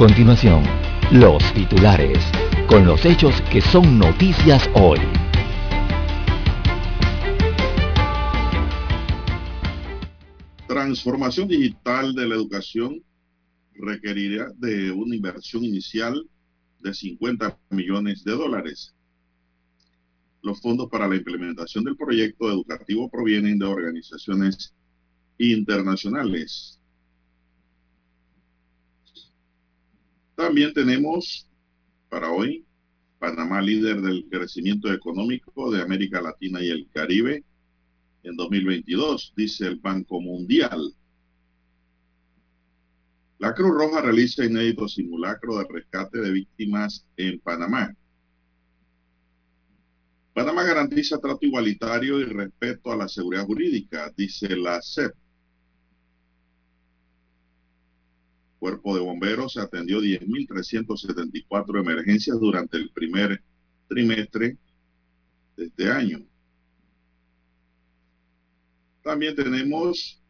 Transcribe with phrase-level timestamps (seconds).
[0.00, 0.64] Continuación,
[1.12, 2.24] los titulares,
[2.66, 4.98] con los hechos que son noticias hoy.
[10.66, 13.04] Transformación digital de la educación
[13.74, 16.26] requerirá de una inversión inicial
[16.78, 18.94] de 50 millones de dólares.
[20.40, 24.72] Los fondos para la implementación del proyecto educativo provienen de organizaciones
[25.36, 26.79] internacionales.
[30.40, 31.46] También tenemos
[32.08, 32.64] para hoy
[33.18, 37.44] Panamá líder del crecimiento económico de América Latina y el Caribe
[38.22, 40.94] en 2022, dice el Banco Mundial.
[43.38, 47.94] La Cruz Roja realiza inédito simulacro de rescate de víctimas en Panamá.
[50.32, 55.12] Panamá garantiza trato igualitario y respeto a la seguridad jurídica, dice la CEP.
[58.60, 63.42] Cuerpo de Bomberos atendió 10.374 emergencias durante el primer
[63.88, 64.58] trimestre
[65.56, 66.20] de este año.
[69.02, 70.22] También tenemos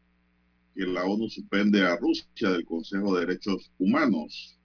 [0.76, 4.56] que la ONU suspende a Rusia del Consejo de Derechos Humanos.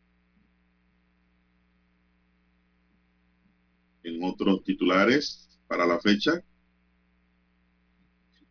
[4.04, 6.44] En otros titulares para la fecha,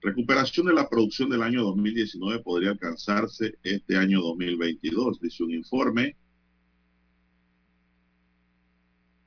[0.04, 6.14] recuperación de la producción del año 2019 podría alcanzarse este año 2022, dice un informe.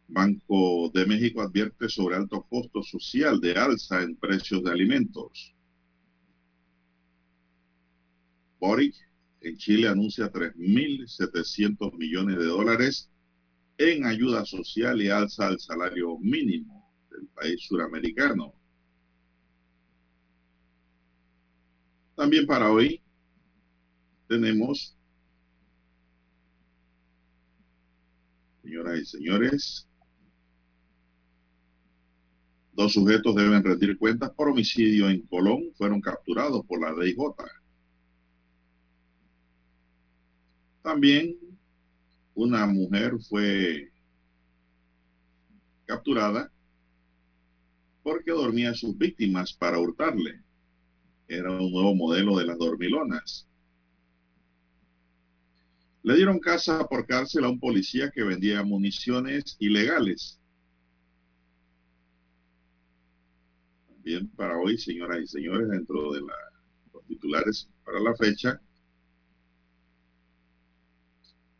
[0.08, 5.56] Banco de México advierte sobre alto costo social de alza en precios de alimentos.
[8.60, 8.96] Boric
[9.42, 13.10] en Chile anuncia 3.700 millones de dólares
[13.80, 18.57] en ayuda social y alza al salario mínimo del país suramericano.
[22.18, 23.00] También para hoy
[24.28, 24.98] tenemos,
[28.64, 29.88] señoras y señores,
[32.74, 37.36] dos sujetos deben rendir cuentas por homicidio en Colón, fueron capturados por la DIJ.
[40.82, 41.38] También
[42.34, 43.92] una mujer fue
[45.86, 46.52] capturada
[48.02, 50.47] porque dormía a sus víctimas para hurtarle.
[51.28, 53.48] Era un nuevo modelo de las dormilonas.
[56.04, 60.40] Le dieron casa por cárcel a un policía que vendía municiones ilegales.
[63.88, 66.34] También para hoy, señoras y señores, dentro de la,
[66.94, 68.62] los titulares para la fecha,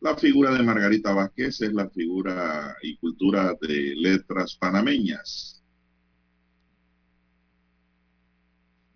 [0.00, 5.57] la figura de Margarita Vázquez es la figura y cultura de letras panameñas.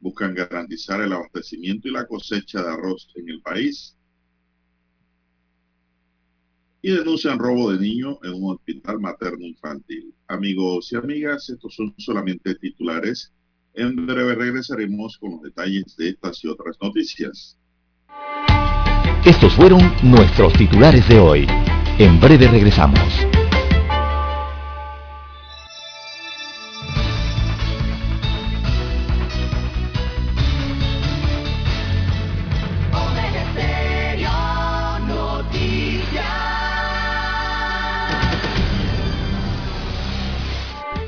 [0.02, 3.96] Buscan garantizar el abastecimiento y la cosecha de arroz en el país.
[6.82, 10.12] Y denuncian robo de niño en un hospital materno infantil.
[10.26, 13.32] Amigos y amigas, estos son solamente titulares.
[13.72, 17.56] En breve regresaremos con los detalles de estas y otras noticias.
[19.24, 21.46] Estos fueron nuestros titulares de hoy.
[21.98, 23.24] En breve regresamos.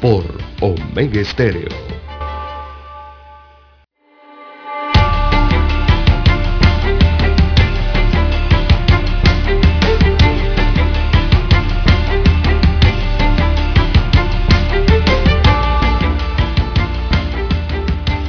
[0.00, 0.24] Por
[0.60, 1.68] Omega Estéreo.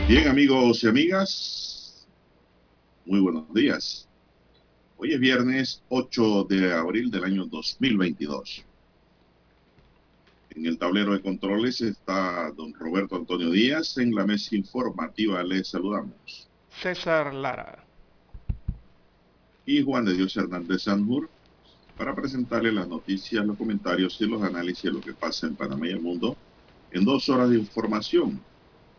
[0.07, 2.07] Bien, amigos y amigas,
[3.05, 4.09] muy buenos días.
[4.97, 8.65] Hoy es viernes 8 de abril del año 2022.
[10.55, 13.97] En el tablero de controles está don Roberto Antonio Díaz.
[13.97, 16.49] En la mesa informativa les saludamos.
[16.81, 17.83] César Lara.
[19.65, 21.29] Y Juan de Dios Hernández Sanjur
[21.97, 25.87] para presentarle las noticias, los comentarios y los análisis de lo que pasa en Panamá
[25.87, 26.35] y el mundo
[26.91, 28.41] en dos horas de información.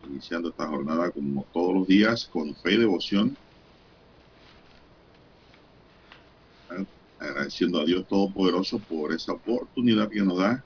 [0.07, 3.35] Iniciando esta jornada como todos los días con fe y devoción.
[7.19, 10.63] Agradeciendo a Dios Todopoderoso por esa oportunidad que nos da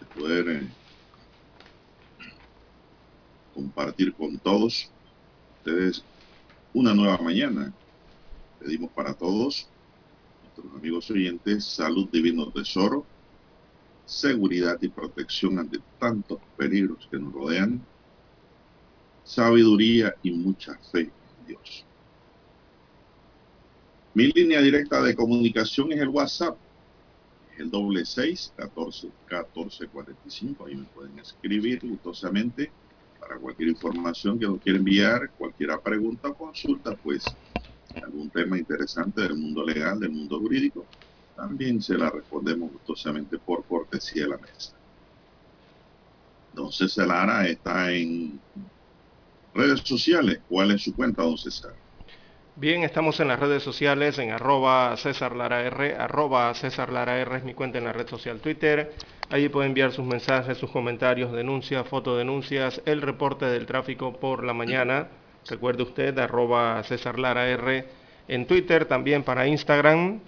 [0.00, 0.62] de poder
[3.54, 4.90] compartir con todos
[5.58, 6.04] ustedes
[6.72, 7.72] una nueva mañana.
[8.58, 9.68] Pedimos para todos,
[10.42, 13.06] nuestros amigos oyentes, salud, divino tesoro,
[14.06, 17.80] seguridad y protección ante tantos peligros que nos rodean,
[19.24, 21.84] sabiduría y mucha fe en Dios.
[24.14, 26.56] Mi línea directa de comunicación es el WhatsApp,
[27.58, 30.66] el doble seis, catorce, catorce, cuarenta y cinco.
[30.66, 32.74] Ahí me pueden escribir gustosamente
[33.18, 37.38] para cualquier información que nos quiera enviar, cualquier pregunta o consulta, pues
[38.02, 40.90] algún tema interesante del mundo legal, del mundo jurídico,
[41.34, 44.80] también se la respondemos gustosamente por cortesía de la mesa.
[46.52, 48.42] Don César Lara está en
[49.54, 50.42] redes sociales.
[50.46, 51.74] ¿Cuál es su cuenta, don César?
[52.56, 57.38] Bien, estamos en las redes sociales en arroba César Lara R, arroba César Lara R
[57.38, 58.92] es mi cuenta en la red social Twitter.
[59.28, 64.52] Allí puede enviar sus mensajes, sus comentarios, denuncias, fotodenuncias, el reporte del tráfico por la
[64.52, 65.08] mañana.
[65.48, 67.86] Recuerde usted, arroba César Lara R
[68.28, 70.20] en Twitter, también para Instagram.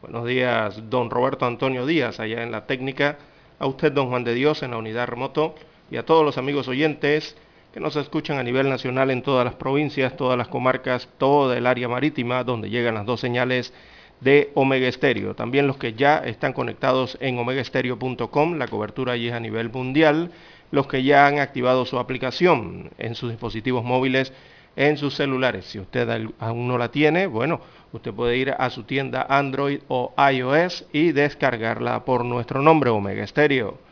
[0.00, 3.18] Buenos días, don Roberto Antonio Díaz, allá en la técnica.
[3.58, 5.56] A usted, don Juan de Dios, en la unidad remoto.
[5.90, 7.36] Y a todos los amigos oyentes
[7.74, 11.66] que nos escuchan a nivel nacional en todas las provincias, todas las comarcas, toda el
[11.66, 13.72] área marítima, donde llegan las dos señales
[14.20, 15.34] de Omega Estéreo.
[15.34, 20.30] También los que ya están conectados en omegaestereo.com, la cobertura allí es a nivel mundial.
[20.70, 24.32] Los que ya han activado su aplicación en sus dispositivos móviles,
[24.76, 25.64] en sus celulares.
[25.64, 27.60] Si usted aún no la tiene, bueno,
[27.90, 33.24] usted puede ir a su tienda Android o iOS y descargarla por nuestro nombre, Omega
[33.24, 33.83] Estéreo.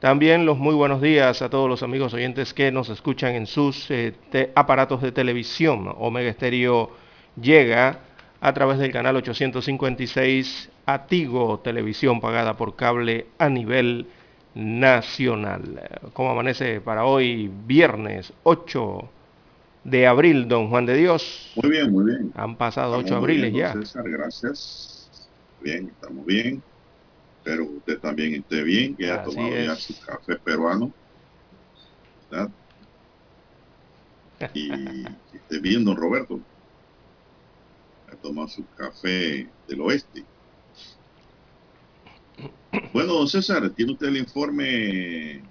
[0.00, 3.90] También los muy buenos días a todos los amigos oyentes que nos escuchan en sus
[3.90, 4.14] eh,
[4.54, 5.92] aparatos de televisión.
[5.98, 6.92] Omega Estéreo
[7.40, 7.98] llega
[8.40, 14.06] a través del canal 856 a Tigo, televisión pagada por cable a nivel
[14.54, 15.82] nacional.
[16.12, 19.10] ¿Cómo amanece para hoy, viernes 8
[19.82, 21.52] de abril, don Juan de Dios?
[21.56, 22.32] Muy bien, muy bien.
[22.36, 23.72] Han pasado 8 abriles ya.
[23.72, 25.10] César, gracias.
[25.60, 26.62] Bien, estamos bien
[27.48, 30.92] espero que usted también esté bien, que haya tomado ya su café peruano.
[32.30, 32.50] ¿verdad?
[34.54, 36.38] Y que esté bien, don Roberto.
[38.12, 40.24] Ha tomado su café del oeste.
[42.92, 45.42] Bueno, don César, ¿tiene usted el informe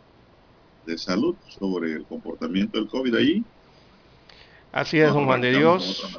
[0.85, 3.43] de salud sobre el comportamiento del COVID allí?
[4.71, 6.17] Así es, don Juan de Dios.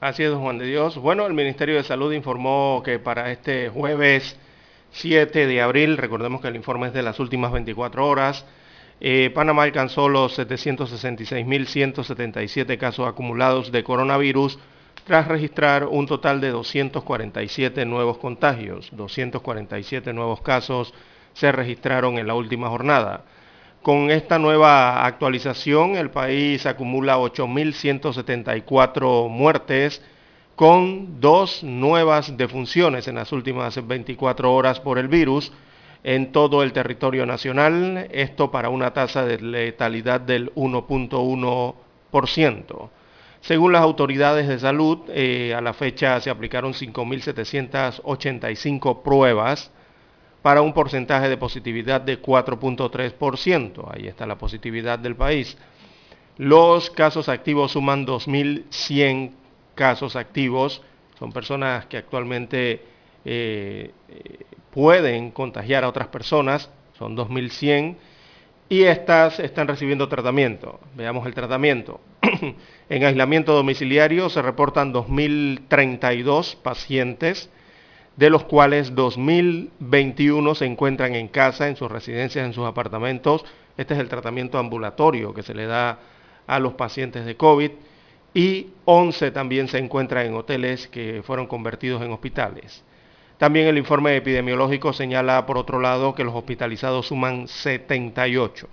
[0.00, 0.98] Así es, don Juan de Dios.
[0.98, 4.36] Bueno, el Ministerio de Salud informó que para este jueves
[4.92, 8.44] 7 de abril, recordemos que el informe es de las últimas 24 horas,
[9.00, 14.58] eh, Panamá alcanzó los 766.177 casos acumulados de coronavirus
[15.06, 18.90] tras registrar un total de 247 nuevos contagios.
[18.92, 20.92] 247 nuevos casos
[21.32, 23.24] se registraron en la última jornada.
[23.82, 30.02] Con esta nueva actualización, el país acumula 8.174 muertes,
[30.60, 35.50] con dos nuevas defunciones en las últimas 24 horas por el virus
[36.04, 42.90] en todo el territorio nacional, esto para una tasa de letalidad del 1.1%.
[43.40, 49.70] Según las autoridades de salud, eh, a la fecha se aplicaron 5.785 pruebas
[50.42, 53.94] para un porcentaje de positividad de 4.3%.
[53.94, 55.56] Ahí está la positividad del país.
[56.36, 59.39] Los casos activos suman 2.100
[59.80, 60.82] casos activos,
[61.18, 62.84] son personas que actualmente
[63.24, 64.38] eh, eh,
[64.70, 66.68] pueden contagiar a otras personas,
[66.98, 67.96] son 2.100,
[68.68, 70.80] y estas están recibiendo tratamiento.
[70.96, 71.98] Veamos el tratamiento.
[72.90, 77.48] en aislamiento domiciliario se reportan 2.032 pacientes,
[78.16, 83.46] de los cuales 2.021 se encuentran en casa, en sus residencias, en sus apartamentos.
[83.78, 86.00] Este es el tratamiento ambulatorio que se le da
[86.46, 87.70] a los pacientes de COVID
[88.34, 92.84] y 11 también se encuentran en hoteles que fueron convertidos en hospitales.
[93.38, 98.68] También el informe epidemiológico señala, por otro lado, que los hospitalizados suman 78.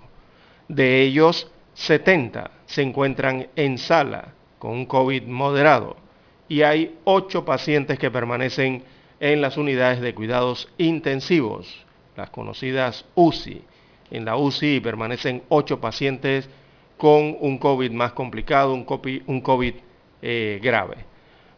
[0.68, 5.96] De ellos, 70 se encuentran en sala con un COVID moderado
[6.48, 8.82] y hay ocho pacientes que permanecen
[9.20, 11.86] en las unidades de cuidados intensivos,
[12.16, 13.62] las conocidas UCI.
[14.10, 16.48] En la UCI permanecen ocho pacientes
[16.98, 19.74] con un COVID más complicado, un COVID, un COVID
[20.20, 20.96] eh, grave.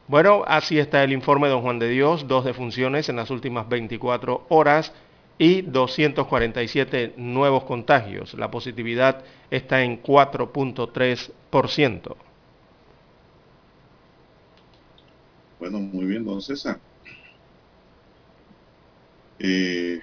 [0.07, 3.67] Bueno, así está el informe de don Juan de Dios, dos defunciones en las últimas
[3.69, 4.93] 24 horas
[5.39, 8.35] y 247 nuevos contagios.
[8.35, 12.17] La positividad está en 4.3%.
[15.59, 16.79] Bueno, muy bien, don César.
[19.39, 20.01] Eh,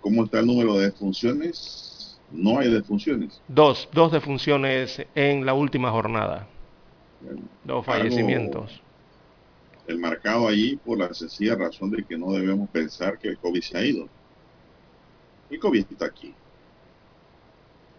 [0.00, 1.91] ¿Cómo está el número de defunciones?
[2.32, 3.40] No hay defunciones.
[3.48, 6.48] Dos, dos defunciones en la última jornada.
[7.20, 8.80] Bueno, Dos fallecimientos.
[9.86, 13.60] El marcado allí por la sencilla razón de que no debemos pensar que el COVID
[13.60, 14.08] se ha ido.
[15.50, 16.32] El COVID está aquí.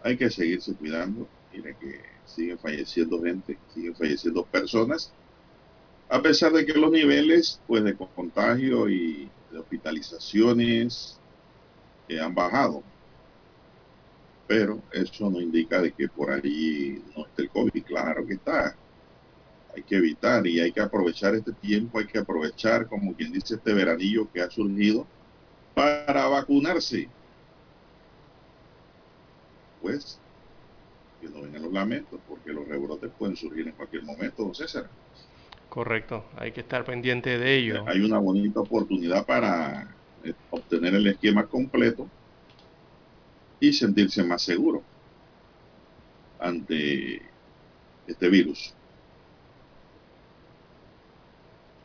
[0.03, 1.27] Hay que seguirse cuidando.
[1.53, 5.13] Mire que siguen falleciendo gente, siguen falleciendo personas,
[6.09, 11.19] a pesar de que los niveles pues, de contagio y de hospitalizaciones
[12.07, 12.83] eh, han bajado.
[14.47, 17.83] Pero eso no indica de que por allí no esté el COVID.
[17.83, 18.75] Claro que está.
[19.75, 23.55] Hay que evitar y hay que aprovechar este tiempo, hay que aprovechar, como quien dice,
[23.55, 25.07] este veranillo que ha surgido
[25.73, 27.09] para vacunarse.
[29.81, 30.19] Pues
[31.23, 34.89] que no vengan los lamentos, porque los rebrotes pueden surgir en cualquier momento, don César.
[35.69, 37.83] Correcto, hay que estar pendiente de ello.
[37.88, 39.88] Hay una bonita oportunidad para
[40.23, 42.07] eh, obtener el esquema completo
[43.67, 44.84] y sentirse más seguro
[46.38, 47.22] ante
[48.05, 48.74] este virus.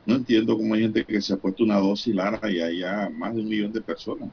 [0.05, 3.09] No entiendo cómo hay gente que se ha puesto una dosis larga y hay ya
[3.11, 4.29] más de un millón de personas,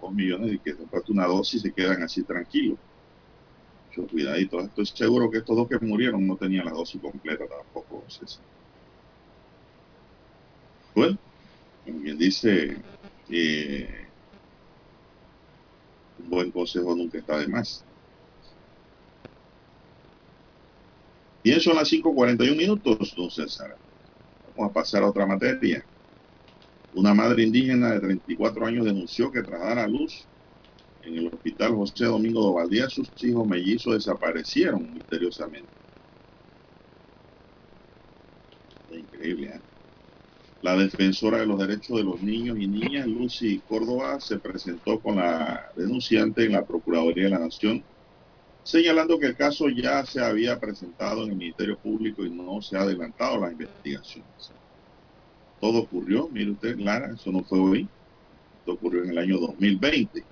[0.00, 2.78] dos millones de que se han puesto una dosis y se quedan así tranquilos.
[3.86, 4.60] Mucho cuidadito.
[4.60, 8.42] Estoy seguro que estos dos que murieron no tenían la dosis completa tampoco, César.
[10.96, 11.16] Bueno,
[11.84, 12.76] como bien dice,
[13.30, 14.08] eh,
[16.28, 17.84] buen consejo nunca está de más.
[21.44, 23.76] Bien, son las 5.41 minutos, don César.
[24.56, 25.84] Vamos a pasar a otra materia.
[26.94, 30.28] Una madre indígena de 34 años denunció que tras dar a luz
[31.02, 35.68] en el hospital José Domingo de Valdía, sus hijos mellizos desaparecieron misteriosamente.
[38.90, 39.71] Increíble, ¿eh?
[40.62, 45.16] La defensora de los derechos de los niños y niñas, Lucy Córdoba, se presentó con
[45.16, 47.84] la denunciante en la Procuraduría de la Nación,
[48.62, 52.76] señalando que el caso ya se había presentado en el Ministerio Público y no se
[52.76, 54.54] ha adelantado las investigaciones.
[55.60, 57.90] Todo ocurrió, mire usted, Lara, eso no fue hoy,
[58.60, 60.28] esto ocurrió en el año 2020,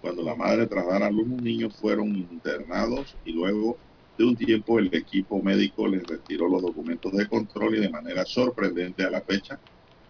[0.00, 3.82] cuando la madre tras dar a luz un niño fueron internados y luego
[4.16, 8.24] de un tiempo el equipo médico les retiró los documentos de control y de manera
[8.24, 9.60] sorprendente a la fecha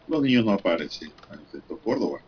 [0.06, 2.24] los niños no aparecen, manifestó Córdoba.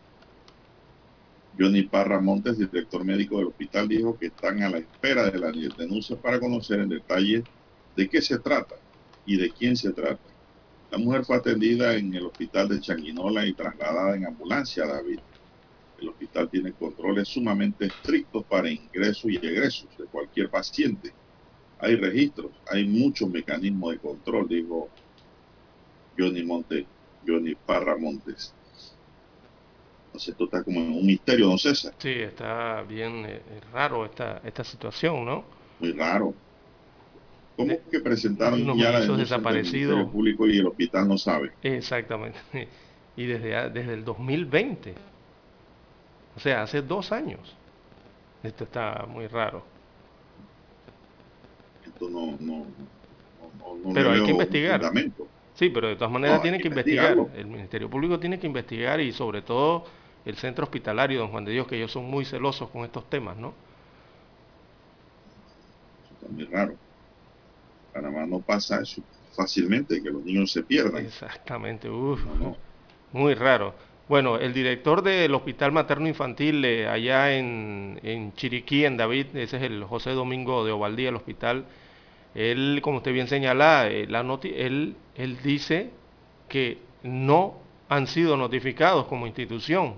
[1.57, 5.51] Johnny Parra Montes, director médico del hospital, dijo que están a la espera de la
[5.51, 7.47] denuncia para conocer en detalle
[7.95, 8.75] de qué se trata
[9.25, 10.29] y de quién se trata.
[10.89, 15.21] La mujer fue atendida en el hospital de Changuinola y trasladada en ambulancia a David.
[15.97, 21.15] El hospital tiene controles sumamente estrictos para ingresos y egresos de cualquier paciente
[21.77, 24.93] hay registros, hay muchos mecanismos de control, dijo
[26.17, 26.89] Johnny Monte,
[27.21, 28.55] Johnny Parra Montes.
[30.07, 31.93] Entonces esto está como en un misterio, don César.
[31.97, 35.45] Sí, está bien eh, raro esta, esta situación, ¿no?
[35.79, 36.41] Muy raro.
[37.57, 39.63] ¿Cómo De- que presentaron ya la mellizos denuncia ante el desaparecidos.
[39.63, 41.57] Ministerio Público y el hospital no sabe?
[41.61, 42.39] Exactamente.
[43.17, 44.95] Y desde, desde el 2020.
[46.35, 47.57] O sea, hace dos años.
[48.43, 49.65] Esto está muy raro.
[51.99, 52.65] No, no, no,
[53.83, 54.91] no Pero hay que investigar.
[55.53, 57.17] Sí, pero de todas maneras tiene que investigar.
[57.33, 59.85] El Ministerio Público tiene que investigar y sobre todo
[60.25, 63.37] el centro hospitalario, don Juan de Dios, que ellos son muy celosos con estos temas,
[63.37, 63.55] ¿no?
[66.03, 66.79] Eso está muy raro.
[67.91, 69.01] Panamá no pasa eso
[69.35, 71.05] fácilmente, que los niños se pierdan.
[71.05, 72.57] Exactamente, uf, No, no.
[73.11, 73.75] muy raro.
[74.07, 79.57] Bueno, el director del Hospital Materno Infantil eh, allá en, en Chiriquí, en David, ese
[79.57, 81.67] es el José Domingo de Ovaldía, el hospital,
[82.35, 85.89] él, como usted bien señala, eh, la él, él dice
[86.49, 87.55] que no
[87.87, 89.95] han sido notificados como institución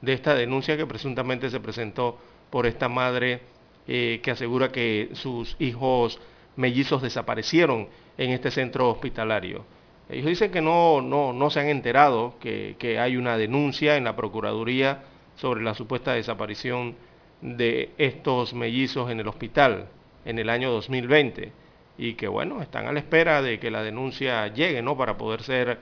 [0.00, 2.18] de esta denuncia que presuntamente se presentó
[2.50, 3.42] por esta madre
[3.86, 6.18] eh, que asegura que sus hijos
[6.56, 9.64] mellizos desaparecieron en este centro hospitalario.
[10.08, 14.04] Ellos dicen que no, no, no se han enterado que, que hay una denuncia en
[14.04, 15.02] la Procuraduría
[15.36, 16.96] sobre la supuesta desaparición
[17.42, 19.88] de estos mellizos en el hospital
[20.28, 21.52] en el año 2020.
[22.00, 24.96] y que bueno, están a la espera de que la denuncia llegue, ¿no?
[24.96, 25.78] Para poder ser,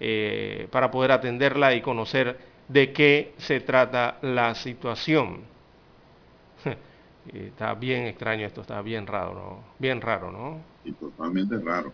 [0.00, 5.42] eh, para poder atenderla y conocer de qué se trata la situación.
[7.32, 9.64] está bien extraño esto, está bien raro, ¿no?
[9.78, 10.60] Bien raro, ¿no?
[10.84, 11.92] Y totalmente raro.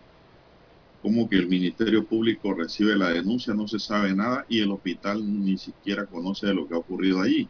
[1.03, 5.21] Como que el Ministerio Público recibe la denuncia, no se sabe nada y el hospital
[5.45, 7.47] ni siquiera conoce de lo que ha ocurrido allí.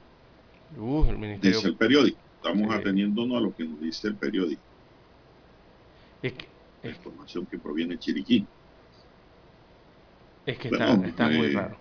[0.78, 1.58] Uh, el ministerio...
[1.58, 2.27] Dice el periódico.
[2.38, 4.62] Estamos ateniéndonos a lo que nos dice el periódico.
[6.22, 6.48] Es que,
[6.84, 8.46] la información que proviene de Chiriquí.
[10.46, 11.78] Es que está, está muy eh, raro.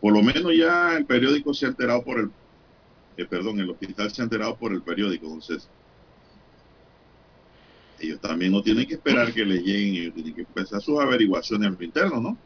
[0.00, 2.30] Por lo menos ya el periódico se ha enterado por el,
[3.16, 5.68] eh, perdón, el hospital se ha enterado por el periódico, entonces
[8.00, 11.68] ellos también no tienen que esperar que les lleguen, ellos tienen que empezar sus averiguaciones
[11.68, 12.38] en lo interno, ¿no?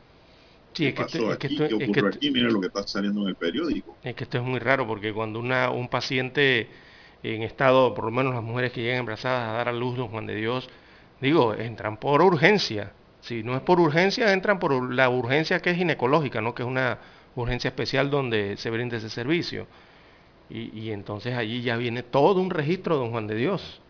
[0.72, 1.56] Sí, es que, pasó esto- es que aquí?
[1.62, 2.30] esto- ¿Qué es ocurre que- aquí?
[2.30, 3.96] Mira lo que está saliendo en el periódico.
[4.02, 6.68] Es que esto es muy raro porque cuando una, un paciente
[7.22, 10.08] en estado, por lo menos las mujeres que llegan embarazadas a dar a luz, don
[10.08, 10.68] Juan de Dios,
[11.20, 12.92] digo, entran por urgencia.
[13.20, 16.54] Si no es por urgencia, entran por la urgencia que es ginecológica, ¿no?
[16.54, 16.98] Que es una
[17.34, 19.66] urgencia especial donde se brinda ese servicio.
[20.50, 23.80] Y, y entonces allí ya viene todo un registro, don Juan de Dios.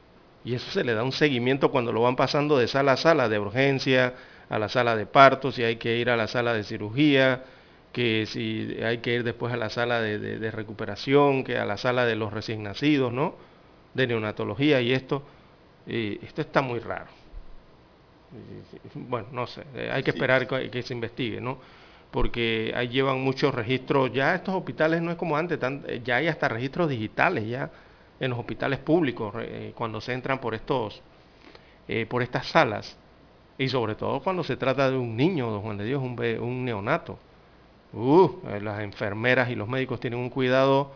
[0.45, 3.29] Y eso se le da un seguimiento cuando lo van pasando de sala a sala,
[3.29, 4.15] de urgencia,
[4.49, 7.45] a la sala de parto, si hay que ir a la sala de cirugía,
[7.93, 11.65] que si hay que ir después a la sala de, de- de recuperación, que a
[11.65, 13.37] la sala de los recién nacidos, ¿no?
[13.95, 15.23] De neonatología y esto.
[15.87, 17.09] eh, esto está muy raro.
[18.95, 21.59] Bueno, no sé, eh, hay que esperar que, que se investigue, ¿no?
[22.11, 26.17] Porque ahí llevan muchos registros, ya estos hospitales no es como antes, tan- eh, ya
[26.17, 27.71] hay hasta registros digitales ya
[28.21, 31.03] en los hospitales públicos eh, cuando se entran por estos,
[31.89, 32.97] eh, por estas salas
[33.59, 36.65] y sobre todo cuando se trata de un niño, don Juan de Dios, un, un
[36.65, 37.19] neonato.
[37.93, 40.93] Uh, eh, las enfermeras y los médicos tienen un cuidado,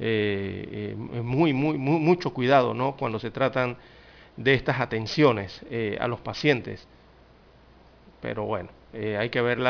[0.00, 2.96] eh, eh, muy, muy, muy, mucho cuidado, ¿no?
[2.96, 3.76] Cuando se tratan
[4.36, 5.64] de estas atenciones
[6.00, 6.88] a los pacientes.
[8.20, 9.60] Pero bueno, hay que ver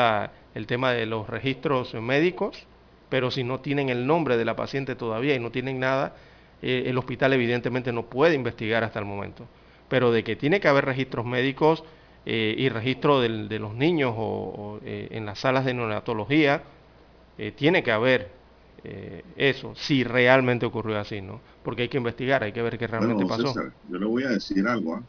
[0.55, 2.65] el tema de los registros médicos,
[3.09, 6.15] pero si no tienen el nombre de la paciente todavía y no tienen nada,
[6.63, 9.45] el hospital evidentemente no puede investigar hasta el momento.
[9.87, 11.83] Pero de que tiene que haber registros médicos
[12.25, 14.21] eh, y registro del- de los niños o,
[14.77, 16.63] o, eh, en las salas de neonatología,
[17.37, 18.33] eh, tiene que haber
[18.83, 21.41] eh, eso, si realmente ocurrió así, ¿no?
[21.63, 23.55] Porque hay que investigar, hay que ver qué realmente Bueno, pasó.
[23.83, 24.95] Yo le voy a decir algo.
[24.95, 25.05] ¿ah?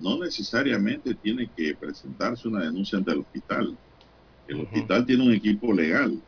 [0.00, 3.78] No necesariamente tiene que presentarse una denuncia ante el hospital.
[4.46, 6.22] El hospital tiene un equipo legal.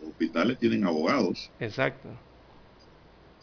[0.00, 1.52] Los hospitales tienen abogados.
[1.60, 2.08] Exacto.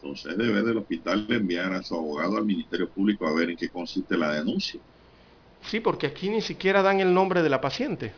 [0.01, 3.69] Entonces debe del hospital enviar a su abogado al Ministerio Público a ver en qué
[3.69, 4.81] consiste la denuncia.
[5.67, 8.13] Sí, porque aquí ni siquiera dan el nombre de la paciente.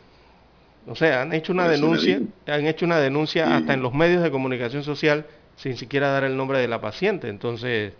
[0.87, 3.53] O sea, han hecho una denuncia, han hecho una denuncia Sí.
[3.53, 7.27] hasta en los medios de comunicación social sin siquiera dar el nombre de la paciente.
[7.27, 7.93] Entonces,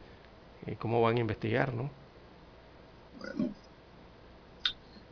[0.66, 1.90] eh, ¿cómo van a investigar, no?
[3.20, 3.50] Bueno.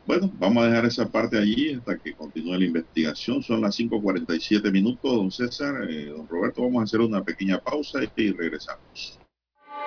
[0.06, 3.42] Bueno, vamos a dejar esa parte allí hasta que continúe la investigación.
[3.42, 5.86] Son las 5.47 minutos, don César.
[5.90, 9.18] Eh, don Roberto, vamos a hacer una pequeña pausa y regresamos.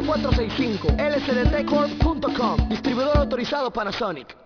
[0.00, 4.42] 0465 lcdtcorp.com Distribuidor autorizado Panasonic.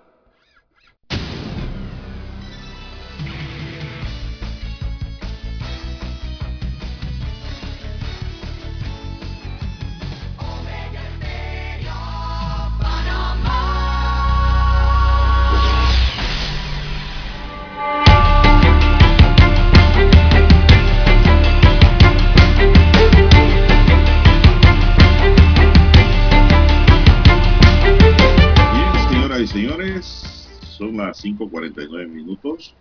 [30.77, 32.77] Son las 5.49 minutos.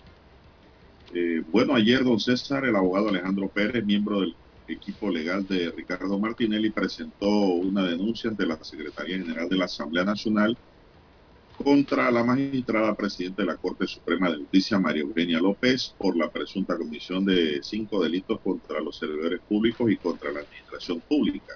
[1.14, 4.36] Eh, bueno, ayer don César, el abogado Alejandro Pérez, miembro del
[4.68, 10.04] equipo legal de Ricardo Martinelli, presentó una denuncia ante la Secretaría General de la Asamblea
[10.04, 10.58] Nacional
[11.54, 16.30] contra la magistrada presidenta de la Corte Suprema de Justicia, María Eugenia López, por la
[16.30, 21.54] presunta comisión de cinco delitos contra los servidores públicos y contra la administración pública.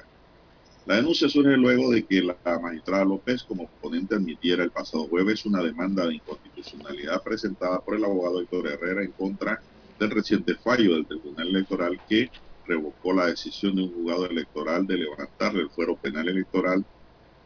[0.90, 5.46] La denuncia surge luego de que la magistrada López, como ponente, admitiera el pasado jueves
[5.46, 9.62] una demanda de inconstitucionalidad presentada por el abogado Héctor Herrera en contra
[10.00, 12.32] del reciente fallo del Tribunal Electoral que
[12.66, 16.84] revocó la decisión de un juzgado electoral de levantarle el fuero penal electoral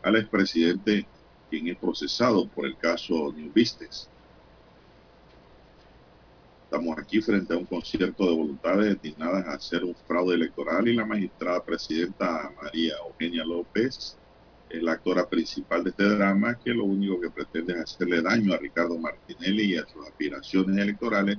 [0.03, 1.09] al expresidente
[1.49, 4.12] quien es procesado por el caso New Vistes.
[6.73, 10.95] Estamos aquí frente a un concierto de voluntades destinadas a hacer un fraude electoral y
[10.95, 14.17] la magistrada presidenta María Eugenia López
[14.71, 18.55] es la actora principal de este drama que lo único que pretende es hacerle daño
[18.55, 21.37] a Ricardo Martinelli y a sus aspiraciones electorales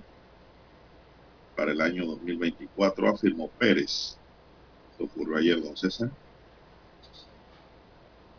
[1.57, 4.17] para el año 2024, afirmó Pérez.
[4.93, 6.13] Esto ocurrió ayer, don César.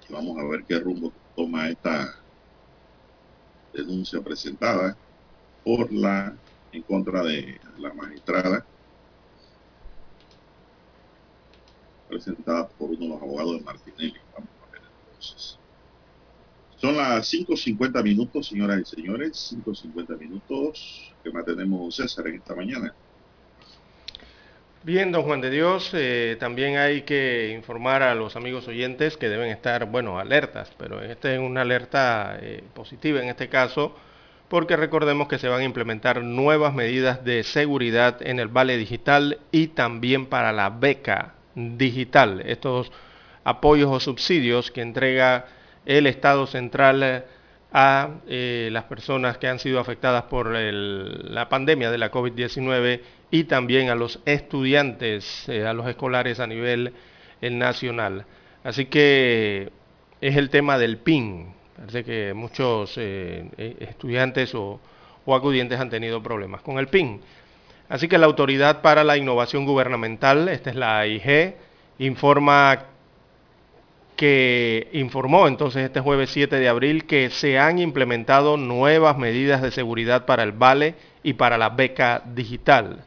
[0.10, 2.16] vamos a ver qué rumbo toma esta
[3.74, 4.96] denuncia presentada
[5.66, 6.34] por la
[6.76, 8.66] en contra de la magistrada
[12.08, 14.16] presentada por uno de los abogados de Martinelli.
[14.34, 15.58] Vamos a ver entonces.
[16.78, 21.14] Son las 5.50 minutos, señoras y señores, 5.50 minutos.
[21.24, 22.94] que más tenemos, César, en esta mañana?
[24.84, 29.30] Bien, don Juan de Dios, eh, también hay que informar a los amigos oyentes que
[29.30, 33.96] deben estar, bueno, alertas, pero esta es una alerta eh, positiva en este caso,
[34.56, 39.40] porque recordemos que se van a implementar nuevas medidas de seguridad en el vale digital
[39.52, 42.90] y también para la beca digital, estos
[43.44, 45.48] apoyos o subsidios que entrega
[45.86, 47.26] el Estado central
[47.74, 53.44] a eh, las personas que han sido afectadas por la pandemia de la COVID-19 y
[53.44, 56.94] también a los estudiantes, eh, a los escolares a nivel
[57.42, 58.26] eh, nacional.
[58.64, 59.70] Así que
[60.22, 61.55] es el tema del PIN.
[61.78, 64.80] Parece que muchos eh, estudiantes o,
[65.26, 67.22] o acudientes han tenido problemas con el PIN.
[67.90, 71.56] Así que la Autoridad para la Innovación Gubernamental, esta es la AIG,
[72.00, 72.86] informa
[74.16, 79.72] que informó entonces este jueves 7 de abril que se han implementado nuevas medidas de
[79.72, 83.04] seguridad para el vale y para la beca digital.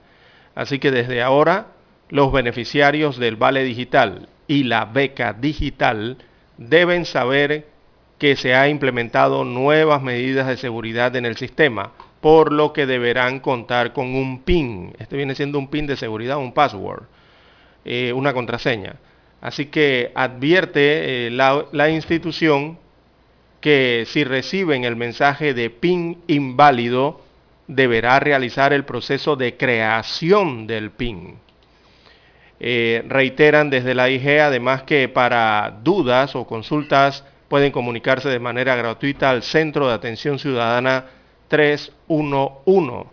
[0.54, 1.68] Así que desde ahora
[2.11, 6.18] los beneficiarios del vale digital y la beca digital
[6.59, 7.66] deben saber
[8.18, 13.40] que se ha implementado nuevas medidas de seguridad en el sistema, por lo que deberán
[13.40, 14.92] contar con un PIN.
[14.98, 17.04] Este viene siendo un PIN de seguridad, un password,
[17.85, 18.96] eh, una contraseña.
[19.40, 22.78] Así que advierte eh, la, institución
[23.61, 27.20] que si reciben el mensaje de PIN inválido,
[27.68, 31.37] deberá realizar el proceso de creación del PIN.
[32.61, 38.76] Eh, reiteran desde la IG además que para dudas o consultas pueden comunicarse de manera
[38.76, 41.06] gratuita al Centro de Atención Ciudadana
[41.48, 43.08] 311.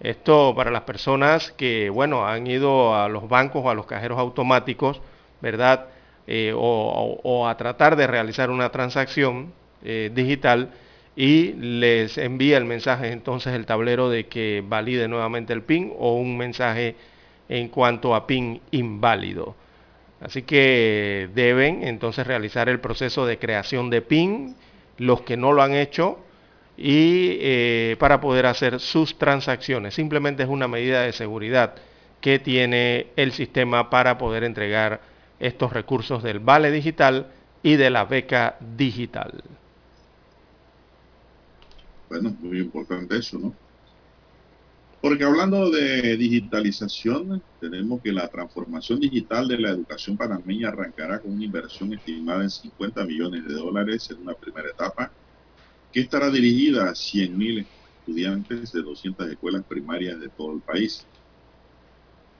[0.00, 4.18] Esto para las personas que, bueno, han ido a los bancos o a los cajeros
[4.18, 5.00] automáticos,
[5.42, 5.88] ¿verdad?
[6.26, 9.52] Eh, o, a tratar de realizar una transacción
[9.84, 10.70] eh, digital
[11.16, 16.14] y les envía el mensaje entonces el tablero de que valide nuevamente el PIN o
[16.14, 16.94] un mensaje
[17.48, 19.56] en cuanto a PIN inválido.
[20.20, 24.54] Así que deben entonces realizar el proceso de creación de PIN,
[24.98, 26.18] los que no lo han hecho,
[26.76, 29.94] y eh, para poder hacer sus transacciones.
[29.94, 31.74] Simplemente es una medida de seguridad
[32.20, 35.00] que tiene el sistema para poder entregar
[35.38, 37.28] estos recursos del vale digital
[37.62, 39.42] y de la beca digital.
[42.10, 43.54] Bueno, muy importante eso, ¿no?
[45.00, 51.32] Porque hablando de digitalización, tenemos que la transformación digital de la educación panameña arrancará con
[51.32, 55.10] una inversión estimada en 50 millones de dólares en una primera etapa,
[55.90, 57.66] que estará dirigida a 100.000
[58.00, 61.06] estudiantes de 200 escuelas primarias de todo el país.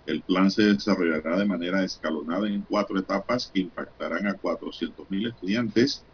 [0.05, 6.05] El plan se desarrollará de manera escalonada en cuatro etapas que impactarán a 400.000 estudiantes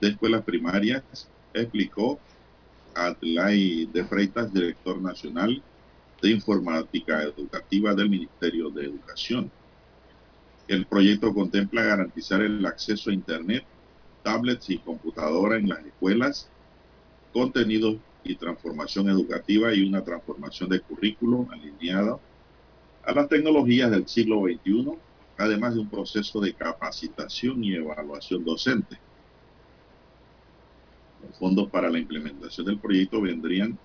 [0.00, 2.18] de escuelas primarias, explicó
[2.94, 5.62] Adlai de Freitas, director nacional
[6.22, 9.50] de informática educativa del Ministerio de Educación.
[10.68, 13.64] El proyecto contempla garantizar el acceso a Internet,
[14.22, 16.48] tablets y computadora en las escuelas,
[17.32, 22.20] contenido y transformación educativa y una transformación de currículo alineado
[23.04, 24.92] a las tecnologías del siglo XXI,
[25.38, 28.96] además de un proceso de capacitación y evaluación docente.
[31.26, 33.76] Los fondos para la implementación del proyecto vendrían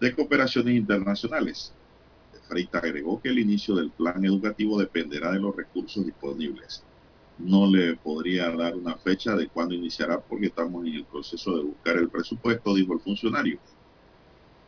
[0.00, 1.72] de cooperaciones internacionales.
[2.48, 6.82] Freita agregó que el inicio del plan educativo dependerá de los recursos disponibles.
[7.38, 11.62] No le podría dar una fecha de cuándo iniciará porque estamos en el proceso de
[11.62, 13.60] buscar el presupuesto, dijo el funcionario.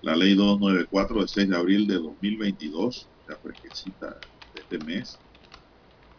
[0.03, 4.19] La ley 294 de 6 de abril de 2022, la fresquecita
[4.55, 5.19] de este mes,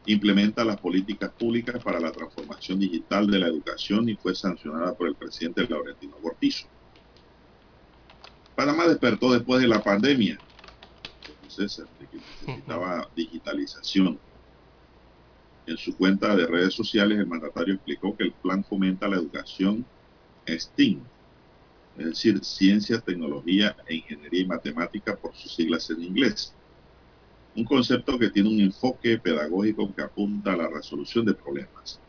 [0.06, 5.08] implementa las políticas públicas para la transformación digital de la educación y fue sancionada por
[5.08, 6.68] el presidente Laurentino Cortizo.
[8.56, 10.40] Panamá despertó después de la pandemia,
[12.00, 14.20] de que necesitaba digitalización.
[15.66, 19.86] En su cuenta de redes sociales, el mandatario explicó que el plan fomenta la educación
[20.46, 21.02] STEAM,
[21.96, 26.54] es decir, ciencia, tecnología e ingeniería y matemática por sus siglas en inglés
[27.56, 32.02] un concepto que tiene un enfoque pedagógico que apunta a la resolución de problemas.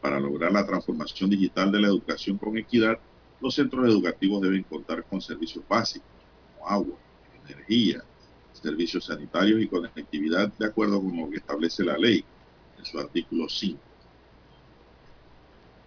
[0.00, 2.98] Para lograr la transformación digital de la educación con equidad,
[3.40, 7.00] los centros educativos deben contar con servicios básicos como agua,
[7.32, 8.04] energía,
[8.52, 12.28] servicios sanitarios y conectividad de acuerdo con lo que establece la ley
[12.76, 13.82] en su artículo 5.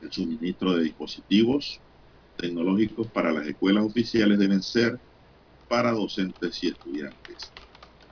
[0.01, 1.81] El suministro de dispositivos
[2.35, 5.01] tecnológicos para las escuelas oficiales deben ser
[5.67, 7.55] para docentes y estudiantes.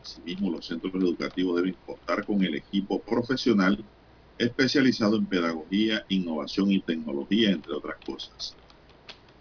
[0.01, 3.89] Asimismo, los centros educativos deben contar con el equipo profesional
[4.37, 8.57] especializado en pedagogía, innovación y tecnología, entre otras cosas.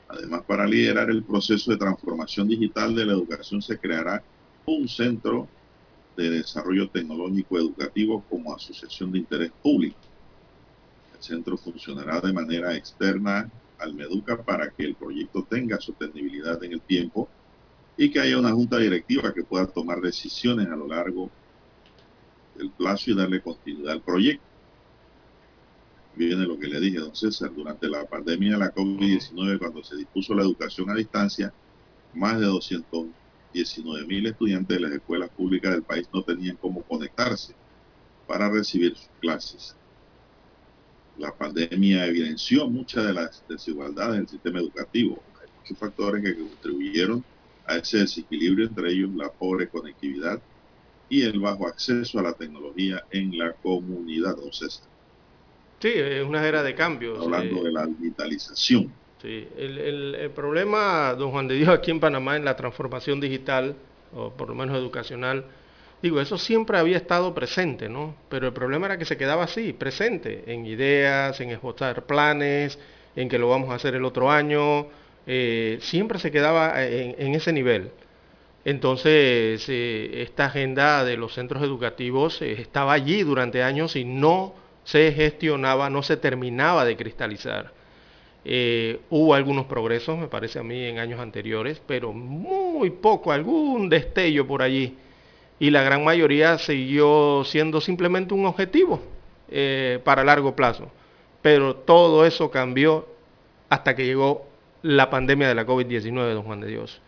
[0.09, 4.23] Además, para liderar el proceso de transformación digital de la educación se creará
[4.65, 5.49] un centro
[6.17, 9.99] de desarrollo tecnológico educativo como asociación de interés público.
[11.15, 16.73] El centro funcionará de manera externa al MEDUCA para que el proyecto tenga sostenibilidad en
[16.73, 17.29] el tiempo
[17.97, 21.31] y que haya una junta directiva que pueda tomar decisiones a lo largo
[22.57, 24.48] del plazo y darle continuidad al proyecto.
[26.19, 29.95] Viene lo que le dije, don César, durante la pandemia de la COVID-19, cuando se
[29.95, 31.55] dispuso la educación a distancia,
[32.13, 37.55] más de 219 mil estudiantes de las escuelas públicas del país no tenían cómo conectarse
[38.27, 39.77] para recibir sus clases.
[41.19, 45.23] La pandemia evidenció muchas de las desigualdades del sistema educativo.
[45.41, 47.25] Hay muchos factores que contribuyeron
[47.65, 50.43] a ese desequilibrio entre ellos la pobre conectividad
[51.09, 54.98] y el bajo acceso a la tecnología en la comunidad, don César.
[55.81, 57.21] Sí, es una era de cambios.
[57.21, 58.93] Hablando de la digitalización.
[59.23, 63.75] Sí, el, el, problema, don Juan de Dios, aquí en Panamá en la transformación digital,
[64.15, 65.45] o por lo menos educacional,
[66.03, 68.15] digo, eso siempre había estado presente, ¿no?
[68.29, 72.79] Pero el problema era que se quedaba así, presente, en ideas, en esbotar planes,
[73.17, 74.87] en que lo vamos a hacer el otro año,
[75.27, 77.91] eh, siempre se quedaba en, ese nivel.
[78.65, 84.55] Entonces, eh, esta agenda de los centros educativos eh, estaba allí durante años y no
[84.89, 87.73] se gestionaba, no se terminaba de cristalizar.
[89.11, 94.47] hubo algunos progresos, me parece a mí, en años anteriores, pero muy poco, algún destello
[94.47, 94.97] por allí.
[95.59, 99.03] Y la gran mayoría siguió siendo simplemente un objetivo
[100.05, 100.91] para largo plazo.
[101.43, 103.07] Pero todo eso cambió
[103.69, 104.49] hasta que llegó
[104.81, 107.03] la pandemia de la COVID-19, don Juan de Dios.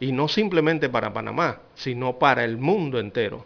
[0.00, 3.44] Y no simplemente para Panamá, sino para el mundo entero.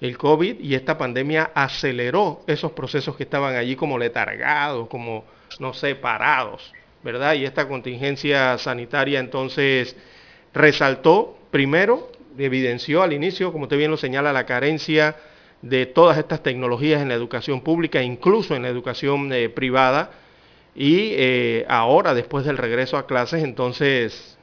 [0.00, 5.24] El COVID y esta pandemia aceleró esos procesos que estaban allí como letargados, como,
[5.58, 7.34] no sé, parados, ¿verdad?
[7.34, 9.96] Y esta contingencia sanitaria entonces
[10.54, 15.16] resaltó, primero, evidenció al inicio, como usted bien lo señala, la carencia
[15.62, 20.12] de todas estas tecnologías en la educación pública, incluso en la educación eh, privada,
[20.74, 24.38] y eh, ahora, después del regreso a clases, entonces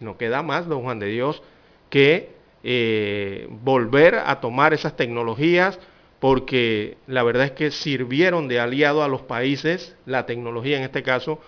[0.00, 1.42] no queda más, don Juan de Dios,
[1.90, 5.78] que eh, volver a tomar esas tecnologías,
[6.20, 11.02] porque la verdad es que sirvieron de aliado a los países, la tecnología en este
[11.02, 11.40] caso,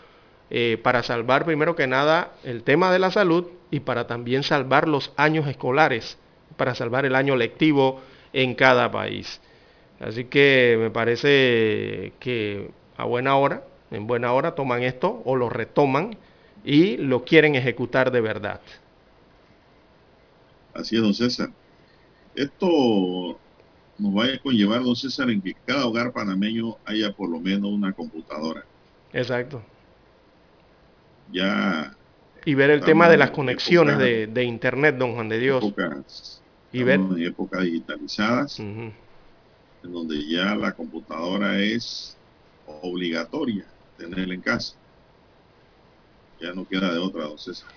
[0.50, 4.88] eh, para salvar primero que nada el tema de la salud y para también salvar
[4.88, 6.18] los años escolares,
[6.56, 8.00] para salvar el año lectivo
[8.32, 9.40] en cada país.
[10.00, 15.48] Así que me parece que a buena hora en buena hora toman esto o lo
[15.48, 16.16] retoman
[16.64, 18.60] y lo quieren ejecutar de verdad.
[20.74, 21.50] Así es, don César.
[22.34, 23.38] Esto
[23.98, 27.70] nos va a conllevar, don César, en que cada hogar panameño haya por lo menos
[27.70, 28.64] una computadora.
[29.12, 29.62] Exacto.
[31.32, 31.94] Ya.
[32.44, 35.64] Y ver el tema de las conexiones de, Internet, don Juan de Dios.
[36.72, 37.00] y ver.
[37.00, 38.94] En épocas digitalizadas, en
[39.82, 42.16] donde ya la computadora es
[42.82, 44.74] obligatoria tenerla en casa.
[46.40, 47.68] Ya no queda de otra, don César.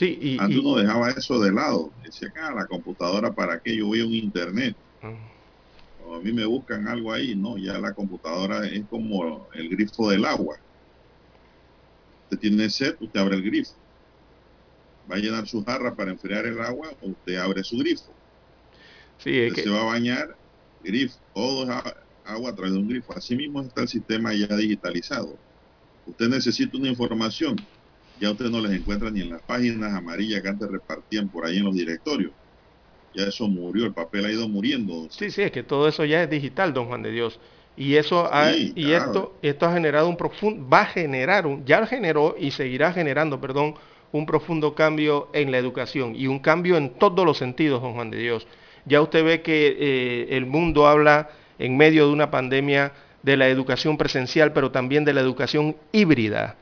[0.00, 1.92] Sí, y, Antes uno dejaba eso de lado.
[2.02, 3.76] Decía, acá ah, la computadora, ¿para qué?
[3.76, 4.74] Yo voy a un internet.
[5.02, 5.12] Ah.
[6.06, 7.36] O a mí me buscan algo ahí.
[7.36, 10.56] No, ya la computadora es como el grifo del agua.
[12.24, 13.74] Usted tiene sed, usted abre el grifo.
[15.10, 18.10] Va a llenar su jarra para enfriar el agua, usted abre su grifo.
[19.18, 19.68] Sí, es usted que...
[19.68, 20.34] se va a bañar,
[20.82, 21.76] grifo, todo es
[22.24, 23.12] agua a través de un grifo.
[23.14, 25.36] Así mismo está el sistema ya digitalizado.
[26.06, 27.56] Usted necesita una información,
[28.20, 31.58] ya usted no les encuentra ni en las páginas amarillas que antes repartían por ahí
[31.58, 32.32] en los directorios.
[33.14, 35.08] Ya eso murió, el papel ha ido muriendo.
[35.10, 37.40] Sí, sí, es que todo eso ya es digital, don Juan de Dios.
[37.76, 39.06] Y eso ha, Sí, y claro.
[39.06, 43.40] esto, esto ha generado un profundo, va a generar, un, ya generó y seguirá generando,
[43.40, 43.74] perdón,
[44.12, 48.10] un profundo cambio en la educación y un cambio en todos los sentidos, don Juan
[48.10, 48.46] de Dios.
[48.84, 53.48] Ya usted ve que eh, el mundo habla en medio de una pandemia de la
[53.48, 56.56] educación presencial, pero también de la educación híbrida.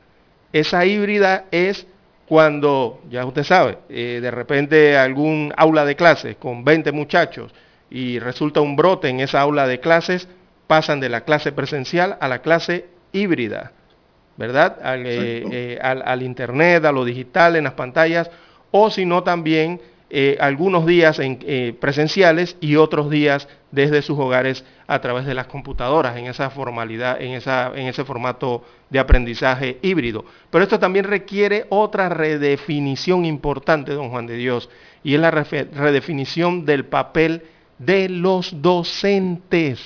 [0.53, 1.85] Esa híbrida es
[2.27, 7.53] cuando, ya usted sabe, eh, de repente algún aula de clases con 20 muchachos
[7.89, 10.27] y resulta un brote en esa aula de clases,
[10.67, 13.71] pasan de la clase presencial a la clase híbrida,
[14.37, 14.77] ¿verdad?
[14.83, 18.29] Al, eh, eh, al- al internet, a lo digital, en las pantallas,
[18.71, 19.81] o si no también
[20.11, 25.33] eh, algunos días en, eh, presenciales y otros días desde sus hogares a través de
[25.35, 30.25] las computadoras, en esa formalidad, en, esa, en ese formato de aprendizaje híbrido.
[30.49, 34.69] Pero esto también requiere otra redefinición importante, don Juan de Dios,
[35.03, 37.43] y es la redefinición del papel
[37.77, 39.79] de los docentes.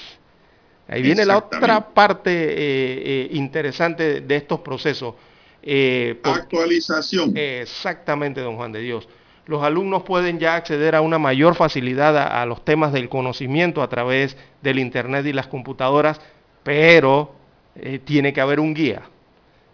[0.88, 5.16] Ahí viene la otra parte eh, eh, interesante de estos procesos.
[5.62, 7.34] eh, por- Actualización.
[7.38, 9.08] Exactamente, don Juan de Dios.
[9.46, 13.82] Los alumnos pueden ya acceder a una mayor facilidad a, a los temas del conocimiento
[13.82, 16.20] a través del Internet y las computadoras,
[16.64, 17.36] pero
[17.76, 19.04] eh, tiene que haber un guía.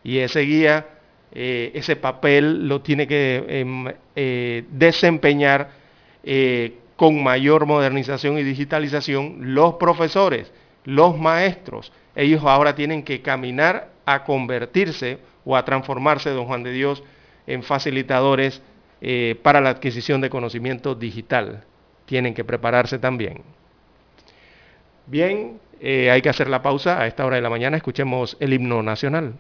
[0.04, 0.88] Y ese guía,
[1.34, 3.86] eh, ese papel lo tiene que em,
[4.16, 5.78] eh, desempeñar
[6.96, 10.52] con mayor modernización y digitalización los profesores,
[10.84, 11.92] los maestros.
[12.16, 17.02] Ellos ahora tienen que caminar a convertirse o a transformarse, don Juan de Dios,
[17.48, 18.62] en facilitadores
[19.42, 21.64] para la adquisición de conocimiento digital.
[22.06, 23.44] Tienen que prepararse también.
[25.08, 27.78] Bien, eh, hay que hacer la pausa a esta hora de la mañana.
[27.78, 29.34] Escuchemos el himno nacional.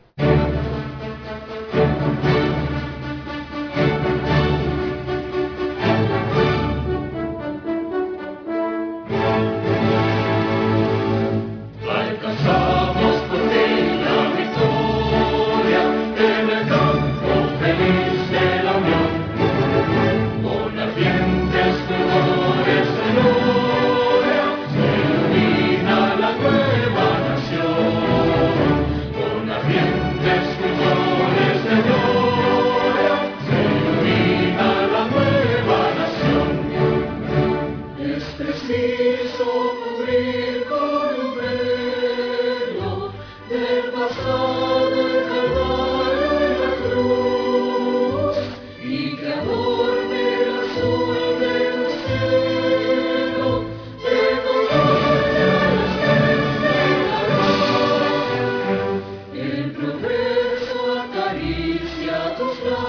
[62.64, 62.89] Lord.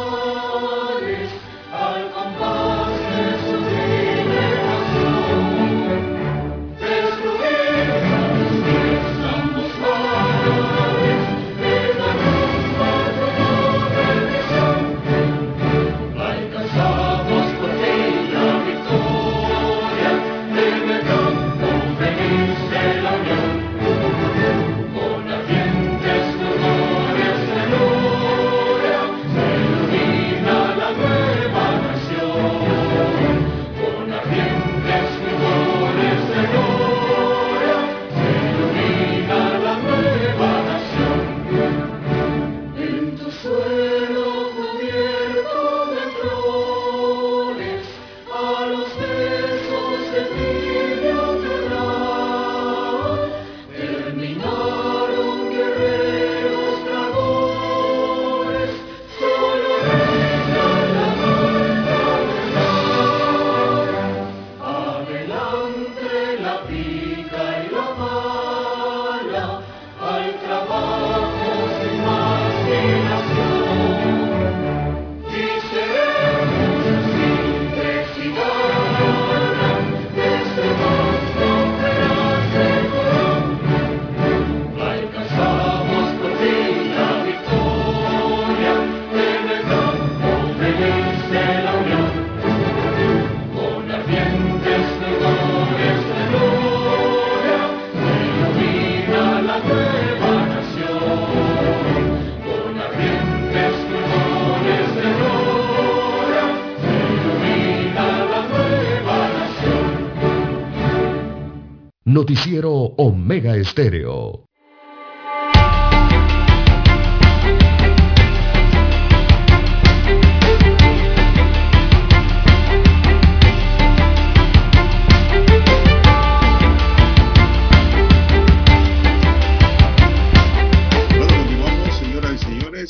[113.40, 114.44] Omega Estéreo.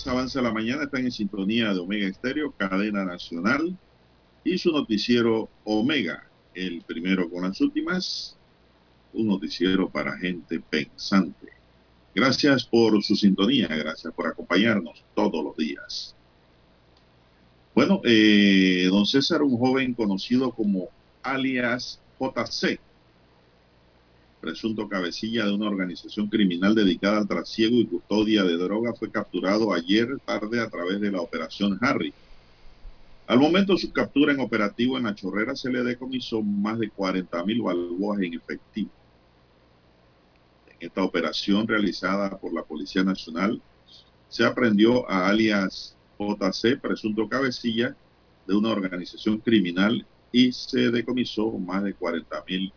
[0.06, 3.78] avanza la mañana, están en sintonía de Omega Estéreo, cadena nacional,
[4.42, 8.39] y su noticiero Omega, el primero con las últimas,
[9.12, 11.48] un noticiero para gente pensante.
[12.14, 16.14] Gracias por su sintonía, gracias por acompañarnos todos los días.
[17.74, 20.88] Bueno, eh, don César, un joven conocido como
[21.22, 22.80] alias JC,
[24.40, 29.72] presunto cabecilla de una organización criminal dedicada al trasiego y custodia de droga, fue capturado
[29.72, 32.12] ayer tarde a través de la operación Harry.
[33.26, 36.90] Al momento de su captura en operativo en la chorrera se le decomisó más de
[36.90, 38.90] 40 mil balboas en efectivo.
[40.80, 43.60] Esta operación realizada por la Policía Nacional
[44.30, 47.94] se aprendió a alias JC, presunto cabecilla
[48.46, 52.72] de una organización criminal, y se decomisó más de 40 mil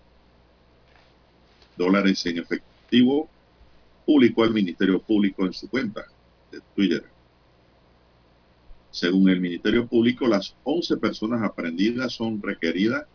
[1.78, 3.30] dólares en efectivo,
[4.06, 6.04] publicó el Ministerio Público en su cuenta
[6.52, 7.06] de Twitter.
[8.92, 13.06] Según el Ministerio Público, las 11 personas aprendidas son requeridas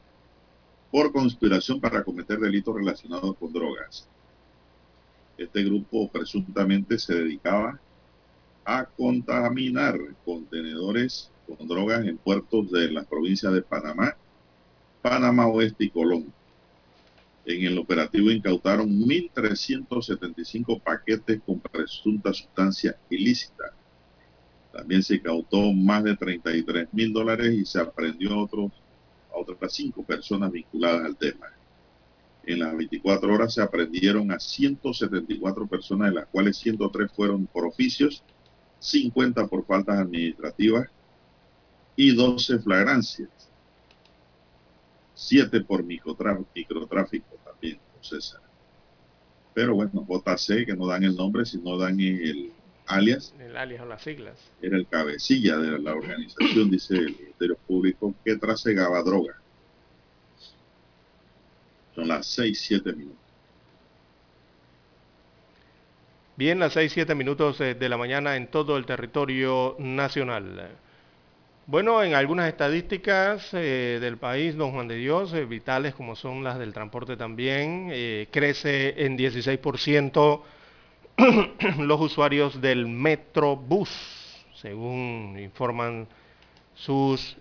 [0.90, 4.08] por conspiración para cometer delitos relacionados con drogas.
[5.38, 7.80] Este grupo presuntamente se dedicaba
[8.64, 14.16] a contaminar contenedores con drogas en puertos de las provincias de Panamá,
[15.00, 16.32] Panamá Oeste y Colón.
[17.46, 23.72] En el operativo incautaron 1.375 paquetes con presunta sustancia ilícita.
[24.72, 30.52] También se incautó más de 33 mil dólares y se aprendió a, otras cinco personas
[30.52, 31.46] vinculadas al tema.
[32.44, 37.66] En las 24 horas se aprendieron a 174 personas, de las cuales 103 fueron por
[37.66, 38.22] oficios,
[38.78, 40.88] 50 por faltas administrativas
[41.96, 43.28] y 12 flagrancias.
[45.14, 48.40] 7 por microtráfico también, César.
[49.52, 52.52] Pero bueno, JC, que no dan el nombre, sino dan el
[52.86, 53.34] alias.
[53.38, 54.38] El alias o las siglas.
[54.62, 59.37] Era el cabecilla de la organización, dice el Ministerio Público, que trasegaba droga.
[62.06, 63.18] Las 6, 7 minutos.
[66.36, 70.70] Bien, las 6, 7 minutos eh, de la mañana en todo el territorio nacional.
[71.66, 76.44] Bueno, en algunas estadísticas eh, del país, don Juan de Dios, eh, vitales como son
[76.44, 77.88] las del transporte también,
[78.30, 80.42] crece en 16%
[81.78, 83.90] los usuarios del Metrobús,
[84.54, 86.06] según informan
[86.76, 87.36] sus,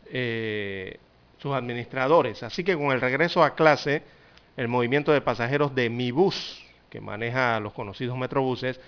[1.38, 2.42] sus administradores.
[2.42, 4.17] Así que con el regreso a clase,
[4.58, 8.80] el movimiento de pasajeros de Mi Bus, que maneja los conocidos Metrobuses,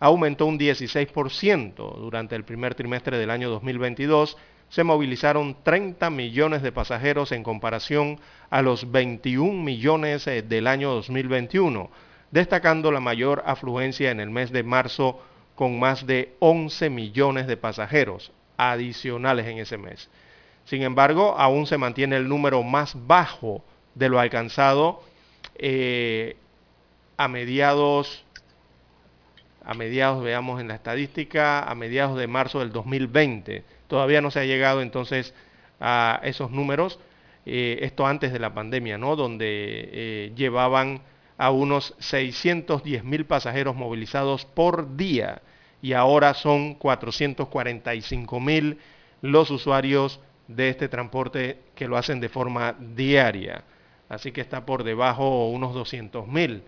[0.00, 4.36] aumentó un 16% durante el primer trimestre del año 2022
[4.68, 8.20] se movilizaron 30 millones de pasajeros en comparación
[8.50, 11.90] a los 21 millones eh, del año 2021,
[12.30, 15.20] destacando la mayor afluencia en el mes de marzo
[15.54, 20.10] con más de 11 millones de pasajeros adicionales en ese mes.
[20.64, 23.64] Sin embargo, aún se mantiene el número más bajo
[23.94, 25.02] de lo alcanzado
[25.58, 26.36] eh,
[27.16, 28.24] a mediados,
[29.64, 34.40] a mediados, veamos en la estadística, a mediados de marzo del 2020 Todavía no se
[34.40, 35.34] ha llegado entonces
[35.80, 37.00] a esos números,
[37.46, 39.16] eh, esto antes de la pandemia, ¿no?
[39.16, 41.00] Donde eh, llevaban
[41.38, 45.40] a unos 610 mil pasajeros movilizados por día
[45.80, 48.78] y ahora son 445 mil
[49.22, 53.64] los usuarios de este transporte que lo hacen de forma diaria.
[54.08, 56.62] Así que está por debajo unos 200 mil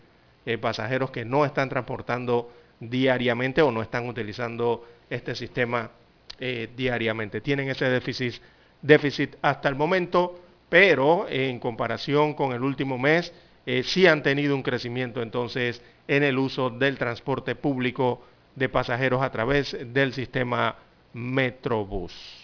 [0.47, 5.91] eh, pasajeros que no están transportando diariamente o no están utilizando este sistema
[6.39, 7.41] eh, diariamente.
[7.41, 8.35] Tienen ese déficit,
[8.81, 13.33] déficit hasta el momento, pero en comparación con el último mes,
[13.67, 18.23] eh, sí han tenido un crecimiento entonces en el uso del transporte público
[18.57, 20.77] de pasajeros a través del sistema
[21.13, 22.40] Metrobús.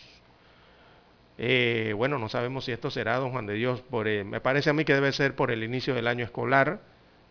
[1.39, 4.73] Eh, bueno, no sabemos si esto será, don Juan de Dios, por, me parece a
[4.73, 6.81] mí que debe ser por el inicio del año escolar.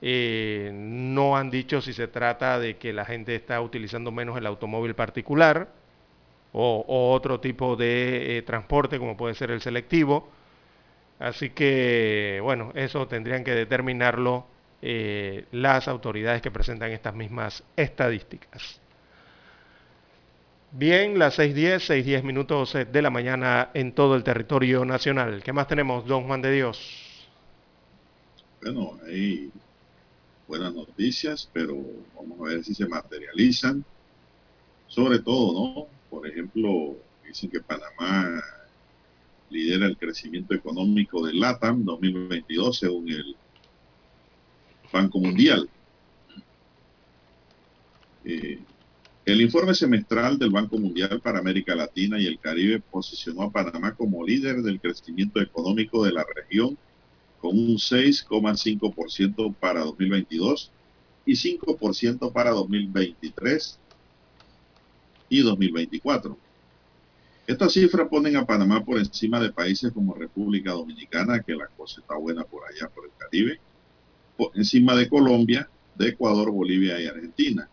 [0.02, 4.94] no han dicho si se trata de que la gente está utilizando menos el automóvil
[4.96, 5.70] particular
[6.58, 10.30] o, otro tipo de eh, transporte como puede ser el selectivo.
[11.20, 14.46] Así que, bueno, eso tendrían que determinarlo
[14.82, 18.82] eh, las autoridades que presentan estas mismas estadísticas.
[20.78, 25.42] Bien, las 6.10, 6.10 minutos eh, de la mañana en todo el territorio nacional.
[25.42, 27.30] ¿Qué más tenemos, don Juan de Dios?
[28.62, 29.50] Bueno, hay
[30.50, 31.82] buenas noticias, pero
[32.14, 33.86] vamos a ver si se materializan.
[34.88, 35.88] Sobre todo, ¿no?
[36.10, 38.44] Por ejemplo, dicen que Panamá
[39.50, 43.34] lidera el crecimiento económico del LATAM 2022 según el
[44.92, 45.70] Banco Mundial.
[48.26, 48.60] Eh,
[49.26, 53.96] el informe semestral del Banco Mundial para América Latina y el Caribe posicionó a Panamá
[53.96, 56.78] como líder del crecimiento económico de la región
[57.42, 60.72] con un 6,5% para 2022
[61.26, 63.80] y 5% para 2023
[65.30, 66.38] y 2024.
[67.48, 72.02] Estas cifras ponen a Panamá por encima de países como República Dominicana, que la cosa
[72.02, 73.60] está buena por allá, por el Caribe,
[74.38, 77.70] por encima de Colombia, de Ecuador, Bolivia y Argentina.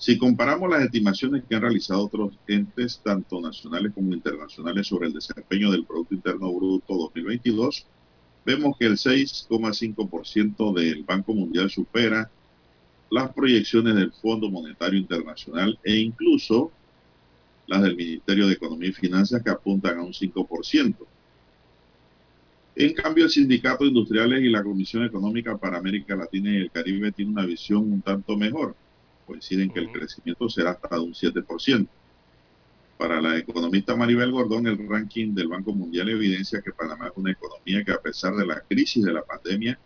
[0.00, 5.12] Si comparamos las estimaciones que han realizado otros entes, tanto nacionales como internacionales, sobre el
[5.12, 7.84] desempeño del Producto Interno Bruto 2022,
[8.46, 12.30] vemos que el 6,5% del Banco Mundial supera
[13.10, 16.72] las proyecciones del Fondo Monetario Internacional e incluso
[17.66, 20.96] las del Ministerio de Economía y Finanzas que apuntan a un 5%.
[22.76, 26.70] En cambio, el Sindicato de Industriales y la Comisión Económica para América Latina y el
[26.70, 28.74] Caribe tiene una visión un tanto mejor
[29.30, 31.86] coinciden que el crecimiento será hasta de un 7%.
[32.98, 37.30] Para la economista Maribel Gordón, el ranking del Banco Mundial evidencia que Panamá es una
[37.30, 39.78] economía que a pesar de la crisis de la pandemia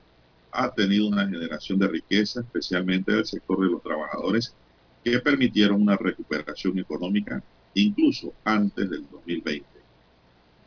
[0.50, 4.54] ha tenido una generación de riqueza, especialmente del sector de los trabajadores,
[5.04, 7.42] que permitieron una recuperación económica
[7.74, 9.66] incluso antes del 2020.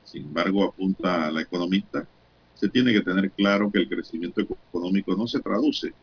[0.04, 2.08] Sin embargo, apunta la economista,
[2.54, 5.94] se tiene que tener claro que el crecimiento económico no se traduce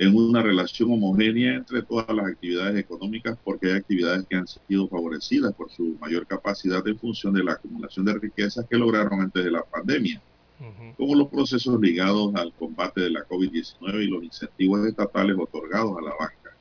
[0.00, 4.88] en una relación homogénea entre todas las actividades económicas porque hay actividades que han sido
[4.88, 9.44] favorecidas por su mayor capacidad en función de la acumulación de riquezas que lograron antes
[9.44, 10.22] de la pandemia,
[10.96, 16.00] como los procesos ligados al combate de la COVID-19 y los incentivos estatales otorgados a
[16.00, 16.56] la banca.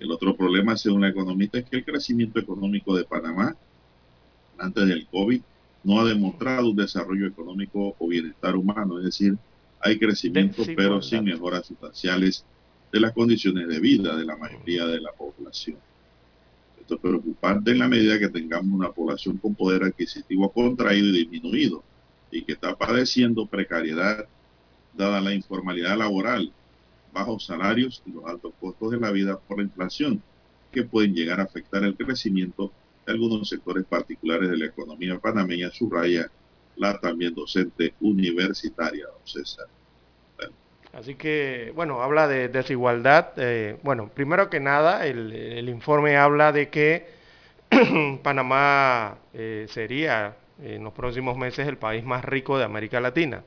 [0.00, 3.54] El otro problema, según la economista, es que el crecimiento económico de Panamá
[4.58, 5.40] antes del COVID
[5.84, 9.38] no ha demostrado un desarrollo económico o bienestar humano, es decir,
[9.80, 12.44] hay crecimiento, pero sin mejoras sustanciales
[12.92, 15.78] de las condiciones de vida de la mayoría de la población.
[16.80, 21.12] Esto es preocupante en la medida que tengamos una población con poder adquisitivo contraído y
[21.12, 21.82] disminuido
[22.30, 24.26] y que está padeciendo precariedad
[24.96, 26.52] dada la informalidad laboral,
[27.12, 30.22] bajos salarios y los altos costos de la vida por la inflación,
[30.72, 32.72] que pueden llegar a afectar el crecimiento
[33.06, 36.30] de algunos sectores particulares de la economía panameña, subraya
[37.00, 39.66] también docente universitaria, don César.
[40.92, 43.32] Así que, bueno, habla de desigualdad.
[43.36, 47.06] Eh, bueno, primero que nada, el, informe habla de que
[48.22, 53.44] Panamá eh, sería en los próximos meses el país más rico de América Latina.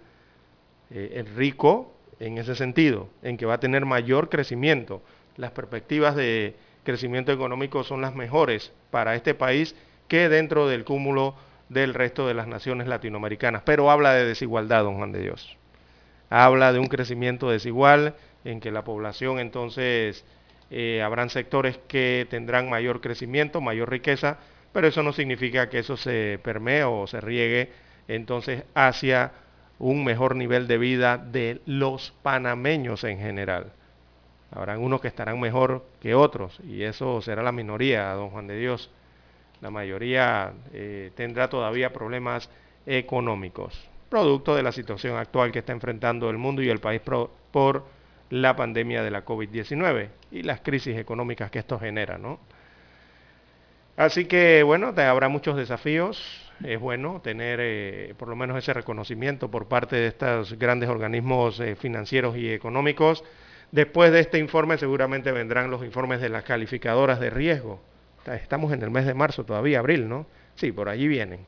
[0.90, 5.02] Eh, es rico en ese sentido, en que va a tener mayor crecimiento.
[5.36, 9.76] Las perspectivas de crecimiento económico son las mejores para este país
[10.08, 11.36] que dentro del cúmulo
[11.70, 13.64] del resto de las naciones latinoamericanas.
[13.64, 15.58] Pero habla de desigualdad, don Juan de Dios.
[16.30, 20.26] Habla de un crecimiento desigual en que la población entonces
[20.72, 24.38] eh, habrán sectores que tendrán mayor crecimiento, mayor riqueza,
[24.72, 27.70] pero eso no significa que eso se permee o se riegue
[28.08, 29.32] entonces hacia
[29.80, 33.72] un mejor nivel de vida de los panameños en general.
[34.52, 38.58] Habrán unos que estarán mejor que otros y eso será la minoría, don Juan de
[38.58, 38.90] Dios
[39.64, 42.50] la mayoría eh, tendrá todavía problemas
[42.86, 47.86] económicos, producto de la situación actual que está enfrentando el mundo y el país por
[48.30, 52.40] la pandemia de la COVID-19 y las crisis económicas que esto genera, ¿no?
[53.96, 56.52] Así que, bueno, habrá muchos desafíos.
[56.62, 61.60] Es bueno tener eh, por lo menos ese reconocimiento por parte de estos grandes organismos
[61.62, 63.24] eh, financieros y económicos.
[63.72, 67.80] Después de este informe seguramente vendrán los informes de las calificadoras de riesgo
[68.26, 70.26] Estamos en el mes de marzo todavía, abril, ¿no?
[70.56, 71.40] Sí, por allí vienen.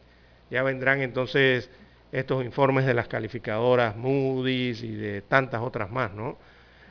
[0.49, 1.69] Ya vendrán entonces
[2.11, 6.37] estos informes de las calificadoras Moody's y de tantas otras más, ¿no?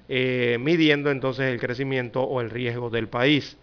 [0.08, 3.56] Eh, midiendo entonces el crecimiento o el riesgo del país.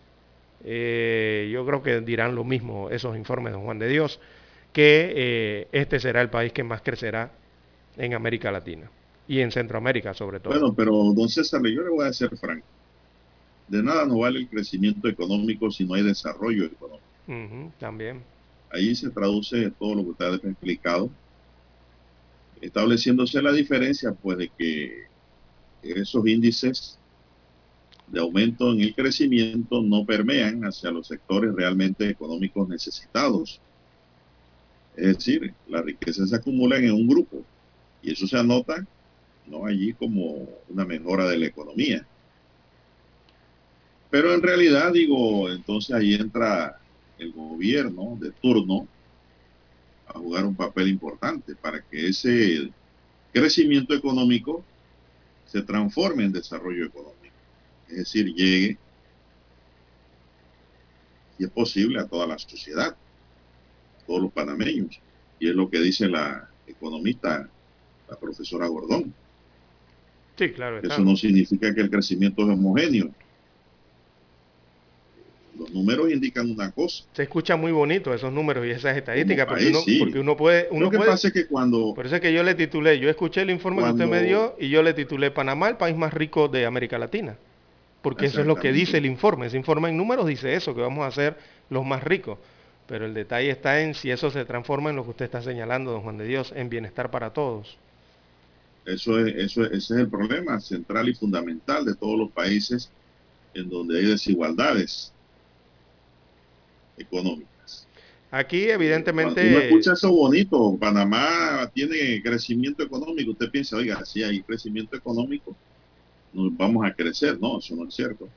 [0.63, 4.19] Eh, yo creo que dirán lo mismo esos informes de Juan de Dios,
[4.73, 7.31] que eh, este será el país que más crecerá
[7.97, 8.89] en América Latina
[9.27, 10.53] y en Centroamérica sobre todo.
[10.53, 12.65] Bueno, pero don César, yo le voy a ser franco.
[13.71, 17.71] De nada no vale el crecimiento económico si no hay desarrollo económico.
[17.79, 18.21] también.
[18.69, 21.09] Ahí se traduce todo lo que usted ha explicado,
[22.59, 25.03] estableciéndose la diferencia, pues, de que
[25.83, 26.99] esos índices
[28.07, 33.61] de aumento en el crecimiento no permean hacia los sectores realmente económicos necesitados.
[34.97, 37.41] Es decir, la riqueza se acumula en un grupo
[38.03, 38.85] y eso se anota
[39.47, 39.65] ¿no?
[39.65, 42.05] allí como una mejora de la economía.
[44.11, 46.77] Pero en realidad, digo, entonces ahí entra
[47.17, 48.85] el gobierno de turno
[50.05, 52.69] a jugar un papel importante para que ese
[53.31, 54.65] crecimiento económico
[55.45, 57.35] se transforme en desarrollo económico.
[57.87, 58.77] Es decir, llegue,
[61.39, 64.99] y es posible, a toda la sociedad, a todos los panameños.
[65.39, 67.49] Y es lo que dice la economista,
[68.09, 69.13] la profesora Gordón.
[70.37, 70.79] Sí, claro.
[70.83, 73.09] Eso no significa que el crecimiento es homogéneo
[75.61, 77.03] los números indican una cosa.
[77.13, 80.67] Se escucha muy bonito esos números y esas estadísticas, porque, uno, porque, uno, puede...
[80.71, 81.93] Uno Lo que puede, pasa es que cuando...
[81.93, 84.27] Por eso es que yo le titulé, yo escuché el informe Cuando- que usted me
[84.27, 87.35] dio y yo le titulé Panamá, el país más rico de América Latina.
[88.01, 89.45] Porque eso es lo que dice el informe.
[89.47, 91.37] Ese informe en números dice eso, que vamos a ser
[91.69, 92.39] los más ricos.
[92.87, 95.91] Pero el detalle está en si eso se transforma en lo que usted está señalando,
[95.91, 97.77] don Juan de Dios, en bienestar para todos.
[98.85, 102.89] Eso es, eso es- ese es el problema central y fundamental de todos los países
[103.53, 105.13] en donde hay desigualdades
[107.01, 107.89] económicas.
[108.31, 108.69] Aquí,
[109.19, 114.43] Cuando uno evidentemente, escucha eso bonito, Panamá tiene crecimiento económico, usted piensa, oiga, si hay
[114.43, 115.59] crecimiento económico,
[116.31, 117.39] nos vamos a crecer.
[117.39, 118.33] No, eso no es cierto.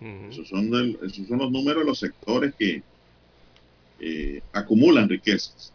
[0.00, 0.30] Ujú.
[0.30, 2.82] Esos son, del- esos son los números de los sectores que
[3.98, 5.74] eh, acumulan riquezas.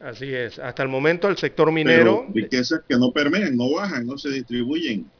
[0.00, 0.58] así es.
[0.58, 4.30] Hasta el momento el sector minero, Pero riquezas que no permean, no bajan, no se
[4.30, 5.10] distribuyen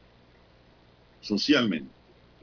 [1.21, 1.91] socialmente.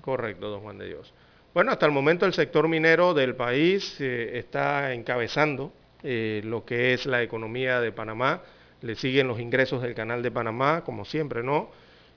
[0.00, 1.14] Correcto, don Juan de Dios.
[1.55, 5.70] Bueno, hasta el momento el sector minero del país eh, está encabezando
[6.03, 8.40] eh, lo que es la economía de Panamá.
[8.80, 11.70] Le siguen los ingresos del canal de Panamá, como siempre, ¿no?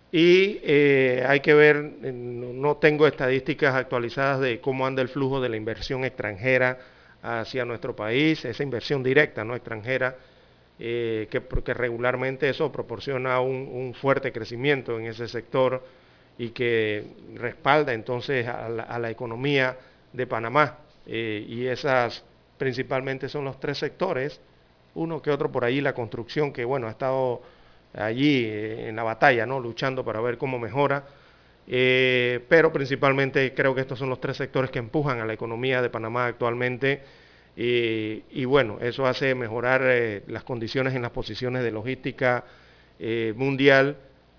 [0.10, 5.50] Y eh, hay que ver, no tengo estadísticas actualizadas de cómo anda el flujo de
[5.50, 6.78] la inversión extranjera
[7.22, 10.16] hacia nuestro país, esa inversión directa, no extranjera,
[10.80, 15.84] eh, que, regularmente eso proporciona un, un fuerte crecimiento en ese sector
[16.38, 17.06] y que
[17.36, 19.78] respalda entonces a la, a la economía
[20.16, 20.78] de Panamá.
[21.06, 22.24] Eh, y esas
[22.58, 24.40] principalmente son los tres sectores,
[24.96, 27.42] uno que otro por ahí, la construcción, que bueno, ha estado
[27.94, 29.60] allí eh, en la batalla, ¿no?
[29.60, 31.04] luchando para ver cómo mejora.
[31.68, 35.82] Eh, pero principalmente creo que estos son los tres sectores que empujan a la economía
[35.82, 37.02] de Panamá actualmente.
[37.58, 39.82] Y bueno, eso hace mejorar
[40.28, 42.44] las condiciones en las posiciones de logística
[43.36, 43.96] mundial.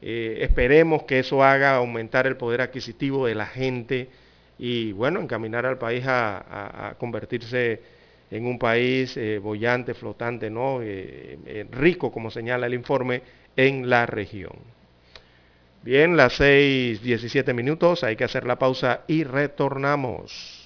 [0.08, 4.08] Eh, esperemos que eso haga aumentar el poder adquisitivo de la gente
[4.56, 7.80] y bueno, encaminar al país a, convertirse
[8.30, 10.80] en un país eh, bollante, flotante, ¿no?
[10.80, 13.22] Eh, eh, rico, como señala el informe,
[13.56, 14.52] en la región.
[15.82, 20.65] Bien, las 6, 17 minutos, hay que hacer la pausa y retornamos.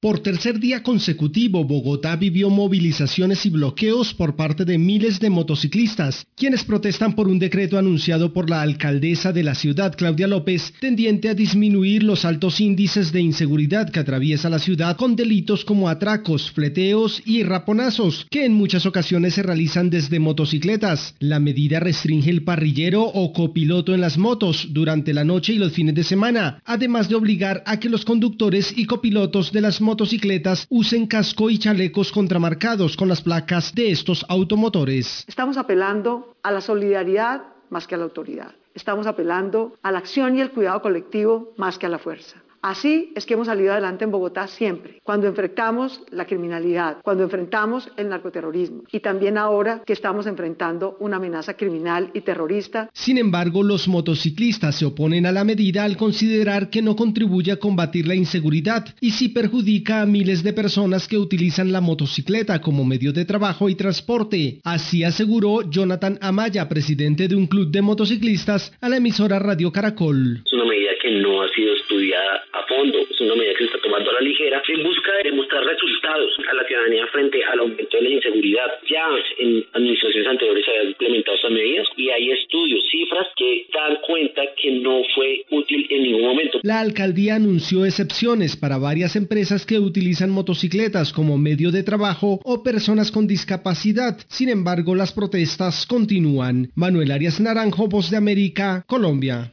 [0.00, 6.24] Por tercer día consecutivo, Bogotá vivió movilizaciones y bloqueos por parte de miles de motociclistas,
[6.36, 11.28] quienes protestan por un decreto anunciado por la alcaldesa de la ciudad, Claudia López, tendiente
[11.28, 16.52] a disminuir los altos índices de inseguridad que atraviesa la ciudad con delitos como atracos,
[16.52, 21.16] fleteos y raponazos, que en muchas ocasiones se realizan desde motocicletas.
[21.18, 25.72] La medida restringe el parrillero o copiloto en las motos durante la noche y los
[25.72, 30.66] fines de semana, además de obligar a que los conductores y copilotos de las motocicletas
[30.68, 35.24] usen casco y chalecos contramarcados con las placas de estos automotores.
[35.26, 38.52] Estamos apelando a la solidaridad más que a la autoridad.
[38.74, 42.36] Estamos apelando a la acción y el cuidado colectivo más que a la fuerza.
[42.62, 47.88] Así es que hemos salido adelante en Bogotá siempre, cuando enfrentamos la criminalidad, cuando enfrentamos
[47.96, 53.62] el narcoterrorismo y también ahora que estamos enfrentando una amenaza criminal y terrorista Sin embargo,
[53.62, 58.14] los motociclistas se oponen a la medida al considerar que no contribuye a combatir la
[58.14, 63.24] inseguridad y sí perjudica a miles de personas que utilizan la motocicleta como medio de
[63.24, 64.60] trabajo y transporte.
[64.64, 70.42] Así aseguró Jonathan Amaya, presidente de un club de motociclistas, a la emisora Radio Caracol.
[70.44, 73.64] Es una medida que no ha sido estudiada a fondo, es una medida que se
[73.64, 77.60] está tomando a la ligera en busca de demostrar resultados a la ciudadanía frente al
[77.60, 78.70] aumento de la inseguridad.
[78.88, 79.06] Ya
[79.38, 84.42] en administraciones anteriores se habían implementado estas medidas y hay estudios, cifras que dan cuenta
[84.60, 86.60] que no fue útil en ningún momento.
[86.62, 92.62] La alcaldía anunció excepciones para varias empresas que utilizan motocicletas como medio de trabajo o
[92.62, 94.18] personas con discapacidad.
[94.28, 96.70] Sin embargo, las protestas continúan.
[96.74, 99.52] Manuel Arias Naranjo, Voz de América, Colombia.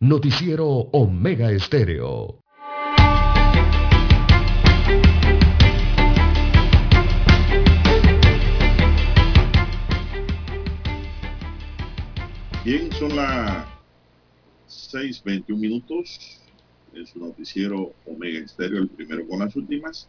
[0.00, 2.38] Noticiero Omega Estéreo.
[12.64, 13.66] Bien, son las
[14.68, 16.40] 6.21 minutos
[16.94, 20.08] en su noticiero Omega Estéreo, el primero con las últimas.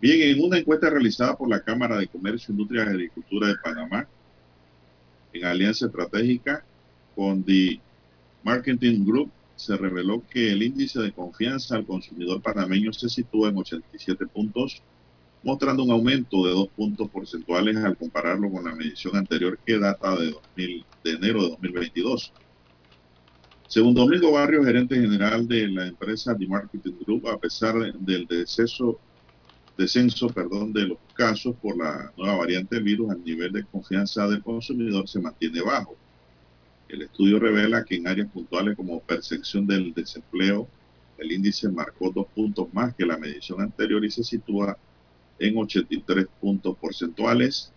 [0.00, 4.08] Bien, en una encuesta realizada por la Cámara de Comercio, Industria y Agricultura de Panamá,
[5.32, 6.64] en alianza estratégica
[7.14, 7.83] con The
[8.44, 13.56] Marketing Group, se reveló que el índice de confianza al consumidor panameño se sitúa en
[13.56, 14.82] 87 puntos,
[15.42, 20.14] mostrando un aumento de dos puntos porcentuales al compararlo con la medición anterior que data
[20.16, 22.32] de, 2000, de enero de 2022.
[23.66, 28.98] Según Domingo Barrio, gerente general de la empresa The Marketing Group, a pesar del descenso
[30.34, 34.42] perdón, de los casos por la nueva variante del virus, el nivel de confianza del
[34.42, 35.96] consumidor se mantiene bajo.
[36.94, 40.68] El estudio revela que en áreas puntuales como percepción del desempleo,
[41.18, 44.78] el índice marcó dos puntos más que la medición anterior y se sitúa
[45.40, 47.72] en 83 puntos porcentuales.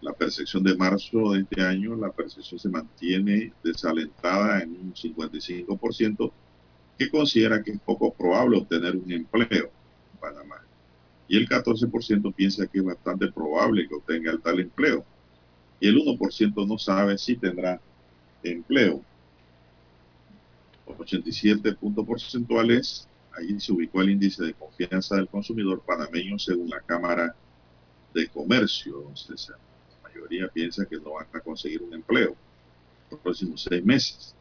[0.00, 6.32] La percepción de marzo de este año, la percepción se mantiene desalentada en un 55%,
[6.98, 9.70] que considera que es poco probable obtener un empleo
[10.14, 10.62] en Panamá.
[11.28, 15.04] Y el 14% piensa que es bastante probable que obtenga el tal empleo.
[15.78, 17.78] Y el 1% no sabe si tendrá
[18.42, 19.02] empleo.
[20.86, 26.80] 87 puntos porcentuales, allí se ubicó el índice de confianza del consumidor panameño según la
[26.80, 27.34] Cámara
[28.14, 29.12] de Comercio.
[29.28, 29.58] La
[30.02, 32.36] mayoría piensa que no van a conseguir un empleo
[33.10, 34.34] los próximos seis meses.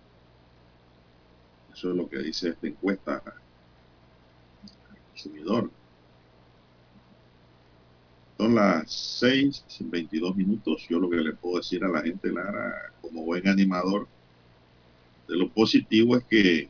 [1.74, 5.70] Eso es lo que dice esta encuesta al consumidor.
[8.38, 10.86] Son las 6, 22 minutos.
[10.90, 14.08] Yo lo que le puedo decir a la gente, Lara, como buen animador,
[15.28, 16.70] de lo positivo es que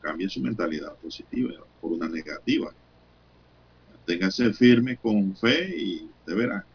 [0.00, 2.72] cambie su mentalidad positiva por una negativa.
[3.90, 6.66] Manténgase firme con fe y de verá.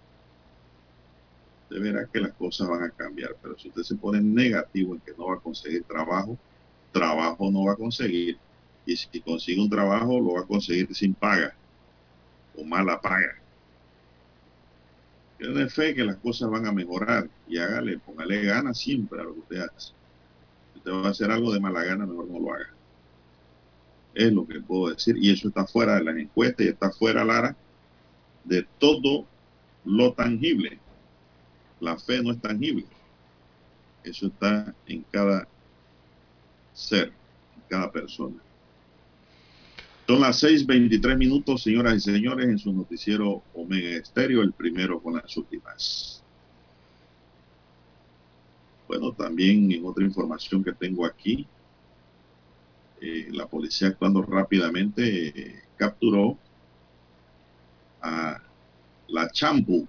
[1.70, 3.36] De verá que las cosas van a cambiar.
[3.42, 6.38] Pero si usted se pone negativo en que no va a conseguir trabajo,
[6.92, 8.38] trabajo no va a conseguir.
[8.86, 11.56] Y si consigue un trabajo, lo va a conseguir sin paga
[12.56, 13.40] o mala paga.
[15.40, 19.36] Tiene fe que las cosas van a mejorar y hágale, póngale ganas siempre a lo
[19.36, 19.94] que usted hace.
[20.74, 22.74] Si usted va a hacer algo de mala gana, mejor no lo haga.
[24.14, 25.16] Es lo que puedo decir.
[25.18, 27.56] Y eso está fuera de las encuestas y está fuera, Lara,
[28.44, 29.26] de todo
[29.86, 30.78] lo tangible.
[31.80, 32.86] La fe no es tangible.
[34.04, 35.48] Eso está en cada
[36.74, 37.14] ser,
[37.56, 38.36] en cada persona.
[40.10, 45.14] Son las 6:23 minutos, señoras y señores, en su noticiero Omega Estéreo, el primero con
[45.14, 46.24] las últimas.
[48.88, 51.45] Bueno, también en otra información que tengo aquí,
[52.99, 56.39] eh, la policía actuando rápidamente eh, capturó
[58.01, 58.41] a
[59.10, 59.88] la Champu,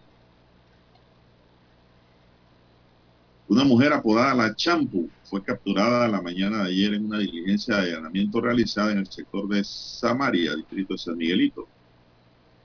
[3.51, 7.91] una mujer apodada la Champu fue capturada la mañana de ayer en una diligencia de
[7.91, 11.67] allanamiento realizada en el sector de Samaria, distrito de San Miguelito.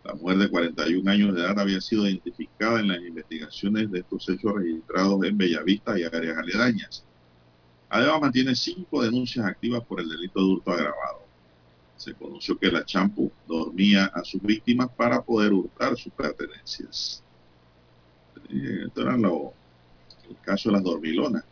[0.04, 4.30] La mujer de 41 años de edad había sido identificada en las investigaciones de estos
[4.30, 7.04] hechos registrados en Bellavista y áreas aledañas.
[7.90, 11.24] Además, mantiene cinco denuncias activas por el delito de hurto agravado.
[11.98, 17.24] Se conoció que la Champu dormía a sus víctimas para poder hurtar sus pertenencias.
[18.50, 19.56] Eh, Esto era lo,
[20.30, 21.44] el caso de las dormilonas.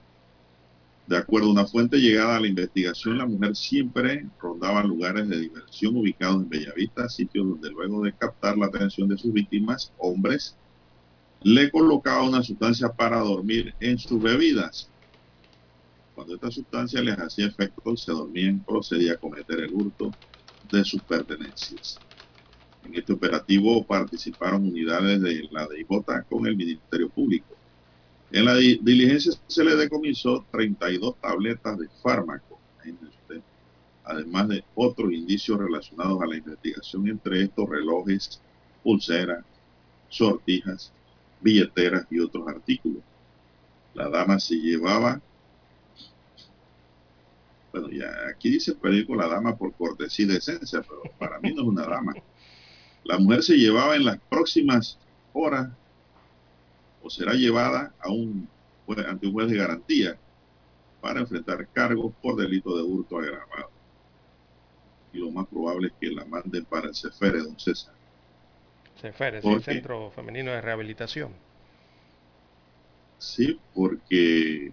[1.06, 5.40] De acuerdo a una fuente llegada a la investigación, la mujer siempre rondaba lugares de
[5.40, 10.56] diversión ubicados en Bellavista, sitios donde luego de captar la atención de sus víctimas, hombres,
[11.42, 14.90] le colocaba una sustancia para dormir en sus bebidas.
[16.16, 20.12] Cuando esta sustancia les hacía efecto, se dormían, procedía a cometer el hurto
[20.72, 22.00] de sus pertenencias.
[22.86, 27.56] En este operativo participaron unidades de la DIJ con el Ministerio Público.
[28.34, 32.60] En la di- diligencia se le decomisó 32 tabletas de fármaco,
[34.04, 38.42] además de otros indicios relacionados a la investigación, entre estos relojes,
[38.84, 39.46] pulseras,
[40.10, 40.94] sortijas,
[41.42, 43.04] billeteras y otros artículos.
[43.94, 45.22] La dama se llevaba,
[47.72, 51.54] bueno, ya aquí dice el periódico la dama por cortesía y decencia, pero para mí
[51.54, 52.14] no es una dama.
[53.04, 55.00] La mujer se llevaba en las próximas
[55.34, 55.72] horas
[57.04, 58.50] o será llevada a un
[59.08, 60.18] ante un juez de garantía
[61.02, 63.70] para enfrentar cargos por delito de hurto agravado.
[65.14, 67.94] Y lo más probable es que la manden para el CEFERE, don César.
[69.00, 69.64] CEFER, es ¿Por el?
[69.64, 71.32] Centro Femenino de Rehabilitación.
[73.18, 74.72] Sí, porque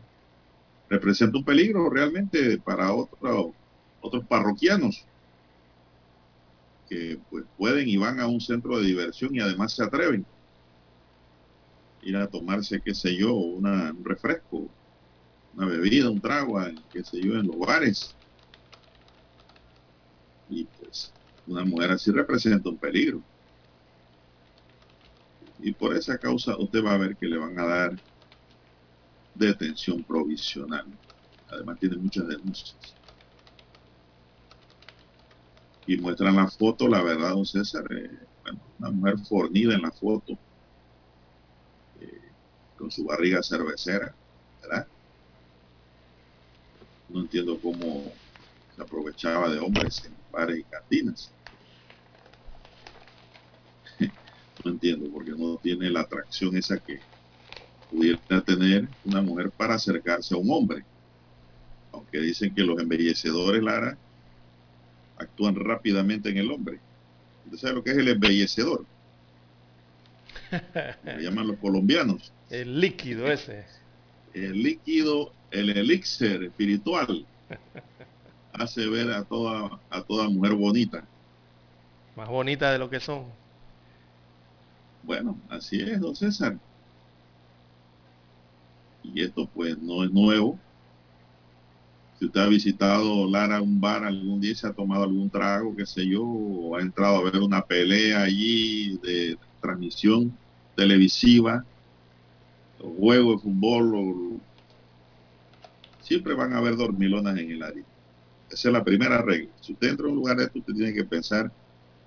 [0.88, 3.54] representa un peligro realmente para otro-
[4.00, 5.06] otros parroquianos
[6.88, 10.26] que pues pueden y van a un centro de diversión y además se atreven
[12.02, 14.72] ir a tomarse, qué sé yo, una, un refresco,
[15.52, 16.58] una bebida, un trago,
[16.92, 18.18] qué sé yo, en los bares.
[20.48, 21.14] Y pues
[21.46, 23.24] una mujer así representa un peligro.
[25.58, 28.00] Y por esa causa usted va a ver que le van a dar
[29.34, 30.86] detención provisional.
[31.48, 32.96] Además tiene muchas denuncias.
[35.86, 38.08] Y muestran la foto, la verdad, don César, eh,
[38.42, 40.38] bueno, una mujer fornida en la foto,
[42.80, 44.16] con su barriga cervecera,
[44.62, 44.88] ¿verdad?
[47.08, 48.18] No entiendo cómo
[48.70, 51.34] se aprovechaba de hombres en bares y cantinas.
[54.64, 57.00] no entiendo, porque no tiene la atracción esa que
[57.90, 60.86] pudiera tener una mujer para acercarse a un hombre.
[61.92, 63.96] Aunque dicen que los embellecedores, Lara,
[65.16, 66.82] actúan rápidamente en el hombre.
[67.44, 68.88] ¿Usted sabe lo que es el embellecedor?
[71.20, 72.32] Llaman los colombianos.
[72.48, 73.64] El líquido ese.
[74.34, 77.26] El líquido, el elixir espiritual,
[78.52, 81.04] hace ver a toda, a toda mujer bonita.
[82.16, 83.24] Más bonita de lo que son.
[85.02, 86.56] Bueno, así es, don César.
[89.02, 90.58] Y esto pues no es nuevo.
[92.18, 95.86] Si usted ha visitado Lara un bar algún día, se ha tomado algún trago, qué
[95.86, 100.36] sé yo, o ha entrado a ver una pelea allí de transmisión
[100.80, 101.62] televisiva,
[102.80, 104.40] o juego de fútbol,
[106.00, 107.84] siempre van a haber dormilonas en el área.
[108.50, 109.50] Esa es la primera regla.
[109.60, 111.52] Si usted entra a un lugar de esto, usted tiene que pensar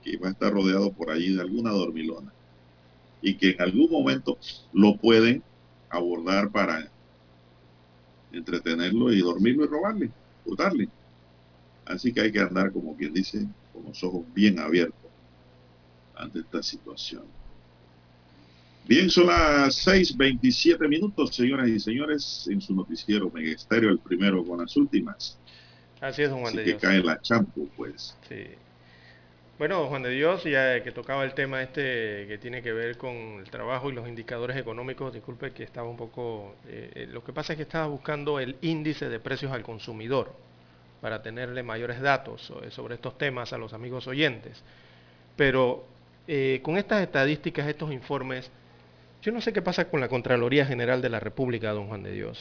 [0.03, 2.33] que va a estar rodeado por allí de alguna dormilona
[3.21, 4.39] y que en algún momento
[4.73, 5.43] lo pueden
[5.91, 6.89] abordar para
[8.31, 10.09] entretenerlo y dormirlo y robarle,
[10.45, 10.89] hurtarle.
[11.85, 15.11] Así que hay que andar, como quien dice, con los ojos bien abiertos
[16.15, 17.42] ante esta situación.
[18.85, 24.45] Bien, son las 6.27 minutos, señoras y señores, en su noticiero Mega Estéreo, el primero
[24.45, 25.39] con las últimas.
[26.01, 26.81] Así es, don Juan Así de que Dios.
[26.81, 28.17] cae la champo, pues.
[28.27, 28.43] Sí.
[29.57, 33.15] Bueno, Juan de Dios, ya que tocaba el tema este que tiene que ver con
[33.39, 36.55] el trabajo y los indicadores económicos, disculpe que estaba un poco...
[36.67, 40.33] eh, eh, lo que pasa es que estaba buscando el índice de precios al consumidor
[41.01, 44.63] para tenerle mayores datos sobre, sobre estos temas a los amigos oyentes.
[45.37, 45.85] Pero
[46.27, 48.51] eh, con estas estadísticas, estos informes,
[49.23, 52.11] yo no sé qué pasa con la Contraloría General de la República, don Juan de
[52.11, 52.39] Dios.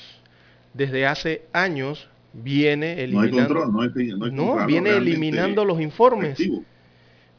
[0.75, 3.55] Desde hace años viene No hay eliminando...
[3.55, 6.39] control, no hay, no hay viene eliminando los informes.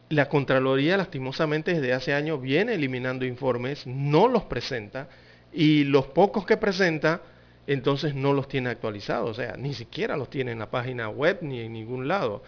[0.08, 5.10] La Contraloría, lastimosamente, desde hace años viene eliminando informes, no los presenta,
[5.52, 7.22] y los pocos que presenta,
[7.68, 11.39] entonces no los tiene actualizados, o sea, ni siquiera los tiene en la página web
[11.41, 12.44] ni en ningún lado.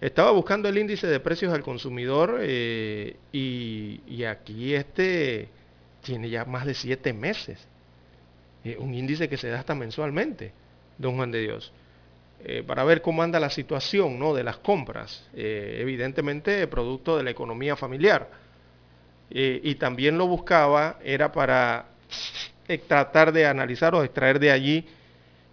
[0.00, 5.48] Estaba buscando el índice de precios al consumidor eh, y, y aquí este
[6.06, 7.58] tiene ya más de siete meses.
[8.64, 10.52] Eh, un índice que se da hasta mensualmente,
[10.96, 11.72] don Juan de Dios
[12.44, 14.34] eh, para ver cómo anda la situación ¿no?
[14.34, 18.28] de las compras, eh, evidentemente producto de la economía familiar.
[19.28, 21.86] Y también lo buscaba, era para
[22.86, 24.86] tratar de analizar o extraer de allí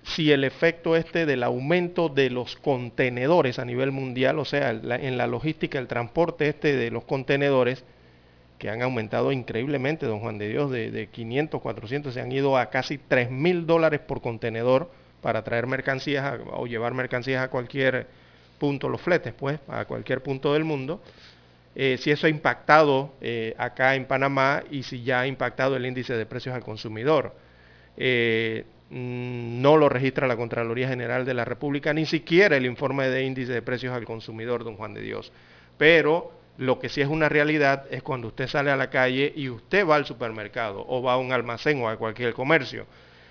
[0.03, 5.17] si el efecto este del aumento de los contenedores a nivel mundial, o sea, en
[5.17, 7.83] la logística, el transporte este de los contenedores,
[8.63, 12.57] que han aumentado increíblemente, don Juan de Dios, de, de 500, 400, se han ido
[12.57, 14.89] a casi 3 mil dólares por contenedor
[15.21, 18.07] para traer mercancías o llevar mercancías a cualquier
[18.59, 21.01] punto, los fletes, pues, a cualquier punto del mundo.
[21.75, 25.85] Eh, si eso ha impactado eh, acá en Panamá y si ya ha impactado el
[25.85, 27.35] índice de precios al consumidor.
[27.97, 33.09] Eh, mm, no lo registra la Contraloría General de la República, ni siquiera el informe
[33.09, 35.33] de índice de precios al consumidor, don Juan de Dios.
[35.77, 39.49] Pero lo que sí es una realidad es cuando usted sale a la calle y
[39.49, 42.85] usted va al supermercado o va a un almacén o a cualquier comercio.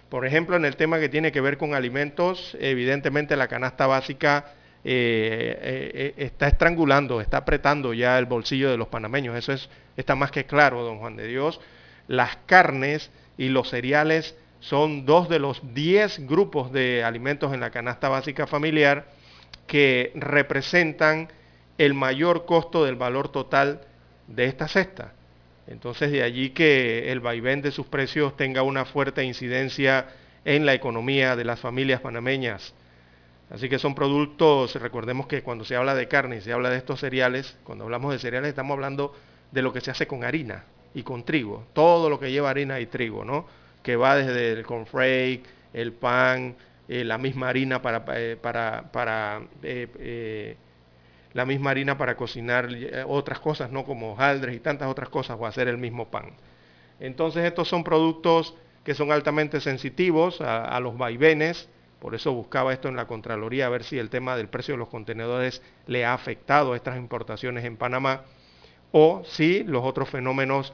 [0.08, 4.52] Por ejemplo, en el tema que tiene que ver con alimentos, evidentemente la canasta básica
[4.84, 9.36] eh, eh, está estrangulando, está apretando ya el bolsillo de los panameños.
[9.36, 11.60] Eso es, está más que claro, don Juan de Dios.
[12.08, 17.70] Las carnes y los cereales son dos de los diez grupos de alimentos en la
[17.70, 19.06] canasta básica familiar
[19.66, 21.28] que representan
[21.84, 23.80] el mayor costo del valor total
[24.28, 25.14] de esta cesta.
[25.66, 30.06] Entonces de allí que el vaivén de sus precios tenga una fuerte incidencia
[30.44, 32.72] en la economía de las familias panameñas.
[33.50, 36.76] Así que son productos, recordemos que cuando se habla de carne y se habla de
[36.76, 39.12] estos cereales, cuando hablamos de cereales estamos hablando
[39.50, 40.64] de lo que se hace con harina
[40.94, 43.44] y con trigo, todo lo que lleva harina y trigo, ¿no?
[43.82, 46.54] Que va desde el cornflake, el pan,
[46.88, 50.56] eh, la misma harina para, eh, para, para eh,
[51.32, 53.84] la misma harina para cocinar eh, otras cosas, ¿no?
[53.84, 56.32] Como hojaldres y tantas otras cosas, o hacer el mismo pan.
[57.00, 58.54] Entonces estos son productos
[58.84, 61.68] que son altamente sensitivos a, los vaivenes,
[62.00, 64.78] por eso buscaba esto en la Contraloría, a ver si el tema del precio de
[64.78, 68.22] los contenedores le ha afectado a estas importaciones en Panamá,
[68.90, 70.72] o si los otros fenómenos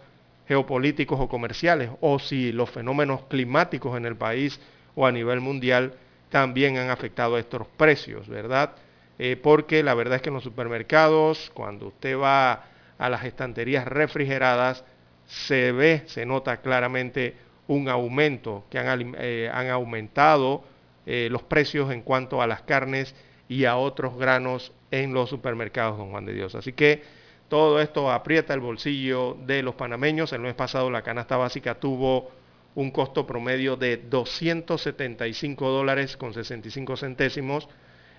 [0.49, 4.59] geopolíticos o comerciales, o si los fenómenos climáticos en el país
[4.95, 5.95] o a nivel mundial
[6.31, 8.73] también han afectado a estos precios, ¿verdad?
[9.19, 12.65] Eh, porque la verdad es que en los supermercados, cuando usted va
[12.99, 14.85] a las estanterías refrigeradas,
[15.27, 17.35] se ve, se nota claramente
[17.67, 20.65] un aumento, que han, eh, aumentado
[21.05, 23.15] eh, los precios en cuanto a las carnes
[23.49, 26.55] y a otros granos en los supermercados, don Juan de Dios.
[26.55, 27.03] Así que
[27.49, 30.33] todo esto aprieta el bolsillo de los panameños.
[30.33, 32.31] El mes pasado la canasta básica tuvo
[32.75, 37.69] un costo promedio de 275 dólares con 65 centésimos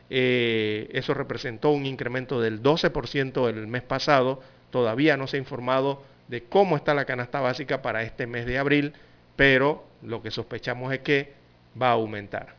[0.10, 4.42] eh, eso representó un incremento del 12% el mes pasado.
[4.72, 8.58] Todavía no se ha informado de cómo está la canasta básica para este mes de
[8.58, 8.94] abril,
[9.36, 11.34] pero lo que sospechamos es que
[11.80, 12.58] va a aumentar.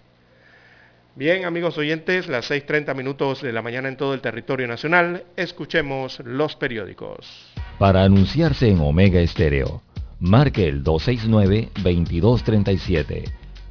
[1.16, 6.20] Bien, amigos oyentes, las 6.30 minutos de la mañana en todo el territorio nacional, escuchemos
[6.20, 7.52] los periódicos.
[7.78, 9.82] Para anunciarse en Omega Estéreo,
[10.20, 13.39] marque el 269-2237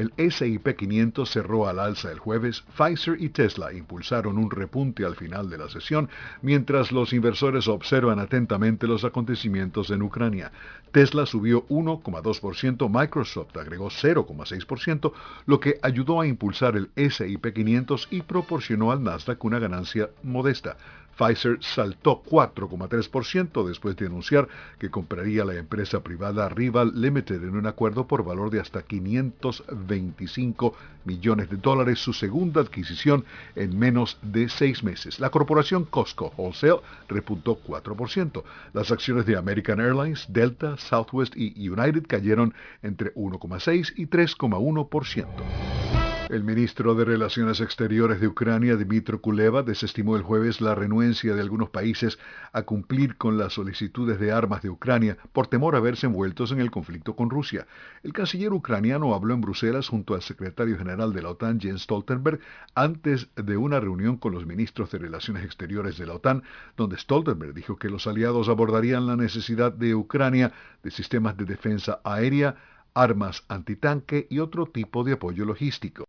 [0.00, 2.64] El S&P 500 cerró al alza el jueves.
[2.74, 6.08] Pfizer y Tesla impulsaron un repunte al final de la sesión,
[6.40, 10.52] mientras los inversores observan atentamente los acontecimientos en Ucrania.
[10.90, 15.12] Tesla subió 1,2%, Microsoft agregó 0,6%,
[15.44, 20.78] lo que ayudó a impulsar el S&P 500 y proporcionó al Nasdaq una ganancia modesta.
[21.16, 24.48] Pfizer saltó 4,3% después de anunciar
[24.78, 30.74] que compraría la empresa privada Rival Limited en un acuerdo por valor de hasta 525
[31.04, 33.24] millones de dólares, su segunda adquisición
[33.56, 35.20] en menos de seis meses.
[35.20, 38.42] La corporación Costco Wholesale repuntó 4%.
[38.72, 46.09] Las acciones de American Airlines, Delta, Southwest y United cayeron entre 1,6 y 3,1%.
[46.30, 51.40] El ministro de Relaciones Exteriores de Ucrania, Dmitro Kuleva, desestimó el jueves la renuencia de
[51.40, 52.20] algunos países
[52.52, 56.60] a cumplir con las solicitudes de armas de Ucrania por temor a verse envueltos en
[56.60, 57.66] el conflicto con Rusia.
[58.04, 62.38] El canciller ucraniano habló en Bruselas junto al secretario general de la OTAN, Jens Stoltenberg,
[62.76, 66.44] antes de una reunión con los ministros de Relaciones Exteriores de la OTAN,
[66.76, 70.52] donde Stoltenberg dijo que los aliados abordarían la necesidad de Ucrania
[70.84, 72.54] de sistemas de defensa aérea,
[72.94, 76.04] armas antitanque y otro tipo de apoyo logístico.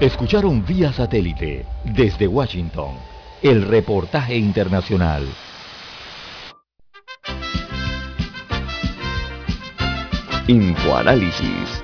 [0.00, 2.96] Escucharon vía satélite desde Washington
[3.42, 5.22] el reportaje internacional.
[10.48, 11.83] Infoanálisis,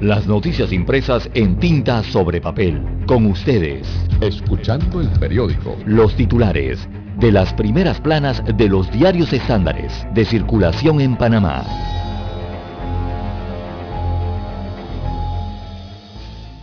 [0.00, 2.80] Las noticias impresas en tinta sobre papel.
[3.06, 3.86] Con ustedes.
[4.22, 5.76] Escuchando el periódico.
[5.84, 6.88] Los titulares
[7.18, 11.66] de las primeras planas de los diarios estándares de circulación en Panamá.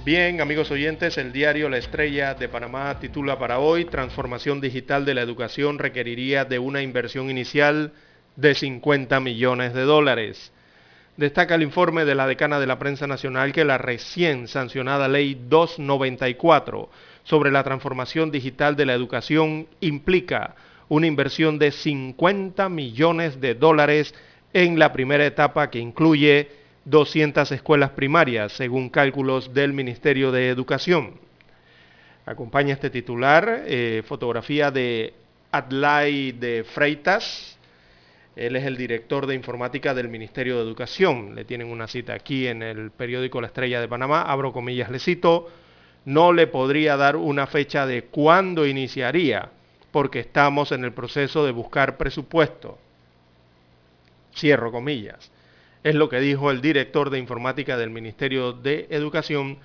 [0.03, 5.13] Bien, amigos oyentes, el diario La Estrella de Panamá titula para hoy, Transformación digital de
[5.13, 7.91] la educación requeriría de una inversión inicial
[8.35, 10.51] de 50 millones de dólares.
[11.17, 15.35] Destaca el informe de la decana de la prensa nacional que la recién sancionada Ley
[15.49, 16.89] 294
[17.23, 20.55] sobre la transformación digital de la educación implica
[20.89, 24.13] una inversión de 50 millones de dólares
[24.53, 26.51] en la primera etapa que incluye
[26.85, 31.19] 200 escuelas primarias, según cálculos del Ministerio de Educación.
[32.27, 35.15] Acompaña este titular eh, fotografía de
[35.51, 37.56] Adlai de Freitas.
[38.37, 41.33] Él es el director de informática del Ministerio de Educación.
[41.33, 44.21] Le tienen una cita aquí en el periódico La Estrella de Panamá.
[44.21, 45.49] Abro comillas, le cito.
[46.05, 49.49] No le podría dar una fecha de cuándo iniciaría,
[49.91, 52.77] porque estamos en el proceso de buscar presupuesto.
[54.35, 55.31] Cierro comillas.
[55.83, 59.57] Es lo que dijo el director de informática del Ministerio de Educación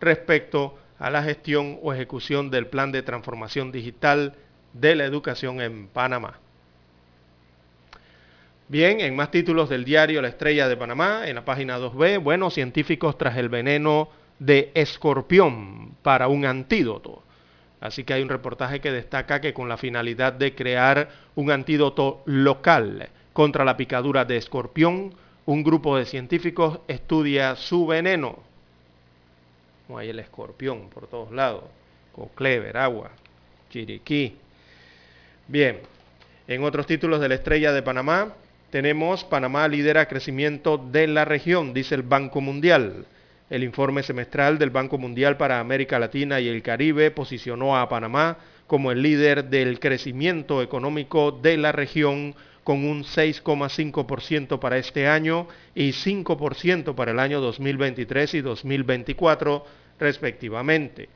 [0.00, 4.36] respecto a la gestión o ejecución del plan de transformación digital
[4.72, 6.38] de la educación en Panamá.
[8.70, 12.54] Bien, en más títulos del diario La Estrella de Panamá, en la página 2B, buenos
[12.54, 17.24] científicos tras el veneno de escorpión para un antídoto.
[17.80, 22.22] Así que hay un reportaje que destaca que con la finalidad de crear un antídoto
[22.26, 25.14] local contra la picadura de escorpión,
[25.46, 28.38] un grupo de científicos estudia su veneno.
[29.88, 31.64] No hay el escorpión por todos lados,
[32.12, 33.10] Coclever, agua,
[33.68, 34.36] Chiriquí.
[35.48, 35.80] Bien,
[36.46, 38.32] en otros títulos de la Estrella de Panamá,
[38.70, 43.06] tenemos Panamá lidera crecimiento de la región, dice el Banco Mundial.
[43.50, 48.38] El informe semestral del Banco Mundial para América Latina y el Caribe posicionó a Panamá
[48.68, 55.48] como el líder del crecimiento económico de la región con un 6,5% para este año
[55.74, 59.66] y 5% para el año 2023 y 2024
[59.98, 61.08] respectivamente.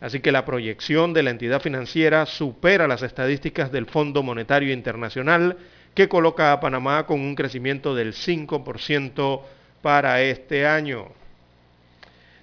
[0.00, 5.56] Así que la proyección de la entidad financiera supera las estadísticas del Fondo Monetario Internacional
[5.98, 9.42] que coloca a Panamá con un crecimiento del 5%
[9.82, 11.08] para este año.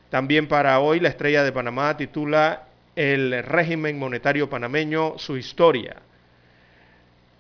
[0.10, 2.68] También para hoy la estrella de Panamá titula
[2.98, 5.96] El régimen monetario panameño, su historia.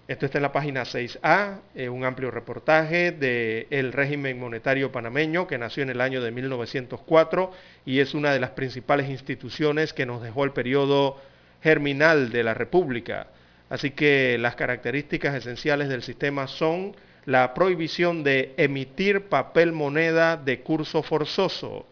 [0.08, 5.58] Esto está en la página 6A, eh, un amplio reportaje del régimen monetario panameño que
[5.58, 7.52] nació en el año de 1904
[7.86, 11.18] y es una de las principales instituciones que nos dejó el periodo
[11.62, 13.28] germinal de la República.
[13.70, 20.62] Así que las características esenciales del sistema son la prohibición de emitir papel moneda de
[20.62, 21.88] curso forzoso,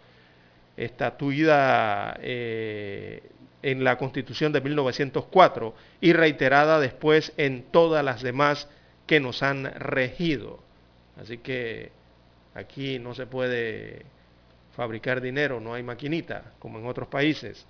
[0.77, 3.23] estatuida eh,
[3.63, 8.67] en la Constitución de 1904 y reiterada después en todas las demás
[9.07, 10.59] que nos han regido.
[11.19, 11.91] Así que
[12.53, 14.05] aquí no se puede
[14.75, 17.65] fabricar dinero, no hay maquinita, como en otros países.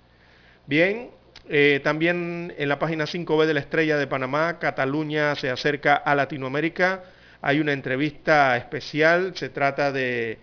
[0.66, 1.10] Bien,
[1.48, 6.14] eh, también en la página 5B de la Estrella de Panamá, Cataluña se acerca a
[6.14, 7.04] Latinoamérica.
[7.42, 10.38] Hay una entrevista especial, se trata de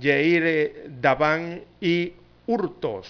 [0.00, 2.12] Jair Daván y
[2.46, 3.08] Hurtos.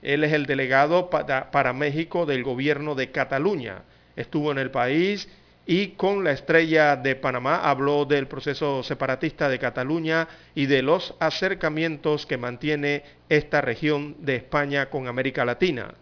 [0.00, 3.82] Él es el delegado para, México del gobierno de Cataluña.
[4.14, 5.28] Estuvo en el país
[5.66, 11.14] y con la estrella de Panamá habló del proceso separatista de Cataluña y de los
[11.18, 15.94] acercamientos que mantiene esta región de España con América Latina.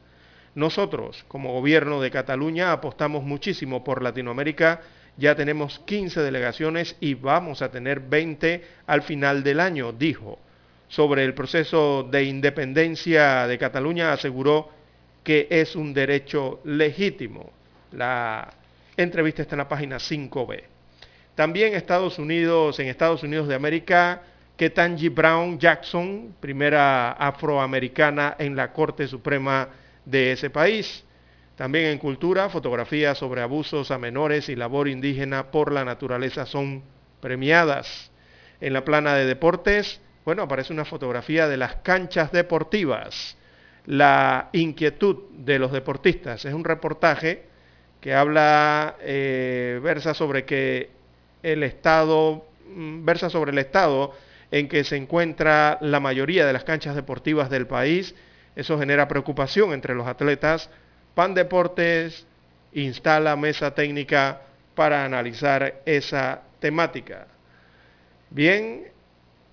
[0.55, 4.83] Nosotros, como gobierno de Cataluña, apostamos muchísimo por Latinoamérica.
[5.17, 10.39] Ya tenemos 15 delegaciones y vamos a tener 20 al final del año, dijo.
[10.89, 14.69] sobre el proceso de independencia de Cataluña aseguró
[15.25, 17.51] que es un derecho legítimo.
[17.93, 18.53] La
[18.99, 20.65] entrevista está en la página 5B.
[21.35, 24.21] También Estados Unidos, en Estados Unidos de América,
[24.59, 29.69] Ketanji Brown Jackson, primera afroamericana en la Corte Suprema
[30.05, 31.05] de ese país.
[31.57, 36.83] También en cultura, fotografías sobre abusos a menores y labor indígena por la naturaleza son
[37.21, 38.11] premiadas.
[38.61, 43.37] En la plana de deportes, bueno, aparece una fotografía de las canchas deportivas,
[43.87, 46.45] la inquietud de los deportistas.
[46.45, 47.45] Es un reportaje
[48.01, 50.91] que habla, eh, versa sobre que
[51.43, 54.13] el Estado, mm, versa sobre el Estado
[54.51, 58.15] en que se encuentra la mayoría de las canchas deportivas del país.
[58.55, 60.69] Eso genera preocupación entre los atletas.
[61.15, 62.27] Pan Deportes
[62.73, 64.43] instala mesa técnica
[64.75, 67.27] para analizar esa temática.
[68.31, 68.85] Bien,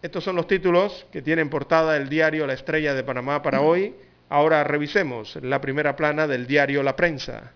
[0.02, 3.94] estos son los títulos que tienen portada el diario La Estrella de Panamá para hoy.
[4.30, 7.52] Ahora revisemos la primera plana del diario La Prensa.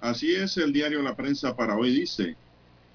[0.00, 2.34] Así es, el diario La Prensa para hoy dice,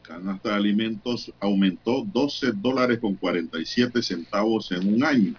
[0.01, 5.35] canasta de alimentos aumentó 12 dólares con 47 centavos en un año.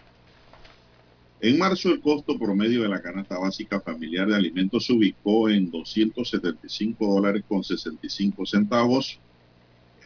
[1.41, 5.71] En marzo el costo promedio de la canasta básica familiar de alimentos se ubicó en
[5.71, 9.21] 275 dólares con 65 centavos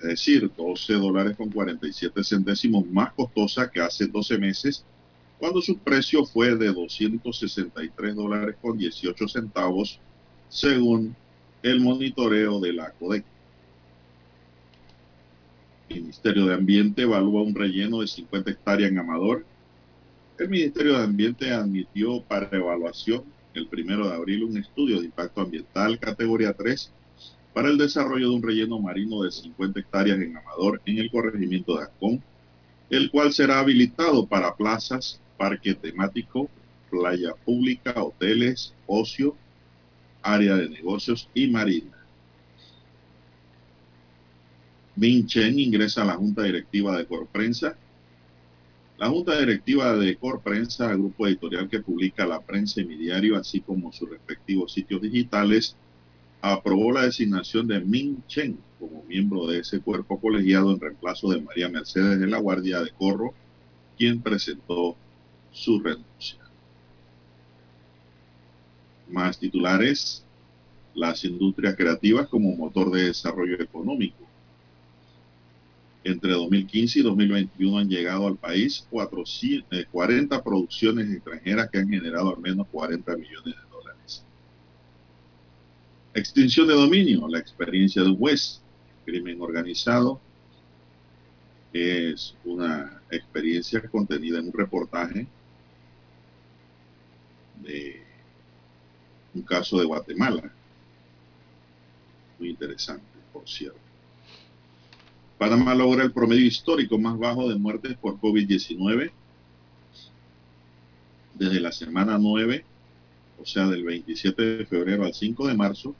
[0.02, 4.84] es decir, 12 dólares con 47 centésimos más costosa que hace 12 meses,
[5.38, 10.00] cuando su precio fue de 263 dólares con 18 centavos,
[10.48, 11.14] según
[11.62, 13.24] el monitoreo de la CODEC.
[15.90, 19.44] El Ministerio de Ambiente evalúa un relleno de 50 hectáreas en Amador.
[20.40, 25.42] El Ministerio de Ambiente admitió para evaluación el primero de abril un estudio de impacto
[25.42, 26.90] ambiental categoría 3
[27.52, 31.76] para el desarrollo de un relleno marino de 50 hectáreas en Amador, en el corregimiento
[31.76, 32.22] de Ascón,
[32.88, 36.48] el cual será habilitado para plazas, parque temático,
[36.90, 39.36] playa pública, hoteles, ocio,
[40.22, 41.98] área de negocios y marina.
[44.96, 47.76] Min Chen ingresa a la Junta Directiva de Corprensa.
[49.00, 53.62] La Junta Directiva de Corprensa, grupo editorial que publica la prensa y mi diario, así
[53.62, 55.74] como sus respectivos sitios digitales,
[56.42, 61.40] aprobó la designación de Min Chen como miembro de ese cuerpo colegiado en reemplazo de
[61.40, 63.32] María Mercedes de la Guardia de Corro,
[63.96, 64.94] quien presentó
[65.50, 66.38] su renuncia.
[69.08, 70.22] Más titulares,
[70.94, 74.19] las industrias creativas como motor de desarrollo económico.
[76.02, 82.34] Entre 2015 y 2021 han llegado al país 40 eh, producciones extranjeras que han generado
[82.34, 83.70] al menos 40 millones de
[86.12, 88.60] Extinción de dominio, la experiencia de un juez,
[89.04, 90.20] crimen organizado,
[91.72, 95.28] es una experiencia contenida en un reportaje
[97.62, 98.02] de
[99.34, 100.52] un caso de Guatemala.
[102.40, 103.89] Muy interesante, por cierto.
[105.40, 109.10] Panamá logra el promedio histórico más bajo de muertes por COVID-19
[111.34, 112.64] desde la semana 9
[113.40, 115.94] o sea, del 27 de febrero al 5 de marzo,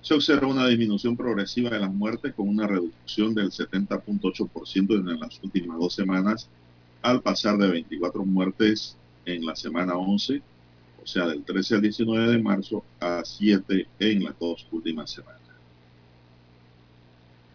[0.00, 5.40] se observa una disminución progresiva de las muertes con una reducción del 70.8% en las
[5.42, 6.48] últimas dos semanas,
[7.02, 10.42] al pasar de 24 muertes en la semana 11,
[11.02, 15.45] o sea, del 13 al 19 de marzo, a 7 en las dos últimas semanas.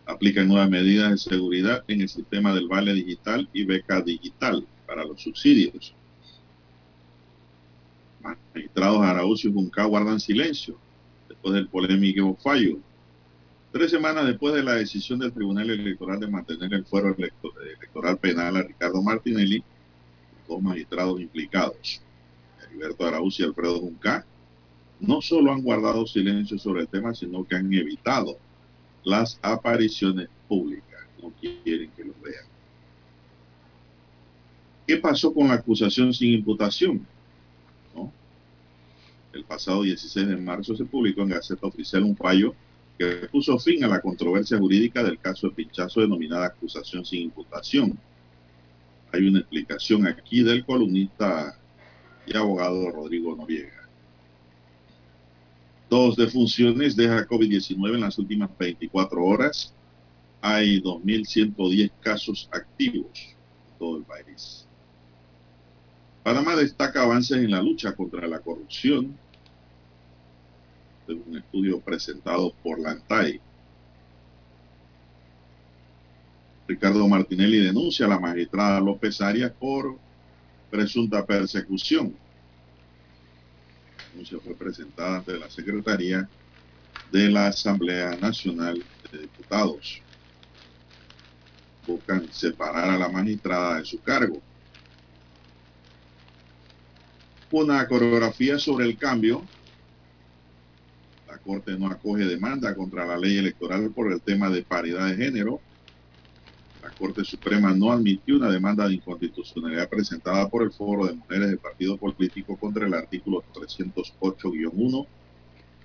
[0.06, 5.06] Aplican nuevas medidas de seguridad en el sistema del vale digital y beca digital para
[5.06, 5.94] los subsidios
[8.22, 10.78] magistrados Araújo y Junca guardan silencio
[11.28, 12.78] después del polémico fallo.
[13.72, 18.58] Tres semanas después de la decisión del Tribunal Electoral de mantener el fuero electoral penal
[18.58, 19.64] a Ricardo Martinelli,
[20.48, 22.02] dos magistrados implicados,
[22.64, 24.26] Heriberto Araúz y Alfredo Junca,
[25.00, 28.38] no solo han guardado silencio sobre el tema, sino que han evitado
[29.04, 31.00] las apariciones públicas.
[31.22, 32.46] No quieren que lo vean.
[34.88, 37.06] ¿Qué pasó con la acusación sin imputación?
[39.34, 42.54] el pasado 16 de marzo se publicó en Gaceta Oficial un fallo
[42.98, 47.98] que puso fin a la controversia jurídica del caso de pinchazo denominada acusación sin imputación.
[49.12, 51.58] Hay una explicación aquí del columnista
[52.26, 53.81] y abogado Rodrigo Noriega.
[55.92, 59.74] Dos defunciones deja COVID-19 en las últimas 24 horas.
[60.40, 64.66] Hay 2.110 casos activos en todo el país.
[66.24, 69.18] Panamá destaca avances en la lucha contra la corrupción.
[71.06, 73.42] De un estudio presentado por la ANTAI.
[76.70, 79.98] Ricardo Martinelli denuncia a la magistrada López Arias por
[80.70, 82.16] presunta persecución.
[84.12, 86.28] Denuncia fue presentada ante la Secretaría
[87.12, 90.02] de la Asamblea Nacional de Diputados.
[91.88, 94.42] Buscan separar a la magistrada de su cargo.
[97.52, 99.44] Una coreografía sobre el cambio.
[101.28, 105.18] La Corte no acoge demanda contra la ley electoral por el tema de paridad de
[105.18, 105.60] género.
[107.02, 111.58] Corte Suprema no admitió una demanda de inconstitucionalidad presentada por el Foro de Mujeres del
[111.58, 115.08] Partido Político contra el artículo 308-1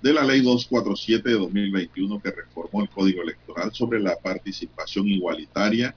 [0.03, 5.95] de la Ley 247 de 2021 que reformó el Código Electoral sobre la participación igualitaria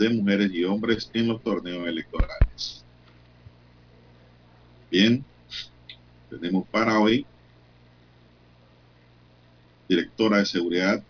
[0.00, 2.84] de mujeres y hombres en los torneos electorales.
[4.90, 5.24] Bien,
[6.28, 7.24] tenemos para hoy
[9.88, 11.04] directora de seguridad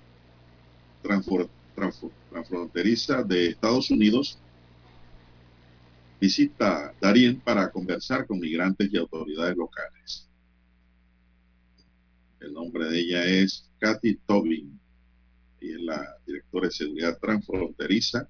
[2.34, 4.36] transfronteriza de Estados Unidos
[6.20, 10.28] visita Darien para conversar con migrantes y autoridades locales.
[12.40, 14.80] El nombre de ella es Kathy Tobin
[15.60, 18.28] y es la directora de seguridad transfronteriza.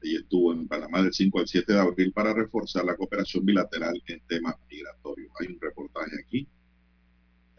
[0.00, 4.02] Ella estuvo en Panamá del 5 al 7 de abril para reforzar la cooperación bilateral
[4.06, 5.30] en temas migratorios.
[5.38, 6.48] Hay un reportaje aquí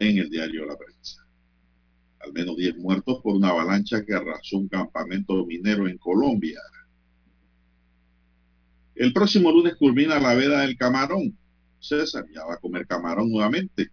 [0.00, 1.23] en el diario La Prensa.
[2.24, 6.60] Al menos 10 muertos por una avalancha que arrasó un campamento minero en Colombia.
[8.94, 11.36] El próximo lunes culmina la veda del camarón.
[11.80, 13.90] César ya va a comer camarón nuevamente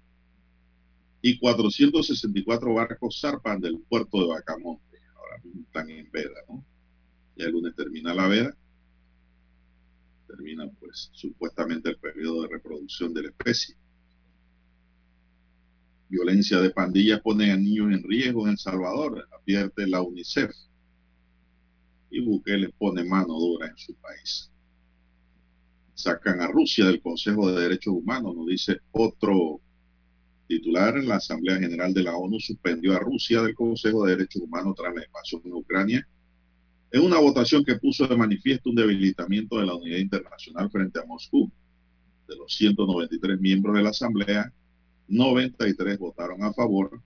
[1.22, 4.98] y 464 barcos zarpan del puerto de Bacamonte.
[5.16, 6.66] Ahora mismo están en veda, ¿no?
[7.36, 8.56] Ya el lunes termina la veda.
[10.28, 13.76] Termina, pues, supuestamente el periodo de reproducción de la especie.
[16.12, 20.52] Violencia de pandillas pone a niños en riesgo en El Salvador, advierte la UNICEF.
[22.10, 24.52] Y Bukele pone mano dura en su país.
[25.94, 29.62] Sacan a Rusia del Consejo de Derechos Humanos, nos dice otro
[30.48, 34.76] titular, la Asamblea General de la ONU suspendió a Rusia del Consejo de Derechos Humanos
[34.76, 36.06] tras la invasión en Ucrania
[36.92, 41.06] en una votación que puso de manifiesto un debilitamiento de la unidad internacional frente a
[41.06, 41.50] Moscú.
[42.28, 44.52] De los 193 miembros de la Asamblea,
[45.12, 47.02] 93 votaron a favor,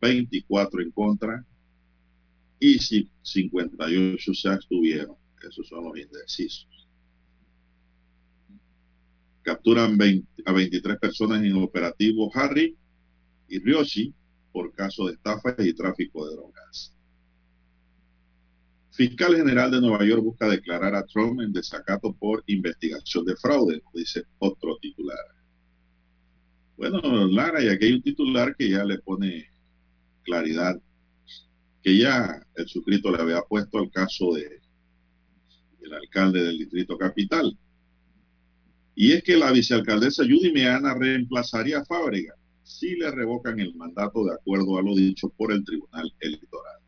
[0.00, 1.44] 24 en contra
[2.60, 5.16] y 58 se abstuvieron.
[5.42, 6.78] Esos son los indecisos
[9.48, 9.96] capturan
[10.44, 12.76] a 23 personas en operativo Harry
[13.48, 14.12] y Ryoshi
[14.52, 16.94] por caso de estafa y tráfico de drogas.
[18.90, 23.80] Fiscal General de Nueva York busca declarar a Trump en desacato por investigación de fraude,
[23.94, 25.37] dice otro titular.
[26.78, 29.48] Bueno, Lara, y aquí hay un titular que ya le pone
[30.22, 30.80] claridad,
[31.82, 34.62] que ya el suscrito le había puesto al caso de
[35.80, 37.58] el alcalde del distrito capital.
[38.94, 44.24] Y es que la vicealcaldesa Judy Meana reemplazaría a Fábrega si le revocan el mandato
[44.24, 46.80] de acuerdo a lo dicho por el Tribunal Electoral.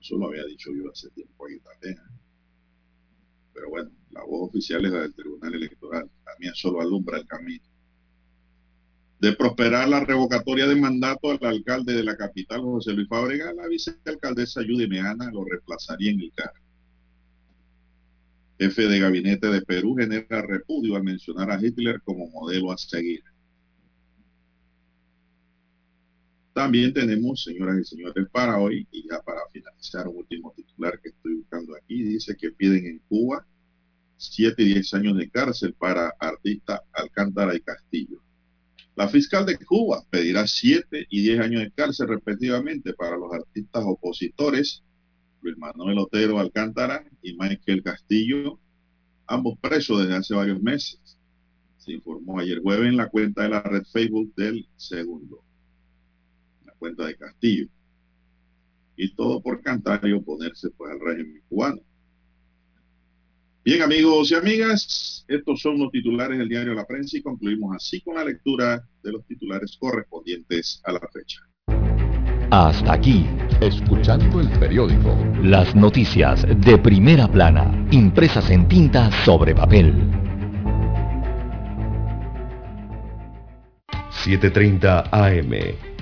[0.00, 1.94] eso lo había dicho yo hace tiempo aquí también.
[1.94, 2.20] ¿eh?
[3.54, 6.10] Pero bueno, la voz oficial es la del Tribunal Electoral.
[6.24, 7.75] La mía solo alumbra el camino.
[9.20, 13.66] De prosperar la revocatoria de mandato al alcalde de la capital, José Luis Fábrega, la
[13.66, 16.66] vicealcaldesa Judy Meana lo reemplazaría en el cargo
[18.58, 23.22] jefe de gabinete de Perú, genera repudio al mencionar a Hitler como modelo a seguir.
[26.54, 31.10] También tenemos, señoras y señores, para hoy, y ya para finalizar, un último titular que
[31.10, 33.46] estoy buscando aquí, dice que piden en Cuba
[34.16, 38.22] 7 y 10 años de cárcel para artista Alcántara y Castillo.
[38.96, 43.84] La fiscal de Cuba pedirá 7 y 10 años de cárcel respectivamente para los artistas
[43.86, 44.82] opositores
[45.42, 48.58] Luis Manuel Otero Alcántara y Michael Castillo,
[49.26, 51.18] ambos presos desde hace varios meses.
[51.76, 55.44] Se informó ayer jueves en la cuenta de la red Facebook del segundo,
[56.64, 57.68] la cuenta de Castillo.
[58.96, 61.82] Y todo por cantar y oponerse pues, al régimen cubano.
[63.66, 68.00] Bien amigos y amigas, estos son los titulares del diario La Prensa y concluimos así
[68.00, 71.40] con la lectura de los titulares correspondientes a la fecha.
[72.52, 73.26] Hasta aquí,
[73.60, 75.18] escuchando el periódico.
[75.42, 79.92] Las noticias de primera plana, impresas en tinta sobre papel.
[84.24, 85.85] 7.30 AM.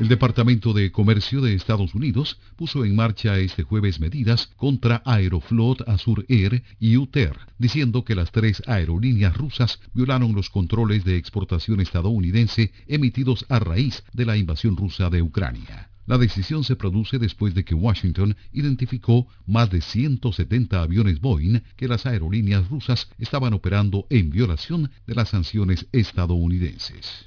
[0.00, 5.88] El Departamento de Comercio de Estados Unidos puso en marcha este jueves medidas contra Aeroflot,
[5.88, 11.80] Azur Air y UTER, diciendo que las tres aerolíneas rusas violaron los controles de exportación
[11.80, 15.90] estadounidense emitidos a raíz de la invasión rusa de Ucrania.
[16.06, 21.86] La decisión se produce después de que Washington identificó más de 170 aviones Boeing que
[21.86, 27.24] las aerolíneas rusas estaban operando en violación de las sanciones estadounidenses.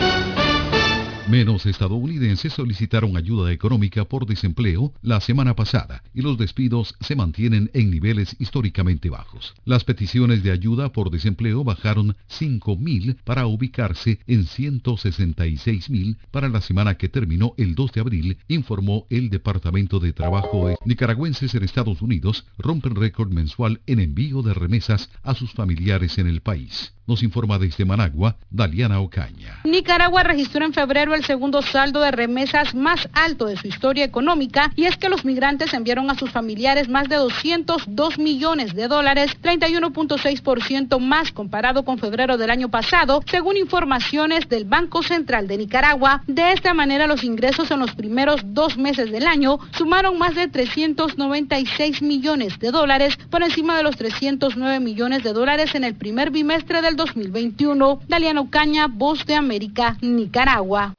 [1.27, 7.69] Menos estadounidenses solicitaron ayuda económica por desempleo la semana pasada y los despidos se mantienen
[7.73, 9.53] en niveles históricamente bajos.
[9.65, 16.95] Las peticiones de ayuda por desempleo bajaron 5.000 para ubicarse en 166.000 para la semana
[16.95, 20.77] que terminó el 2 de abril, informó el Departamento de Trabajo.
[20.85, 26.27] Nicaragüenses en Estados Unidos rompen récord mensual en envío de remesas a sus familiares en
[26.27, 26.93] el país.
[27.07, 29.61] Nos informa desde Managua, Daliana Ocaña.
[29.63, 34.73] Nicaragua registró en febrero el segundo saldo de remesas más alto de su historia económica
[34.75, 39.37] y es que los migrantes enviaron a sus familiares más de 202 millones de dólares,
[39.41, 46.23] 31.6% más comparado con febrero del año pasado, según informaciones del Banco Central de Nicaragua.
[46.27, 50.49] De esta manera, los ingresos en los primeros dos meses del año sumaron más de
[50.49, 56.31] 396 millones de dólares, por encima de los 309 millones de dólares en el primer
[56.31, 58.01] bimestre del 2021.
[58.09, 60.93] Daliano Caña, Voz de América, Nicaragua.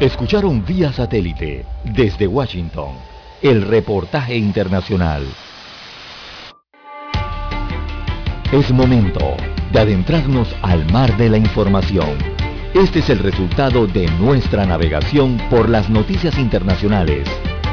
[0.00, 2.92] Escucharon vía satélite desde Washington
[3.40, 5.22] el reportaje internacional.
[8.52, 9.36] Es momento
[9.72, 12.18] de adentrarnos al mar de la información.
[12.74, 17.28] Este es el resultado de nuestra navegación por las noticias internacionales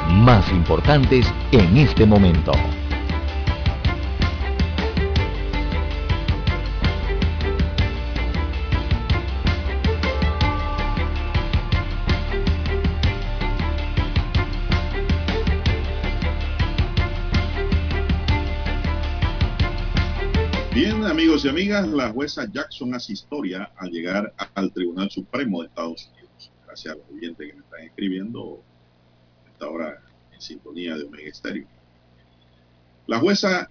[0.09, 2.51] más importantes en este momento.
[21.21, 26.09] Amigos y amigas, la jueza Jackson hace historia al llegar al Tribunal Supremo de Estados
[26.11, 26.51] Unidos.
[26.65, 28.63] Gracias a los oyentes que me están escribiendo
[29.45, 30.01] esta hora
[30.33, 31.67] en sintonía de Omega Stereo.
[33.05, 33.69] La jueza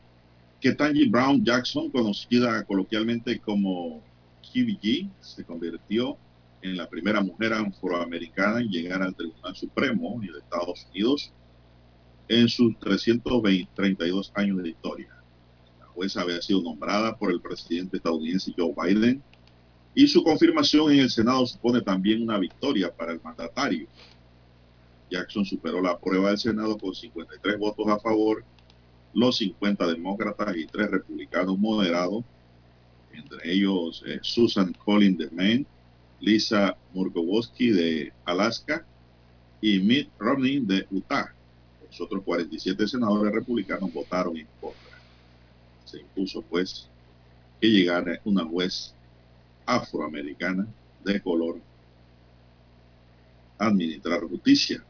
[0.61, 4.01] Ketanji Brown Jackson, conocida coloquialmente como
[4.43, 6.17] KBG, se convirtió
[6.63, 11.33] en la primera mujer afroamericana en llegar al Tribunal Supremo de Estados Unidos
[12.29, 15.20] en sus 332 años de historia
[16.01, 19.23] jueza había sido nombrada por el presidente estadounidense Joe Biden
[19.95, 23.87] y su confirmación en el Senado supone también una victoria para el mandatario.
[25.11, 28.43] Jackson superó la prueba del Senado con 53 votos a favor,
[29.13, 32.25] los 50 demócratas y 3 republicanos moderados,
[33.13, 35.67] entre ellos eh, Susan Collins de Maine,
[36.19, 38.87] Lisa Murkowski de Alaska
[39.61, 41.35] y Mitt Romney de Utah.
[41.87, 44.90] Los otros 47 senadores republicanos votaron en contra
[45.91, 46.89] se impuso pues
[47.61, 48.95] que llegara una juez
[49.67, 50.67] afroamericana
[51.05, 51.61] de color
[53.59, 54.83] a administrar justicia.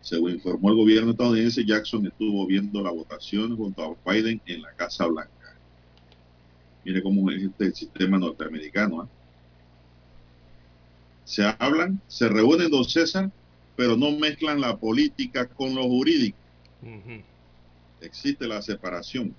[0.00, 4.72] Según informó el gobierno estadounidense, Jackson estuvo viendo la votación junto a Biden en la
[4.72, 5.30] Casa Blanca.
[6.84, 9.04] Mire cómo es este sistema norteamericano.
[9.04, 9.08] ¿eh?
[11.24, 13.30] Se hablan, se reúnen dos César,
[13.76, 16.38] pero no mezclan la política con lo jurídico.
[18.00, 19.34] Existe la separación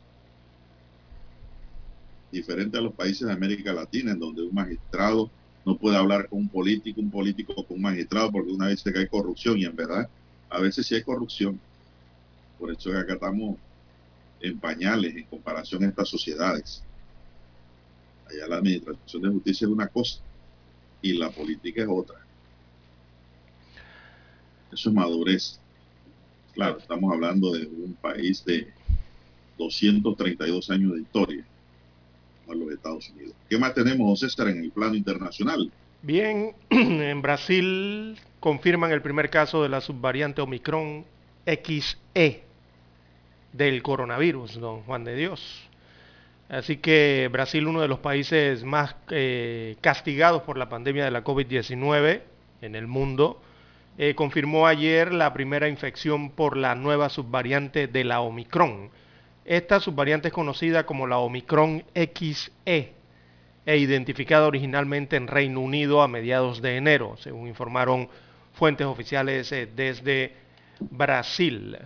[2.31, 5.29] diferente a los países de América Latina, en donde un magistrado
[5.65, 8.97] no puede hablar con un político, un político con un magistrado, porque una vez que
[8.97, 10.09] hay corrupción, y en verdad,
[10.49, 11.59] a veces sí hay corrupción.
[12.59, 13.57] Por eso que acá estamos
[14.41, 16.83] en pañales en comparación a estas sociedades.
[18.29, 20.19] Allá la administración de justicia es una cosa
[21.01, 22.19] y la política es otra.
[24.71, 25.59] Eso es madurez.
[26.53, 28.67] Claro, estamos hablando de un país de
[29.57, 31.45] 232 años de historia,
[32.55, 33.33] los Estados Unidos.
[33.49, 35.71] ¿Qué más tenemos, César, en el plano internacional?
[36.01, 41.05] Bien, en Brasil confirman el primer caso de la subvariante Omicron
[41.45, 42.43] XE
[43.53, 45.69] del coronavirus, don Juan de Dios.
[46.49, 51.23] Así que Brasil, uno de los países más eh, castigados por la pandemia de la
[51.23, 52.21] COVID-19
[52.61, 53.41] en el mundo,
[53.97, 58.89] eh, confirmó ayer la primera infección por la nueva subvariante de la Omicron.
[59.45, 62.93] Esta subvariante es conocida como la Omicron XE
[63.65, 68.07] e identificada originalmente en Reino Unido a mediados de enero, según informaron
[68.53, 70.33] fuentes oficiales eh, desde
[70.79, 71.77] Brasil.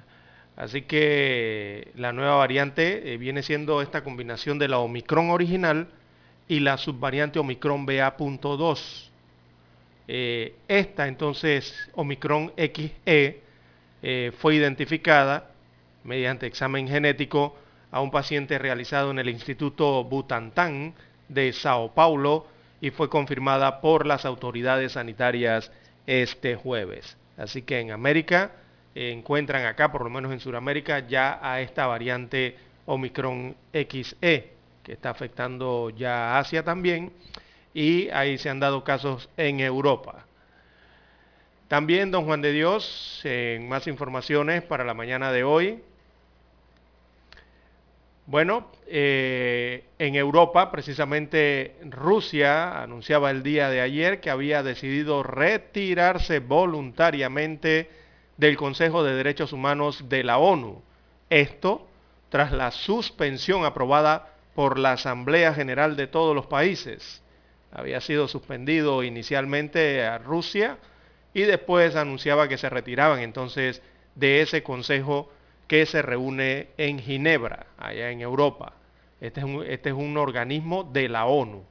[0.57, 5.87] Así que la nueva variante eh, viene siendo esta combinación de la Omicron original
[6.47, 9.09] y la subvariante Omicron BA.2.
[10.07, 13.41] Eh, esta entonces Omicron XE
[14.37, 15.54] fue identificada
[16.05, 17.57] mediante examen genético
[17.91, 20.93] a un paciente realizado en el Instituto Butantan
[21.27, 22.47] de Sao Paulo
[22.79, 25.71] y fue confirmada por las autoridades sanitarias
[26.05, 27.17] este jueves.
[27.37, 28.51] Así que en América
[28.93, 32.55] encuentran acá, por lo menos en Sudamérica, ya a esta variante
[32.85, 34.51] Omicron XE,
[34.83, 37.11] que está afectando ya a Asia también,
[37.73, 40.25] y ahí se han dado casos en Europa.
[41.67, 45.81] También, don Juan de Dios, en más informaciones para la mañana de hoy,
[48.27, 56.39] bueno, eh, en Europa, precisamente Rusia anunciaba el día de ayer que había decidido retirarse
[56.39, 57.89] voluntariamente
[58.37, 60.81] del Consejo de Derechos Humanos de la ONU.
[61.29, 61.87] Esto
[62.29, 67.21] tras la suspensión aprobada por la Asamblea General de todos los países.
[67.71, 70.77] Había sido suspendido inicialmente a Rusia
[71.33, 73.81] y después anunciaba que se retiraban entonces
[74.15, 75.29] de ese Consejo
[75.67, 78.73] que se reúne en Ginebra, allá en Europa.
[79.21, 81.63] Este es, un, este es un organismo de la ONU.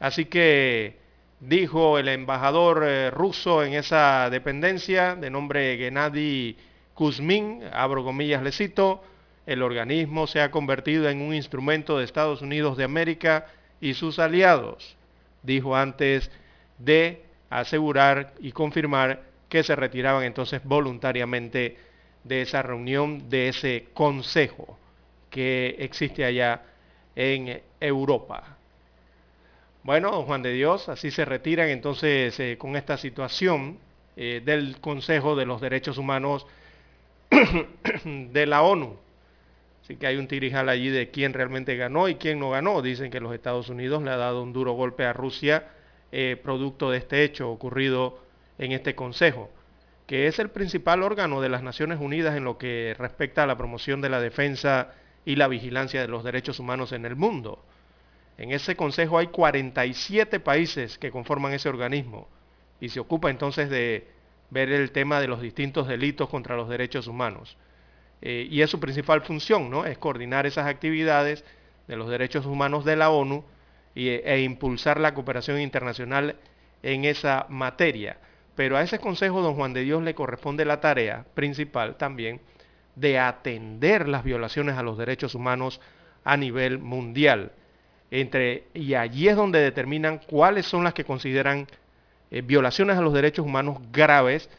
[0.00, 0.96] Así que
[1.40, 6.56] dijo el embajador eh, ruso en esa dependencia, de nombre Gennady
[6.94, 9.02] Kuzmin, abro comillas, le cito,
[9.46, 13.46] el organismo se ha convertido en un instrumento de Estados Unidos de América
[13.80, 14.96] y sus aliados,
[15.42, 16.30] dijo antes
[16.78, 21.76] de asegurar y confirmar que se retiraban entonces voluntariamente
[22.24, 24.78] de esa reunión, de ese consejo
[25.30, 26.62] que existe allá
[27.16, 28.56] en Europa.
[29.82, 33.78] Bueno, Juan de Dios, así se retiran entonces eh, con esta situación
[34.16, 36.46] eh, del Consejo de los Derechos Humanos
[38.04, 38.96] de la ONU.
[39.82, 42.82] Así que hay un tirijal allí de quién realmente ganó y quién no ganó.
[42.82, 45.66] Dicen que los Estados Unidos le ha dado un duro golpe a Rusia
[46.12, 48.20] eh, producto de este hecho ocurrido
[48.58, 49.50] en este Consejo
[50.06, 53.56] que es el principal órgano de las Naciones Unidas en lo que respecta a la
[53.56, 54.92] promoción de la defensa
[55.24, 57.64] y la vigilancia de los derechos humanos en el mundo.
[58.38, 62.28] En ese consejo hay 47 países que conforman ese organismo
[62.80, 64.08] y se ocupa entonces de
[64.50, 67.56] ver el tema de los distintos delitos contra los derechos humanos.
[68.20, 69.84] Eh, y es su principal función, ¿no?
[69.84, 71.44] Es coordinar esas actividades
[71.88, 73.44] de los derechos humanos de la ONU
[73.94, 76.36] e impulsar la cooperación internacional
[76.82, 78.18] en esa materia.
[78.54, 82.40] Pero a ese consejo, don Juan de Dios, le corresponde la tarea principal también
[82.96, 85.80] de atender las violaciones a los derechos humanos
[86.24, 87.52] a nivel mundial.
[88.10, 91.66] Entre, y allí es donde determinan cuáles son las que consideran
[92.30, 94.50] eh, violaciones a los derechos humanos graves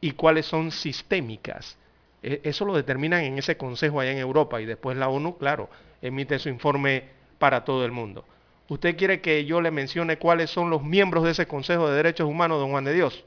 [0.00, 1.76] y cuáles son sistémicas.
[2.22, 5.68] E, eso lo determinan en ese consejo allá en Europa y después la ONU, claro,
[6.00, 7.04] emite su informe
[7.38, 8.24] para todo el mundo.
[8.68, 12.28] ¿Usted quiere que yo le mencione cuáles son los miembros de ese Consejo de Derechos
[12.28, 13.24] Humanos, don Juan de Dios?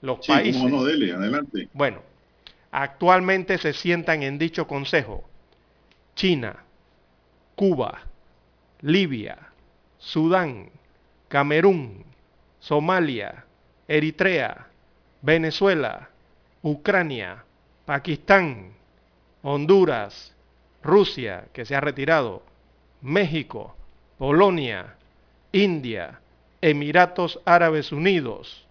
[0.00, 0.62] Los países.
[0.62, 1.68] adelante.
[1.72, 2.02] Bueno,
[2.70, 5.24] actualmente se sientan en dicho consejo
[6.14, 6.56] China,
[7.54, 8.00] Cuba,
[8.80, 9.38] Libia,
[9.98, 10.70] Sudán,
[11.28, 12.04] Camerún,
[12.60, 13.44] Somalia,
[13.88, 14.68] Eritrea,
[15.22, 16.08] Venezuela,
[16.62, 17.44] Ucrania,
[17.84, 18.72] Pakistán,
[19.42, 20.34] Honduras,
[20.82, 22.42] Rusia, que se ha retirado,
[23.02, 23.76] México,
[24.18, 24.96] Polonia,
[25.52, 26.20] India,
[26.60, 28.65] Emiratos Árabes Unidos,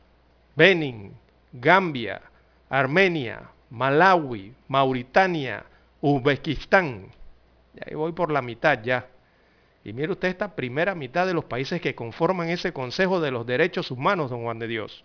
[0.55, 1.13] Benin,
[1.51, 2.21] Gambia,
[2.69, 5.65] Armenia, Malawi, Mauritania,
[6.01, 7.07] Uzbekistán.
[7.75, 9.07] Y ahí voy por la mitad ya.
[9.83, 13.45] Y mire usted esta primera mitad de los países que conforman ese Consejo de los
[13.45, 15.03] Derechos Humanos, don Juan de Dios.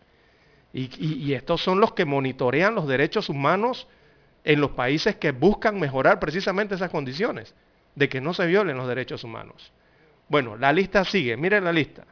[0.73, 3.89] Y, estos son los que monitorean los derechos humanos
[4.45, 7.55] en los países que buscan mejorar precisamente esas condiciones
[7.97, 9.73] de que no se violen los derechos humanos.
[10.29, 12.05] Bueno, la lista sigue, miren la lista.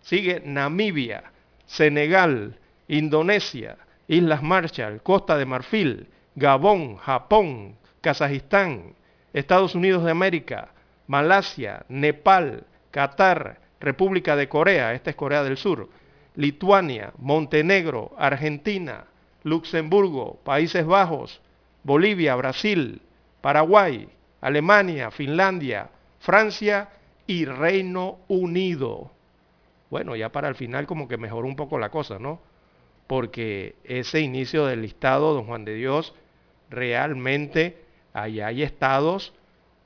[0.00, 1.24] Sigue Namibia,
[1.66, 2.58] Senegal,
[2.90, 8.94] Indonesia, Islas Marshall, Costa de Marfil, Gabón, Japón, Kazajistán,
[9.32, 10.70] Estados Unidos de América,
[11.06, 15.88] Malasia, Nepal, Qatar, República de Corea, esta es Corea del Sur,
[16.34, 19.04] Lituania, Montenegro, Argentina,
[19.44, 21.40] Luxemburgo, Países Bajos,
[21.84, 23.02] Bolivia, Brasil,
[23.40, 24.08] Paraguay,
[24.40, 26.88] Alemania, Finlandia, Francia
[27.28, 29.12] y Reino Unido.
[29.90, 32.49] Bueno, ya para el final como que mejoró un poco la cosa, ¿no?
[33.10, 36.14] Porque ese inicio del listado, don Juan de Dios,
[36.70, 37.76] realmente
[38.12, 39.32] allá hay estados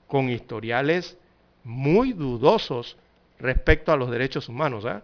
[0.08, 1.16] con historiales
[1.62, 2.98] muy dudosos
[3.38, 4.84] respecto a los derechos humanos.
[4.84, 5.00] ¿eh?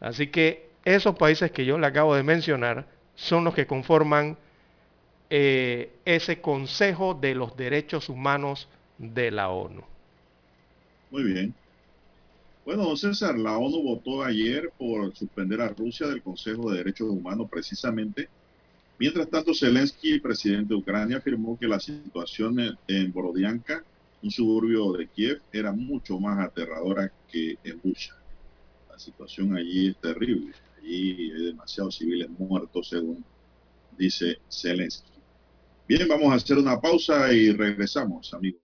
[0.00, 2.84] Así que esos países que yo le acabo de mencionar
[3.14, 4.36] son los que conforman
[5.30, 8.68] eh, ese Consejo de los Derechos Humanos
[8.98, 9.82] de la ONU.
[11.10, 11.54] Muy bien.
[12.64, 17.10] Bueno, don César, la ONU votó ayer por suspender a Rusia del Consejo de Derechos
[17.10, 18.30] Humanos precisamente.
[18.98, 22.56] Mientras tanto, Zelensky, presidente de Ucrania, afirmó que la situación
[22.88, 23.84] en Borodianka,
[24.22, 28.16] un suburbio de Kiev, era mucho más aterradora que en Bucha.
[28.90, 30.54] La situación allí es terrible.
[30.78, 33.22] Allí hay demasiados civiles muertos, según
[33.98, 35.12] dice Zelensky.
[35.86, 38.63] Bien, vamos a hacer una pausa y regresamos, amigos.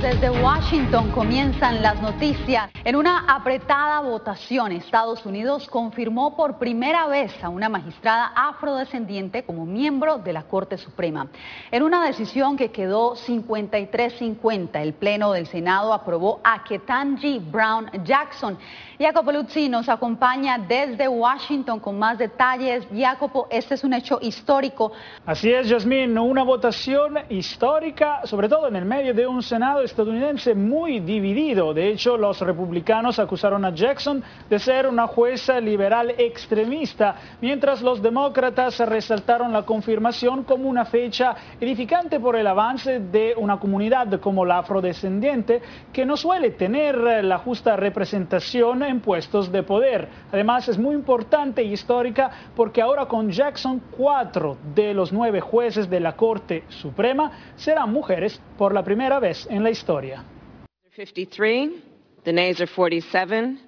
[0.00, 2.70] Desde Washington comienzan las noticias.
[2.84, 9.66] En una apretada votación, Estados Unidos confirmó por primera vez a una magistrada afrodescendiente como
[9.66, 11.28] miembro de la Corte Suprema.
[11.70, 18.56] En una decisión que quedó 53-50, el Pleno del Senado aprobó a Ketanji Brown Jackson.
[19.00, 22.86] Jacopo Luzzi nos acompaña desde Washington con más detalles.
[22.94, 24.92] Jacopo, este es un hecho histórico.
[25.24, 30.54] Así es, Yasmín, una votación histórica, sobre todo en el medio de un Senado estadounidense
[30.54, 31.72] muy dividido.
[31.72, 38.02] De hecho, los republicanos acusaron a Jackson de ser una jueza liberal extremista, mientras los
[38.02, 44.44] demócratas resaltaron la confirmación como una fecha edificante por el avance de una comunidad como
[44.44, 50.08] la afrodescendiente, que no suele tener la justa representación en puestos de poder.
[50.30, 55.88] Además, es muy importante y histórica porque ahora con Jackson, cuatro de los nueve jueces
[55.88, 60.24] de la Corte Suprema serán mujeres por la primera vez en la historia.
[60.94, 61.70] 53,
[62.24, 63.58] the nays are 47,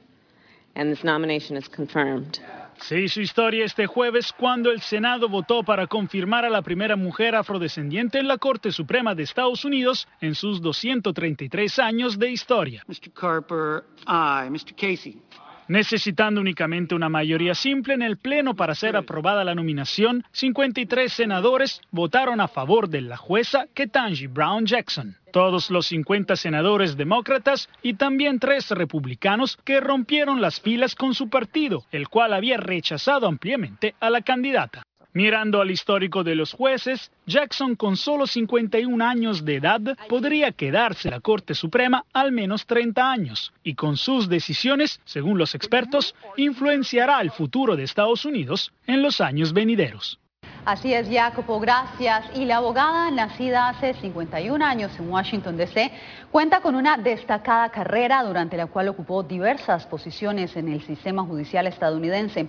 [0.74, 2.40] and this nomination is confirmed.
[2.82, 7.36] Se hizo historia este jueves cuando el Senado votó para confirmar a la primera mujer
[7.36, 12.82] afrodescendiente en la Corte Suprema de Estados Unidos en sus 233 años de historia.
[12.88, 13.12] Mr.
[13.12, 14.50] Carper, aye.
[14.50, 14.74] Mr.
[14.74, 15.22] Casey.
[15.68, 21.80] Necesitando únicamente una mayoría simple en el Pleno para ser aprobada la nominación, 53 senadores
[21.90, 25.16] votaron a favor de la jueza Ketanji Brown Jackson.
[25.32, 31.30] Todos los 50 senadores demócratas y también tres republicanos que rompieron las filas con su
[31.30, 34.82] partido, el cual había rechazado ampliamente a la candidata.
[35.14, 41.08] Mirando al histórico de los jueces, Jackson con solo 51 años de edad podría quedarse
[41.08, 46.14] en la Corte Suprema al menos 30 años y con sus decisiones, según los expertos,
[46.38, 50.18] influenciará el futuro de Estados Unidos en los años venideros.
[50.64, 52.24] Así es, Jacopo, gracias.
[52.34, 55.90] Y la abogada, nacida hace 51 años en Washington, D.C.,
[56.30, 61.66] cuenta con una destacada carrera durante la cual ocupó diversas posiciones en el sistema judicial
[61.66, 62.48] estadounidense.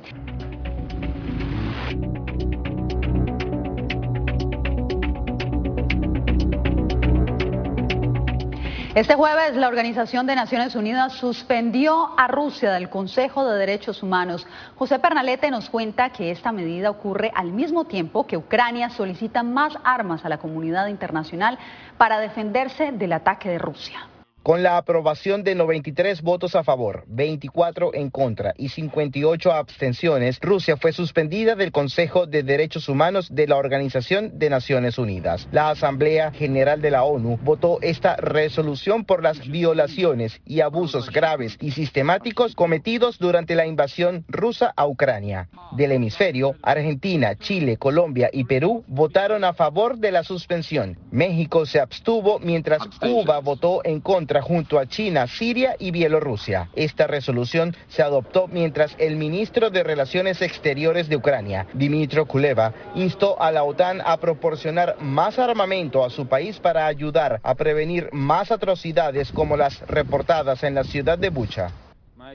[8.96, 14.46] Este jueves la Organización de Naciones Unidas suspendió a Rusia del Consejo de Derechos Humanos.
[14.76, 19.74] José Pernalete nos cuenta que esta medida ocurre al mismo tiempo que Ucrania solicita más
[19.84, 21.58] armas a la comunidad internacional
[21.98, 24.13] para defenderse del ataque de Rusia.
[24.44, 30.76] Con la aprobación de 93 votos a favor, 24 en contra y 58 abstenciones, Rusia
[30.76, 35.48] fue suspendida del Consejo de Derechos Humanos de la Organización de Naciones Unidas.
[35.54, 41.58] La Asamblea General de la ONU votó esta resolución por las violaciones y abusos graves
[41.62, 45.48] y sistemáticos cometidos durante la invasión rusa a Ucrania.
[45.78, 50.98] Del hemisferio, Argentina, Chile, Colombia y Perú votaron a favor de la suspensión.
[51.12, 56.70] México se abstuvo mientras Cuba votó en contra junto a China, Siria y Bielorrusia.
[56.76, 63.42] Esta resolución se adoptó mientras el ministro de Relaciones Exteriores de Ucrania, Dimitro Kuleva, instó
[63.42, 68.52] a la OTAN a proporcionar más armamento a su país para ayudar a prevenir más
[68.52, 71.72] atrocidades como las reportadas en la ciudad de Bucha.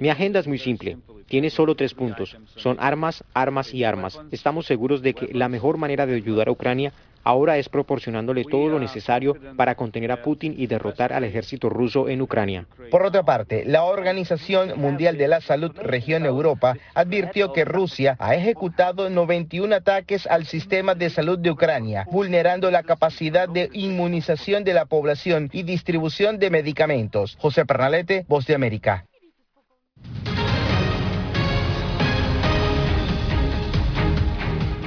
[0.00, 0.98] Mi agenda es muy simple.
[1.26, 2.36] Tiene solo tres puntos.
[2.56, 4.18] Son armas, armas y armas.
[4.30, 6.92] Estamos seguros de que la mejor manera de ayudar a Ucrania
[7.24, 12.09] ahora es proporcionándole todo lo necesario para contener a Putin y derrotar al ejército ruso
[12.09, 12.66] en Ucrania.
[12.90, 18.35] Por otra parte, la Organización Mundial de la Salud Región Europa advirtió que Rusia ha
[18.35, 24.74] ejecutado 91 ataques al sistema de salud de Ucrania, vulnerando la capacidad de inmunización de
[24.74, 27.36] la población y distribución de medicamentos.
[27.39, 29.05] José Pernalete, Voz de América.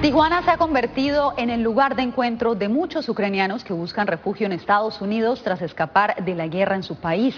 [0.01, 4.47] Tijuana se ha convertido en el lugar de encuentro de muchos ucranianos que buscan refugio
[4.47, 7.35] en Estados Unidos tras escapar de la guerra en su país.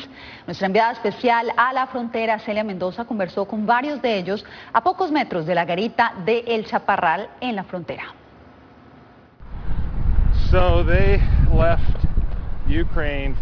[0.47, 5.11] Nuestra enviada especial a la frontera, Celia Mendoza, conversó con varios de ellos a pocos
[5.11, 8.03] metros de la garita de El Chaparral en la frontera.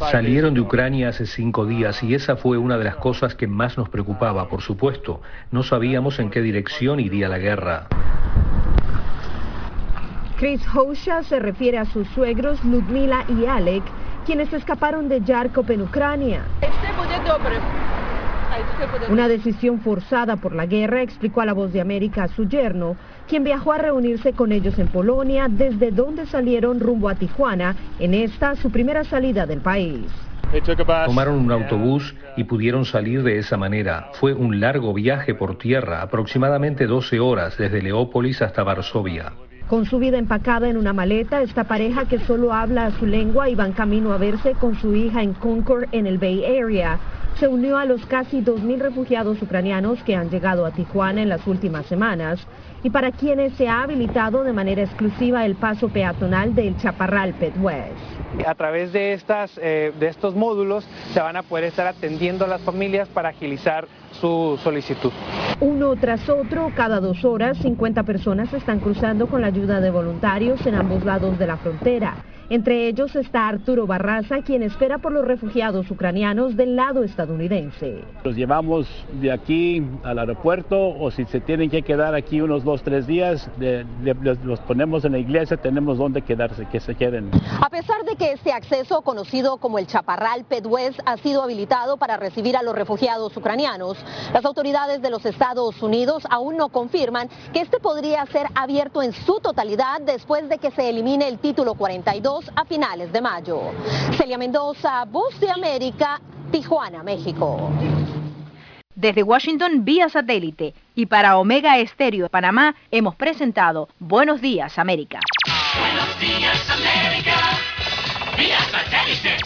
[0.10, 3.78] Salieron de Ucrania hace cinco días y esa fue una de las cosas que más
[3.78, 5.22] nos preocupaba, por supuesto.
[5.52, 7.88] No sabíamos en qué dirección iría la guerra.
[10.42, 13.84] Chris Hosha se refiere a sus suegros Ludmila y Alec,
[14.26, 16.42] quienes escaparon de Yarkov en Ucrania.
[19.12, 22.96] Una decisión forzada por la guerra, explicó a La Voz de América a su yerno,
[23.28, 28.16] quien viajó a reunirse con ellos en Polonia, desde donde salieron rumbo a Tijuana, en
[28.16, 30.08] esta su primera salida del país.
[31.06, 34.10] Tomaron un autobús y pudieron salir de esa manera.
[34.14, 39.34] Fue un largo viaje por tierra, aproximadamente 12 horas desde Leópolis hasta Varsovia.
[39.72, 43.56] Con su vida empacada en una maleta, esta pareja que solo habla su lengua y
[43.56, 47.00] van camino a verse con su hija en Concord, en el Bay Area,
[47.40, 51.48] se unió a los casi 2.000 refugiados ucranianos que han llegado a Tijuana en las
[51.48, 52.46] últimas semanas
[52.84, 57.54] y para quienes se ha habilitado de manera exclusiva el paso peatonal del Chaparral Pet
[57.58, 57.96] West.
[58.46, 59.18] A través de,
[59.62, 63.88] eh, de estos módulos se van a poder estar atendiendo a las familias para agilizar
[64.20, 65.12] su solicitud.
[65.60, 70.66] Uno tras otro, cada dos horas, 50 personas están cruzando con la ayuda de voluntarios
[70.66, 72.16] en ambos lados de la frontera.
[72.52, 78.02] Entre ellos está Arturo Barraza, quien espera por los refugiados ucranianos del lado estadounidense.
[78.26, 78.88] Los llevamos
[79.22, 83.50] de aquí al aeropuerto o si se tienen que quedar aquí unos dos, tres días,
[83.58, 87.32] de- de- los, los ponemos en la iglesia, tenemos donde quedarse, que se queden.
[87.62, 92.18] A pesar de que este acceso, conocido como el Chaparral Pedwest, ha sido habilitado para
[92.18, 93.96] recibir a los refugiados ucranianos,
[94.34, 99.14] las autoridades de los Estados Unidos aún no confirman que este podría ser abierto en
[99.14, 103.72] su totalidad después de que se elimine el título 42 a finales de mayo.
[104.18, 106.20] Celia Mendoza, Voz de América,
[106.52, 107.70] Tijuana, México.
[108.96, 115.20] Desde Washington vía satélite y para Omega Estéreo de Panamá hemos presentado Buenos Días América.
[115.80, 117.38] Buenos días, América.
[118.38, 119.38] Vía satélite.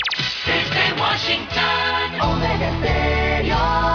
[0.45, 2.21] Desde Washington.
[2.21, 3.94] Omega Stereo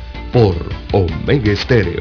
[0.31, 0.55] por
[0.93, 1.99] Omega Estéreo.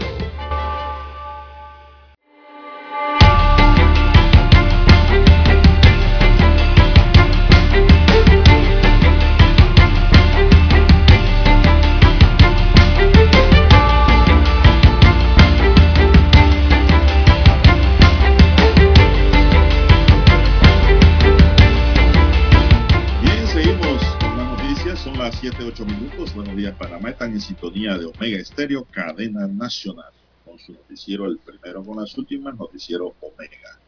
[27.40, 30.12] Sintonía de Omega Estéreo, cadena nacional.
[30.44, 33.78] Con su noticiero, el primero con las últimas, noticiero Omega.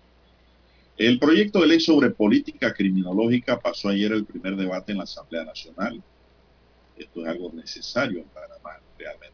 [0.96, 5.44] El proyecto de ley sobre política criminológica pasó ayer el primer debate en la Asamblea
[5.44, 6.02] Nacional.
[6.96, 9.32] Esto es algo necesario en Panamá, realmente.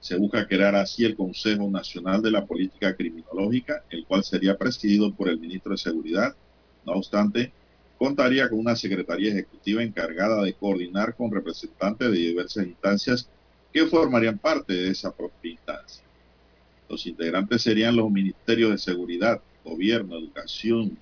[0.00, 5.12] Se busca crear así el Consejo Nacional de la Política Criminológica, el cual sería presidido
[5.12, 6.36] por el ministro de Seguridad.
[6.84, 7.52] No obstante,
[7.98, 13.28] contaría con una secretaría ejecutiva encargada de coordinar con representantes de diversas instancias
[13.72, 16.04] que formarían parte de esa propia instancia.
[16.88, 20.96] Los integrantes serían los ministerios de Seguridad, Gobierno, Educación,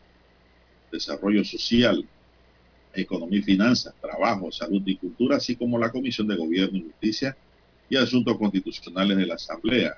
[0.90, 2.04] Desarrollo Social,
[2.94, 7.36] Economía y Finanzas, Trabajo, Salud y Cultura, así como la Comisión de Gobierno y Justicia
[7.88, 9.96] y Asuntos Constitucionales de la Asamblea,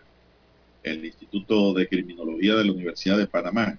[0.82, 3.78] el Instituto de Criminología de la Universidad de Panamá,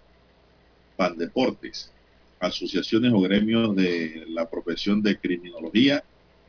[0.96, 1.92] Pandeportes,
[2.40, 6.04] asociaciones o gremios de la profesión de criminología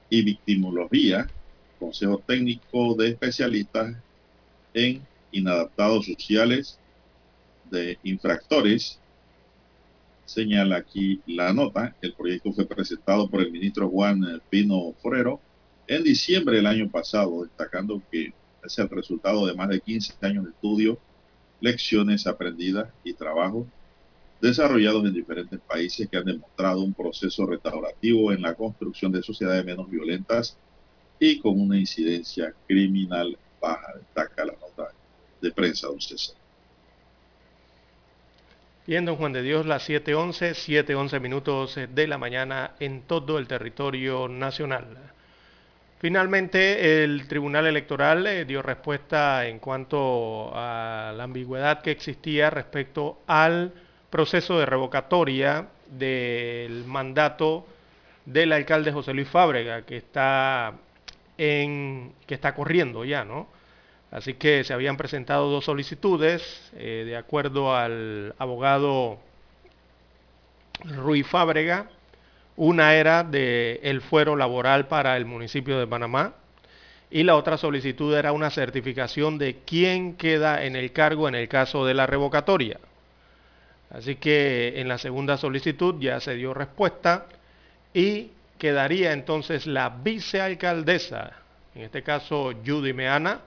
[0.09, 1.29] y victimología,
[1.79, 3.97] Consejo Técnico de Especialistas
[4.75, 5.03] en
[5.33, 6.79] Inadaptados Sociales
[7.71, 9.01] de Infractores.
[10.25, 11.97] Señala aquí la nota.
[12.01, 15.41] El proyecto fue presentado por el ministro Juan Pino Forero
[15.89, 18.33] en diciembre del año pasado, destacando que
[18.65, 20.99] es el resultado de más de 15 años de estudio,
[21.61, 23.67] lecciones aprendidas y trabajo
[24.41, 29.65] desarrollados en diferentes países que han demostrado un proceso restaurativo en la construcción de sociedades
[29.65, 30.57] menos violentas
[31.19, 34.93] y con una incidencia criminal baja, destaca la nota
[35.41, 36.37] de prensa, don César.
[38.87, 40.55] Bien, don Juan de Dios, las 7.11,
[40.87, 45.13] 7.11 minutos de la mañana en todo el territorio nacional.
[46.01, 53.19] Finalmente, el Tribunal Electoral eh, dio respuesta en cuanto a la ambigüedad que existía respecto
[53.27, 53.75] al
[54.11, 57.67] proceso de revocatoria del mandato
[58.27, 60.75] del alcalde José Luis Fábrega, que está,
[61.39, 63.49] en, que está corriendo ya, ¿no?
[64.11, 69.19] Así que se habían presentado dos solicitudes, eh, de acuerdo al abogado
[70.85, 71.87] Ruiz Fábrega.
[72.57, 76.35] Una era de el fuero laboral para el municipio de Panamá
[77.11, 81.49] y la otra solicitud era una certificación de quién queda en el cargo en el
[81.49, 82.79] caso de la revocatoria.
[83.91, 87.27] Así que en la segunda solicitud ya se dio respuesta
[87.93, 91.33] y quedaría entonces la vicealcaldesa,
[91.75, 93.41] en este caso Judy Meana,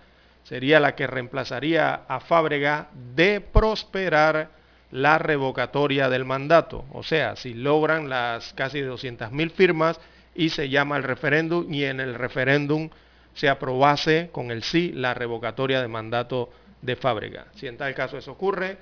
[0.43, 4.49] sería la que reemplazaría a Fábrega de prosperar
[4.91, 6.85] la revocatoria del mandato.
[6.91, 9.99] O sea, si logran las casi 200.000 firmas
[10.35, 12.89] y se llama el referéndum y en el referéndum
[13.33, 16.49] se aprobase con el sí la revocatoria de mandato
[16.81, 17.47] de Fábrega.
[17.55, 18.77] Si en tal caso eso ocurre,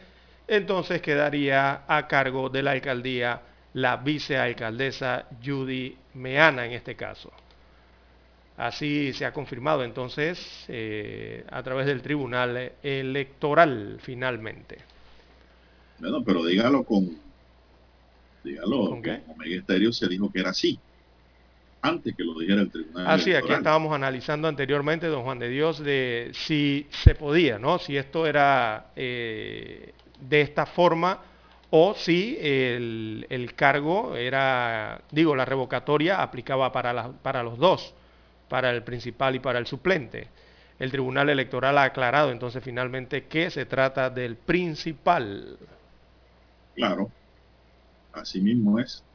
[0.48, 3.42] entonces quedaría a cargo de la alcaldía
[3.74, 7.32] la vicealcaldesa Judy Meana en este caso.
[8.58, 14.78] Así se ha confirmado entonces eh, a través del Tribunal Electoral finalmente.
[16.00, 17.18] Bueno, pero dígalo con...
[18.44, 19.22] Dígalo, ¿Con qué?
[19.22, 20.80] con Omega Estéreo se dijo que era así.
[21.84, 23.58] Antes que lo dijera el Tribunal Así, aquí Electoral.
[23.60, 27.80] estábamos analizando anteriormente, don Juan de Dios, de si se podía, ¿no?
[27.80, 31.22] Si esto era eh, de esta forma
[31.72, 37.94] o si el, el cargo era, digo, la revocatoria aplicaba para, la- para los dos,
[38.50, 40.30] para el principal y para el suplente.
[40.80, 45.58] El Tribunal Electoral ha aclarado entonces finalmente que se trata del principal.
[46.76, 47.14] Claro,
[48.14, 49.06] así mismo es.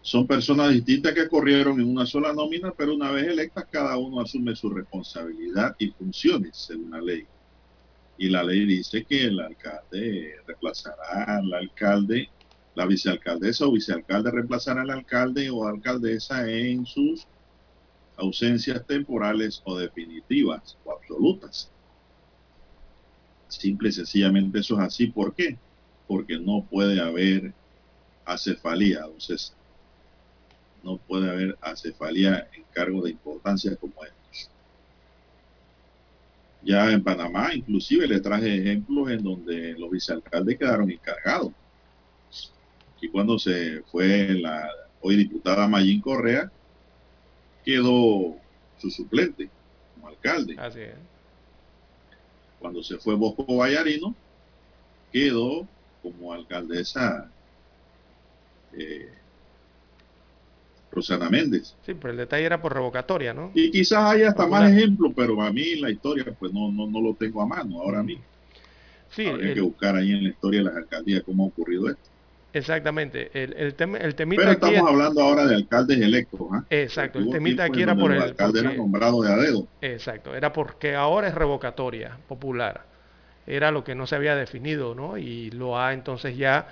[0.00, 4.22] Son personas distintas que corrieron en una sola nómina, pero una vez electas cada uno
[4.22, 7.28] asume su responsabilidad y funciones según la ley.
[8.18, 12.30] Y la ley dice que el alcalde reemplazará al alcalde,
[12.74, 17.26] la vicealcaldesa o vicealcalde reemplazará al alcalde o alcaldesa en sus
[18.16, 21.70] ausencias temporales o definitivas o absolutas.
[23.48, 25.06] Simple y sencillamente eso es así.
[25.08, 25.56] ¿Por qué?
[26.08, 27.52] Porque no puede haber
[28.24, 29.56] acefalía, César.
[30.82, 34.15] No puede haber acefalía en cargos de importancia como estos.
[36.66, 41.52] Ya en Panamá, inclusive le traje ejemplos en donde los vicealcaldes quedaron encargados.
[43.00, 44.68] Y cuando se fue la
[45.00, 46.50] hoy diputada Mayín Correa,
[47.64, 48.36] quedó
[48.78, 49.48] su suplente
[49.94, 50.56] como alcalde.
[50.58, 50.94] Así es.
[52.58, 54.12] Cuando se fue Bosco Vallarino,
[55.12, 55.68] quedó
[56.02, 57.30] como alcaldesa
[58.72, 59.12] eh,
[60.96, 61.74] Rosana Méndez.
[61.86, 63.52] Sí, pero el detalle era por revocatoria, ¿no?
[63.54, 64.62] Y quizás haya hasta Popular.
[64.64, 67.80] más ejemplos, pero a mí la historia pues no, no, no lo tengo a mano
[67.80, 68.24] ahora mismo.
[69.10, 71.88] Sí, Habría el- que buscar ahí en la historia de las alcaldías cómo ha ocurrido
[71.88, 72.02] esto.
[72.52, 73.30] exactamente.
[73.34, 76.40] El, el, tem- el temita Pero estamos es- hablando ahora de alcaldes electos.
[76.52, 76.64] ¿ah?
[76.70, 78.20] Exacto, el temita aquí era por el...
[78.22, 79.66] alcaldes eran porque- nombrados de a dedo.
[79.82, 82.84] Exacto, era porque ahora es revocatoria popular.
[83.46, 85.18] era lo que no se había definido, ¿no?
[85.18, 86.66] Y lo ha entonces ya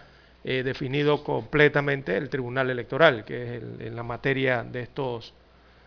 [0.45, 5.35] eh, definido completamente el Tribunal Electoral, que es en la materia de, estos,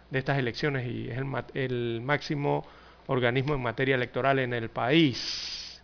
[0.09, 2.65] de estas elecciones y es el, el máximo
[3.07, 5.81] organismo en materia electoral en el país.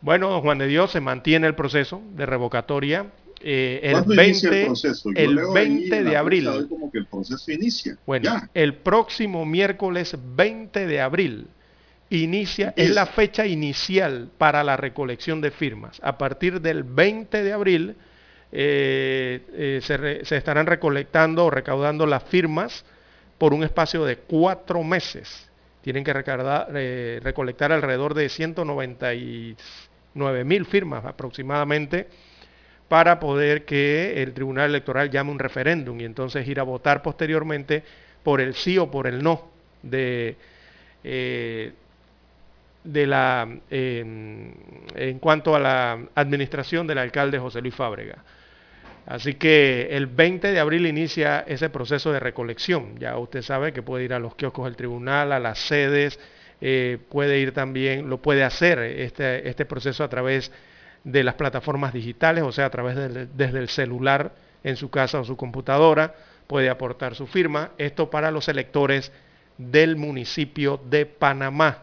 [0.00, 3.06] Bueno, Juan de Dios se mantiene el proceso de revocatoria
[3.46, 4.72] eh, el 20,
[5.16, 6.48] el, 20 de abril.
[6.66, 7.98] Como que el proceso inicia.
[8.06, 11.46] Bueno, el próximo miércoles 20 de abril
[12.10, 16.00] inicia, es, la fecha inicial para la recolección de firmas.
[16.02, 17.96] A partir del 20 de abril
[18.52, 22.84] eh, eh, se, se, estarán recolectando o recaudando las firmas
[23.38, 25.50] por un espacio de cuatro meses.
[25.82, 32.08] Tienen que eh, recolectar alrededor de 199 mil firmas aproximadamente
[32.88, 37.82] para poder que el Tribunal Electoral llame un referéndum y entonces ir a votar posteriormente
[38.22, 39.48] por el sí o por el no
[39.82, 40.36] de,
[41.02, 41.72] eh,
[42.84, 48.22] de la, en cuanto a la administración del alcalde José Luis Fábrega.
[49.06, 52.98] Así que el 20 de abril inicia ese proceso de recolección.
[52.98, 56.18] Ya usted sabe que puede ir a los kioscos del tribunal, a las sedes,
[56.60, 60.50] eh, puede ir también, lo puede hacer este, este proceso a través
[61.02, 64.32] de las plataformas digitales, o sea, a través de, desde el celular
[64.62, 66.14] en su casa o su computadora,
[66.46, 67.72] puede aportar su firma.
[67.76, 69.12] Esto para los electores
[69.58, 71.82] del municipio de Panamá,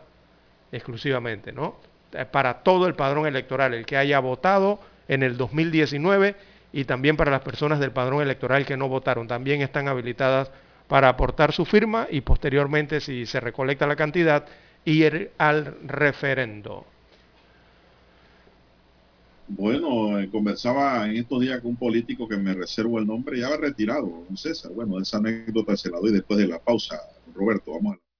[0.72, 1.76] exclusivamente, ¿no?
[2.14, 6.36] Eh, para todo el padrón electoral, el que haya votado en el 2019
[6.74, 10.52] y también para las personas del padrón electoral que no votaron, también están habilitadas
[10.88, 14.46] para aportar su firma y posteriormente, si se recolecta la cantidad,
[14.86, 16.86] ir al referendo.
[19.48, 23.56] Bueno, eh, conversaba en estos días con un político que me reservo el nombre, ya
[23.58, 24.72] retirado, don César.
[24.72, 27.02] Bueno, esa anécdota se la doy después de la pausa.
[27.36, 28.11] Roberto, vamos a...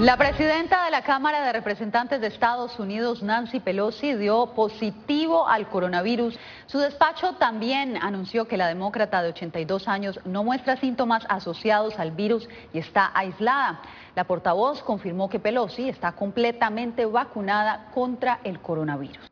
[0.00, 5.68] La presidenta de la Cámara de Representantes de Estados Unidos, Nancy Pelosi, dio positivo al
[5.68, 6.38] coronavirus.
[6.64, 12.12] Su despacho también anunció que la demócrata de 82 años no muestra síntomas asociados al
[12.12, 13.82] virus y está aislada.
[14.14, 19.29] La portavoz confirmó que Pelosi está completamente vacunada contra el coronavirus.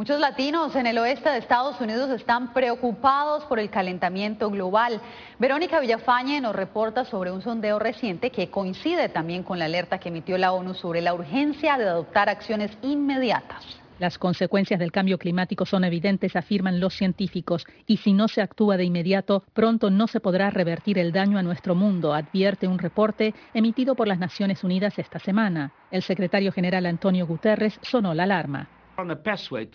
[0.00, 4.98] Muchos latinos en el oeste de Estados Unidos están preocupados por el calentamiento global.
[5.38, 10.08] Verónica Villafañe nos reporta sobre un sondeo reciente que coincide también con la alerta que
[10.08, 13.62] emitió la ONU sobre la urgencia de adoptar acciones inmediatas.
[13.98, 18.78] Las consecuencias del cambio climático son evidentes, afirman los científicos, y si no se actúa
[18.78, 23.34] de inmediato, pronto no se podrá revertir el daño a nuestro mundo, advierte un reporte
[23.52, 25.72] emitido por las Naciones Unidas esta semana.
[25.90, 28.79] El secretario general Antonio Guterres sonó la alarma.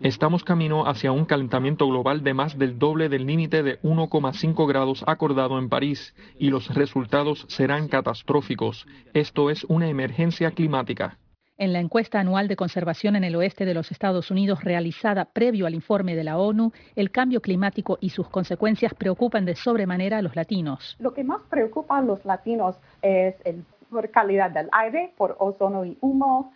[0.02, 5.04] Estamos camino hacia un calentamiento global de más del doble del límite de 1,5 grados
[5.08, 8.86] acordado en París y los resultados serán catastróficos.
[9.14, 11.18] Esto es una emergencia climática.
[11.58, 15.66] En la encuesta anual de conservación en el oeste de los Estados Unidos realizada previo
[15.66, 20.22] al informe de la ONU, el cambio climático y sus consecuencias preocupan de sobremanera a
[20.22, 20.98] los latinos.
[21.00, 25.86] Lo que más preocupa a los latinos es el, por calidad del aire, por ozono
[25.86, 26.52] y humo,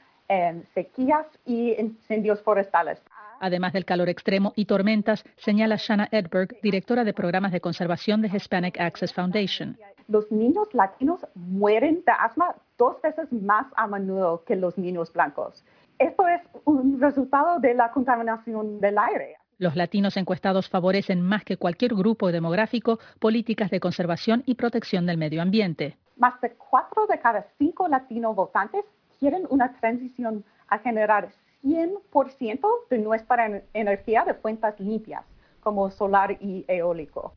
[0.74, 3.02] sequías y incendios forestales.
[3.40, 8.28] Además del calor extremo y tormentas, señala Shanna Edberg, directora de programas de conservación de
[8.28, 9.78] Hispanic Access Foundation.
[10.08, 15.64] Los niños latinos mueren de asma dos veces más a menudo que los niños blancos.
[16.00, 19.36] Esto es un resultado de la contaminación del aire.
[19.58, 25.18] Los latinos encuestados favorecen más que cualquier grupo demográfico políticas de conservación y protección del
[25.18, 25.98] medio ambiente.
[26.18, 28.86] Más de cuatro de cada cinco latinos votantes
[29.20, 31.30] quieren una transición a generar
[31.64, 35.24] 100% de nuestra energía de fuentes limpias,
[35.60, 37.34] como solar y eólico.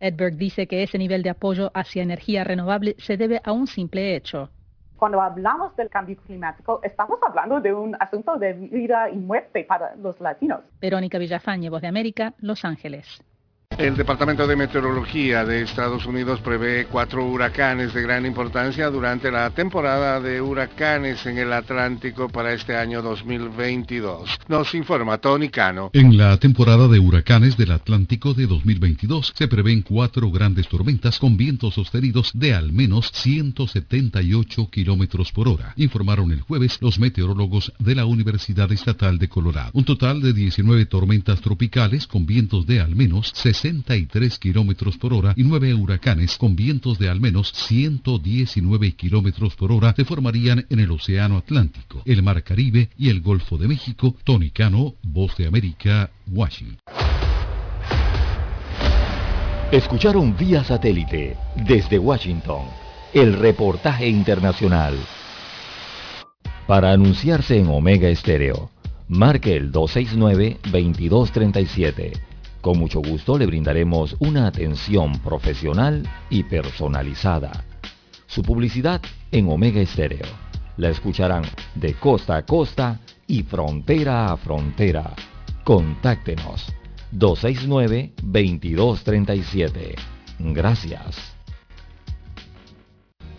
[0.00, 4.14] Edberg dice que ese nivel de apoyo hacia energía renovable se debe a un simple
[4.16, 4.50] hecho.
[4.96, 9.94] Cuando hablamos del cambio climático, estamos hablando de un asunto de vida y muerte para
[9.96, 10.60] los latinos.
[10.80, 13.22] Verónica Villafañe, Voz de América, Los Ángeles.
[13.76, 19.50] El Departamento de Meteorología de Estados Unidos prevé cuatro huracanes de gran importancia durante la
[19.50, 24.38] temporada de huracanes en el Atlántico para este año 2022.
[24.46, 25.90] Nos informa Tony Cano.
[25.92, 31.36] En la temporada de huracanes del Atlántico de 2022 se prevén cuatro grandes tormentas con
[31.36, 37.96] vientos sostenidos de al menos 178 kilómetros por hora, informaron el jueves los meteorólogos de
[37.96, 39.70] la Universidad Estatal de Colorado.
[39.72, 45.14] Un total de 19 tormentas tropicales con vientos de al menos 60 63 kilómetros por
[45.14, 50.66] hora y nueve huracanes con vientos de al menos 119 kilómetros por hora se formarían
[50.68, 54.16] en el Océano Atlántico, el Mar Caribe y el Golfo de México.
[54.22, 56.76] Tony Cano, Voz de América, Washington.
[59.72, 61.34] Escucharon vía satélite
[61.66, 62.66] desde Washington
[63.14, 64.94] el reportaje internacional.
[66.66, 68.70] Para anunciarse en Omega Estéreo,
[69.08, 72.33] marque el 269-2237
[72.64, 77.52] con mucho gusto le brindaremos una atención profesional y personalizada.
[78.24, 80.24] Su publicidad en Omega Estéreo.
[80.78, 81.42] La escucharán
[81.74, 85.12] de costa a costa y frontera a frontera.
[85.62, 86.74] Contáctenos
[87.12, 89.94] 269-2237.
[90.38, 91.36] Gracias.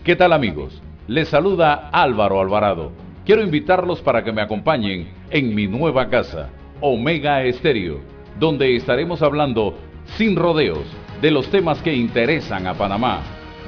[0.03, 0.83] ¿Qué tal amigos?
[1.07, 2.91] Les saluda Álvaro Alvarado.
[3.25, 9.77] Quiero invitarlos para que me acompañen en mi nueva casa, Omega Estéreo donde estaremos hablando
[10.17, 10.85] sin rodeos
[11.21, 13.21] de los temas que interesan a Panamá.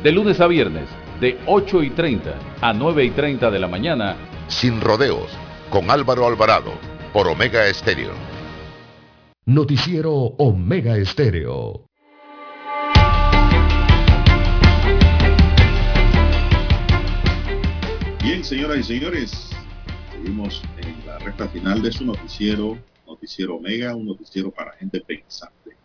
[0.04, 0.88] De lunes a viernes,
[1.20, 4.16] de 8 y 30 a 9 y 30 de la mañana.
[4.48, 5.32] Sin rodeos,
[5.70, 6.74] con Álvaro Alvarado,
[7.14, 8.12] por Omega Estéreo.
[9.46, 11.86] Noticiero Omega Estéreo.
[18.22, 19.50] Bien, señoras y señores,
[20.12, 22.78] seguimos en la recta final de su noticiero
[23.08, 25.76] noticiero Omega, un noticiero para gente pensante.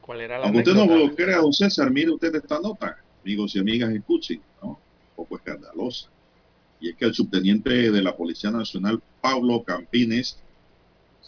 [0.00, 3.56] ¿Cuál era la Aunque usted no lo crea, don César, mire usted esta nota, amigos
[3.56, 4.68] y amigas, escuchen, ¿no?
[4.68, 6.08] Un poco escandalosa.
[6.80, 10.38] Y es que el subteniente de la Policía Nacional, Pablo Campines,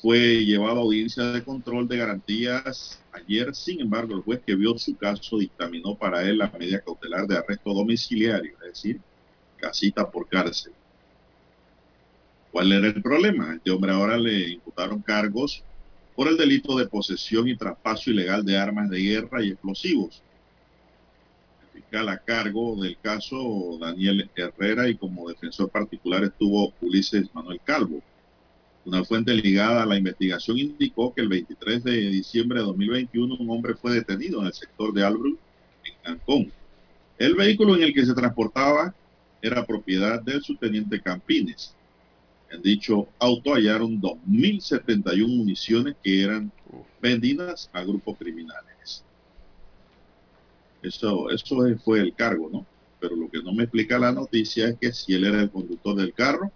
[0.00, 3.54] fue llevado a audiencia de control de garantías ayer.
[3.54, 7.38] Sin embargo, el juez que vio su caso dictaminó para él la medida cautelar de
[7.38, 9.00] arresto domiciliario, es decir,
[9.56, 10.72] casita por cárcel.
[12.58, 13.54] ¿Cuál era el problema?
[13.54, 15.62] Este hombre ahora le imputaron cargos
[16.16, 20.24] por el delito de posesión y traspaso ilegal de armas de guerra y explosivos.
[21.62, 27.60] El fiscal a cargo del caso, Daniel Herrera, y como defensor particular estuvo Ulises Manuel
[27.62, 28.02] Calvo.
[28.84, 33.50] Una fuente ligada a la investigación indicó que el 23 de diciembre de 2021 un
[33.50, 35.38] hombre fue detenido en el sector de Albrook,
[35.84, 36.52] en Cancún.
[37.18, 38.92] El vehículo en el que se transportaba
[39.40, 41.77] era propiedad del subteniente Campines.
[42.50, 46.50] En dicho auto hallaron 2.071 municiones que eran
[47.00, 49.04] vendidas a grupos criminales.
[50.82, 52.66] Eso, eso fue el cargo, ¿no?
[53.00, 55.94] Pero lo que no me explica la noticia es que si él era el conductor
[55.96, 56.50] del carro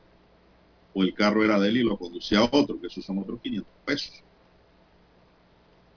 [0.94, 3.40] o el carro era de él y lo conducía a otro, que esos son otros
[3.40, 4.23] 500 pesos.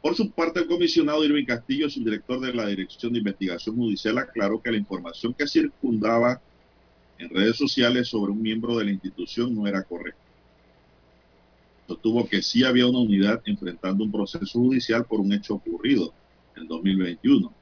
[0.01, 4.61] Por su parte, el comisionado Irving Castillo, subdirector de la Dirección de Investigación Judicial, aclaró
[4.61, 6.41] que la información que circundaba
[7.17, 10.19] en redes sociales sobre un miembro de la institución no era correcto.
[11.87, 16.13] Sostuvo que sí había una unidad enfrentando un proceso judicial por un hecho ocurrido
[16.55, 17.53] en 2021.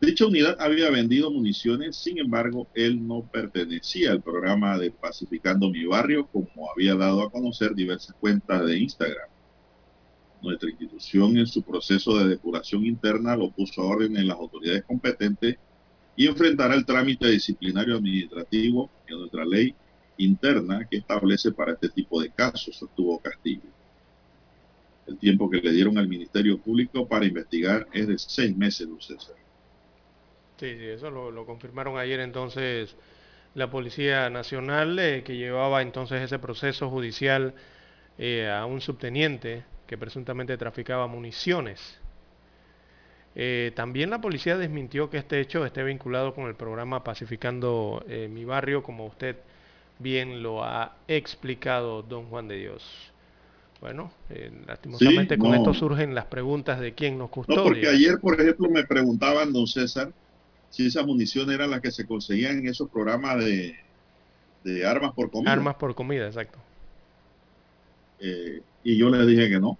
[0.00, 5.84] Dicha unidad había vendido municiones, sin embargo, él no pertenecía al programa de Pacificando mi
[5.84, 9.28] Barrio, como había dado a conocer diversas cuentas de Instagram.
[10.42, 14.82] Nuestra institución en su proceso de depuración interna lo puso a orden en las autoridades
[14.82, 15.56] competentes
[16.16, 19.74] y enfrentará el trámite disciplinario administrativo en nuestra ley
[20.18, 23.62] interna que establece para este tipo de casos, sostuvo Castillo.
[25.06, 28.98] El tiempo que le dieron al Ministerio Público para investigar es de seis meses, don.
[30.58, 32.94] Sí, sí, eso lo, confirmaron ayer entonces
[33.54, 37.54] la Policía Nacional eh, que llevaba entonces ese proceso judicial
[38.18, 41.98] eh, a un subteniente que presuntamente traficaba municiones
[43.34, 48.28] eh, también la policía desmintió que este hecho esté vinculado con el programa Pacificando eh,
[48.30, 49.36] mi barrio, como usted
[49.98, 52.84] bien lo ha explicado, don Juan de Dios.
[53.80, 57.58] Bueno, eh, lastimosamente con esto surgen las preguntas de quién nos custodia.
[57.58, 60.12] No, porque ayer, por ejemplo, me preguntaban, don César,
[60.70, 63.74] si esa munición era la que se conseguían en esos programas de,
[64.62, 65.52] de armas por comida.
[65.52, 66.58] Armas por comida, exacto.
[68.20, 69.78] y yo le dije que no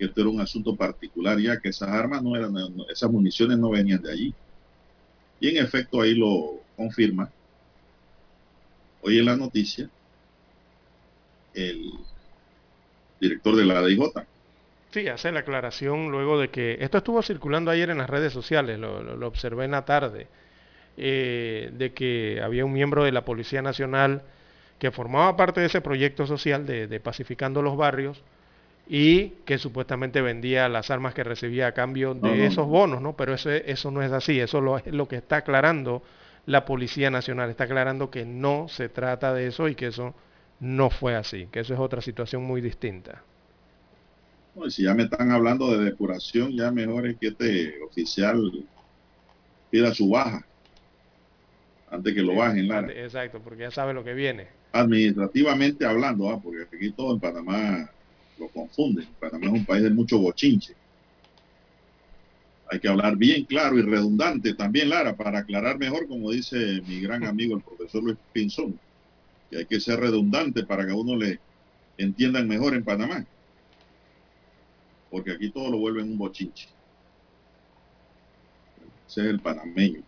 [0.00, 2.54] que esto era un asunto particular ya que esas armas no eran,
[2.90, 4.34] esas municiones no venían de allí.
[5.38, 7.30] Y en efecto ahí lo confirma.
[9.02, 9.90] Hoy en la noticia,
[11.52, 11.92] el
[13.20, 14.00] director de la DIJ,
[14.90, 18.78] Sí, hace la aclaración luego de que esto estuvo circulando ayer en las redes sociales,
[18.78, 20.26] lo, observé en la tarde,
[20.96, 24.22] eh, de que había un miembro de la Policía Nacional
[24.80, 28.24] que formaba parte de ese proyecto social de pacificando los barrios
[28.92, 32.72] y que supuestamente vendía las armas que recibía a cambio de esos no.
[32.72, 33.14] bonos, ¿no?
[33.14, 36.02] Pero eso, eso no es así, eso lo, es lo que está aclarando
[36.46, 40.12] la Policía Nacional, está aclarando que no se trata de eso y que eso
[40.58, 43.22] no fue así, que eso es otra situación muy distinta.
[44.66, 48.42] y si ya me están hablando de depuración, ya mejor es que este oficial
[49.70, 50.44] pida su baja
[51.92, 52.90] antes que lo bajen, Lara.
[52.92, 54.48] Exacto, porque ya sabe lo que viene.
[54.72, 57.88] administrativamente hablando, ah, porque aquí todo en Panamá
[58.40, 59.06] lo confunden.
[59.20, 60.74] Panamá es un país de mucho bochinche.
[62.70, 67.00] Hay que hablar bien claro y redundante también, Lara, para aclarar mejor, como dice mi
[67.00, 68.78] gran amigo el profesor Luis Pinzón,
[69.50, 71.40] que hay que ser redundante para que a uno le
[71.98, 73.26] entiendan mejor en Panamá.
[75.10, 76.68] Porque aquí todo lo vuelven un bochinche.
[79.08, 80.02] Ese es el panameño.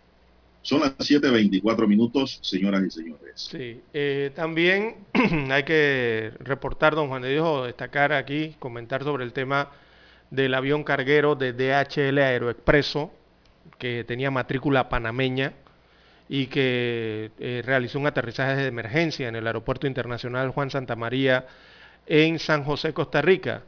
[0.62, 3.32] Son las 7.24 minutos, señoras y señores.
[3.34, 4.96] Sí, eh, también
[5.50, 9.70] hay que reportar, don Juan de Dios, o destacar aquí, comentar sobre el tema
[10.30, 13.12] del avión carguero de DHL Aeroexpreso,
[13.78, 15.52] que tenía matrícula panameña
[16.28, 21.46] y que eh, realizó un aterrizaje de emergencia en el Aeropuerto Internacional Juan Santa María
[22.06, 23.62] en San José, Costa Rica,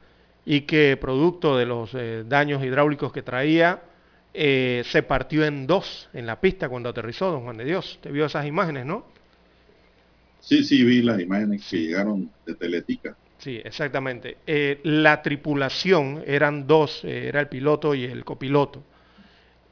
[0.46, 3.82] y que producto de los eh, daños hidráulicos que traía,
[4.36, 8.00] eh, se partió en dos en la pista cuando aterrizó, don Juan de Dios.
[8.02, 9.06] ¿Te vio esas imágenes, no?
[10.40, 13.16] Sí, sí, vi las imágenes que llegaron de Teletica.
[13.38, 14.38] Sí, exactamente.
[14.46, 18.82] Eh, la tripulación eran dos, eh, era el piloto y el copiloto.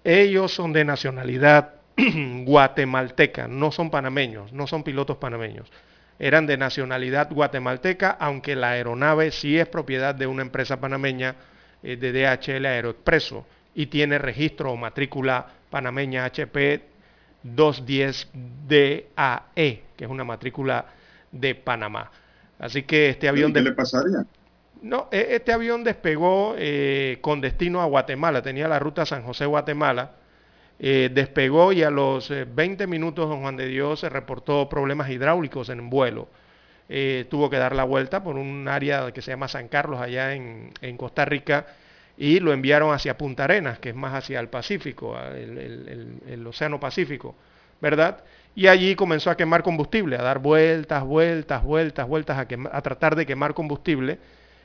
[0.05, 1.75] Ellos son de nacionalidad
[2.45, 5.71] guatemalteca, no son panameños, no son pilotos panameños.
[6.19, 11.35] Eran de nacionalidad guatemalteca, aunque la aeronave sí es propiedad de una empresa panameña
[11.83, 13.45] eh, de DHL Aeroexpreso
[13.75, 16.83] y tiene registro o matrícula panameña HP
[17.45, 20.87] 210DAE, que es una matrícula
[21.31, 22.11] de Panamá.
[22.59, 23.53] Así que este avión...
[23.53, 24.25] ¿Qué de- le pasaría?
[24.83, 30.13] no, e- este avión despegó eh, con destino a Guatemala, tenía la ruta San José-Guatemala,
[30.79, 35.11] eh, despegó y a los eh, 20 minutos don Juan de Dios se reportó problemas
[35.11, 36.29] hidráulicos en vuelo.
[36.89, 40.35] Eh, tuvo que dar la vuelta por un área que se llama San Carlos allá
[40.35, 41.67] en, en Costa Rica
[42.17, 47.35] y lo enviaron hacia Punta Arenas, que es más hacia el Pacífico, el, Océano Pacífico,
[47.81, 48.23] ¿verdad?
[48.55, 52.83] Y allí comenzó a quemar combustible, a dar vueltas, vueltas, vueltas, vueltas, a, quema- a
[52.83, 54.19] tratar de quemar combustible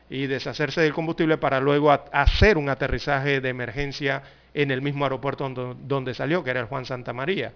[0.09, 5.49] y deshacerse del combustible para luego hacer un aterrizaje de emergencia en el mismo aeropuerto
[5.49, 7.53] donde, donde salió, que era el Juan Santa María.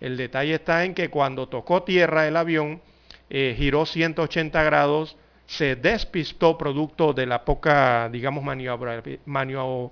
[0.00, 2.80] El detalle está en que cuando tocó tierra el avión,
[3.28, 5.16] eh, giró 180 grados,
[5.56, 9.90] se despistó producto de la poca, digamos, maniobra, manio-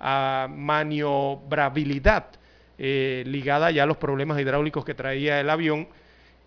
[0.00, 2.24] ah, maniobrabilidad
[2.78, 5.88] eh, ligada ya a los problemas hidráulicos que traía el avión.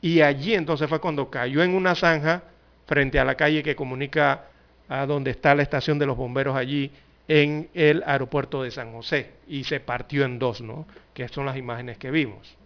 [0.02, 2.44] Y allí entonces fue cuando cayó en una zanja
[2.88, 4.46] frente a la calle que comunica
[4.90, 6.92] a donde está la estación de los bomberos allí
[7.28, 10.88] en el aeropuerto de San José y se partió en dos, ¿no?
[11.14, 12.58] Que son las imágenes que vimos.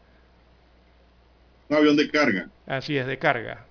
[1.70, 2.50] Un avión de carga.
[2.68, 3.66] Así es, de carga.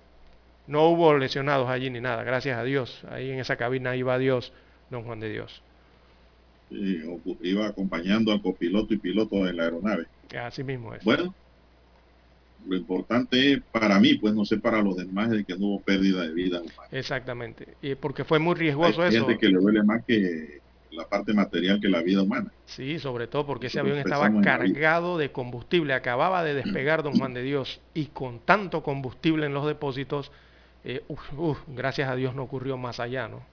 [0.71, 3.03] No hubo lesionados allí ni nada, gracias a Dios.
[3.09, 4.53] Ahí en esa cabina iba Dios,
[4.89, 5.61] don Juan de Dios.
[6.69, 10.05] Iba acompañando al copiloto y piloto de la aeronave.
[10.41, 11.03] Así mismo es.
[11.03, 11.35] Bueno,
[12.65, 16.21] lo importante para mí, pues no sé para los demás, es que no hubo pérdida
[16.21, 16.87] de vida humana.
[16.93, 17.67] Exactamente.
[17.81, 19.27] Y porque fue muy Hay riesgoso eso.
[19.37, 20.61] que le duele más que
[20.91, 22.49] la parte material que la vida humana.
[22.65, 27.17] Sí, sobre todo porque ese Nosotros avión estaba cargado de combustible, acababa de despegar don
[27.17, 30.31] Juan de Dios y con tanto combustible en los depósitos,
[30.83, 33.43] eh, uf, uf, gracias a Dios no ocurrió más allá, ¿no?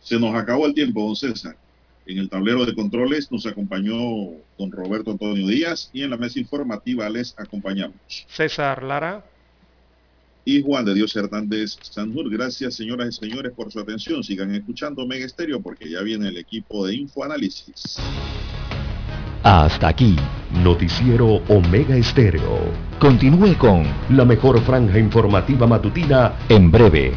[0.00, 1.56] Se nos acabó el tiempo, don César.
[2.06, 3.96] En el tablero de controles nos acompañó
[4.58, 7.96] don Roberto Antonio Díaz y en la mesa informativa les acompañamos.
[8.28, 9.24] César Lara,
[10.44, 12.28] Y Juan de Dios Hernández Sanjur.
[12.28, 14.22] Gracias, señoras y señores, por su atención.
[14.22, 17.96] Sigan escuchando Mega Estéreo porque ya viene el equipo de Infoanálisis.
[19.44, 20.16] Hasta aquí.
[20.62, 22.60] Noticiero Omega Estéreo.
[22.98, 27.14] Continúe con La mejor franja informativa matutina En Breve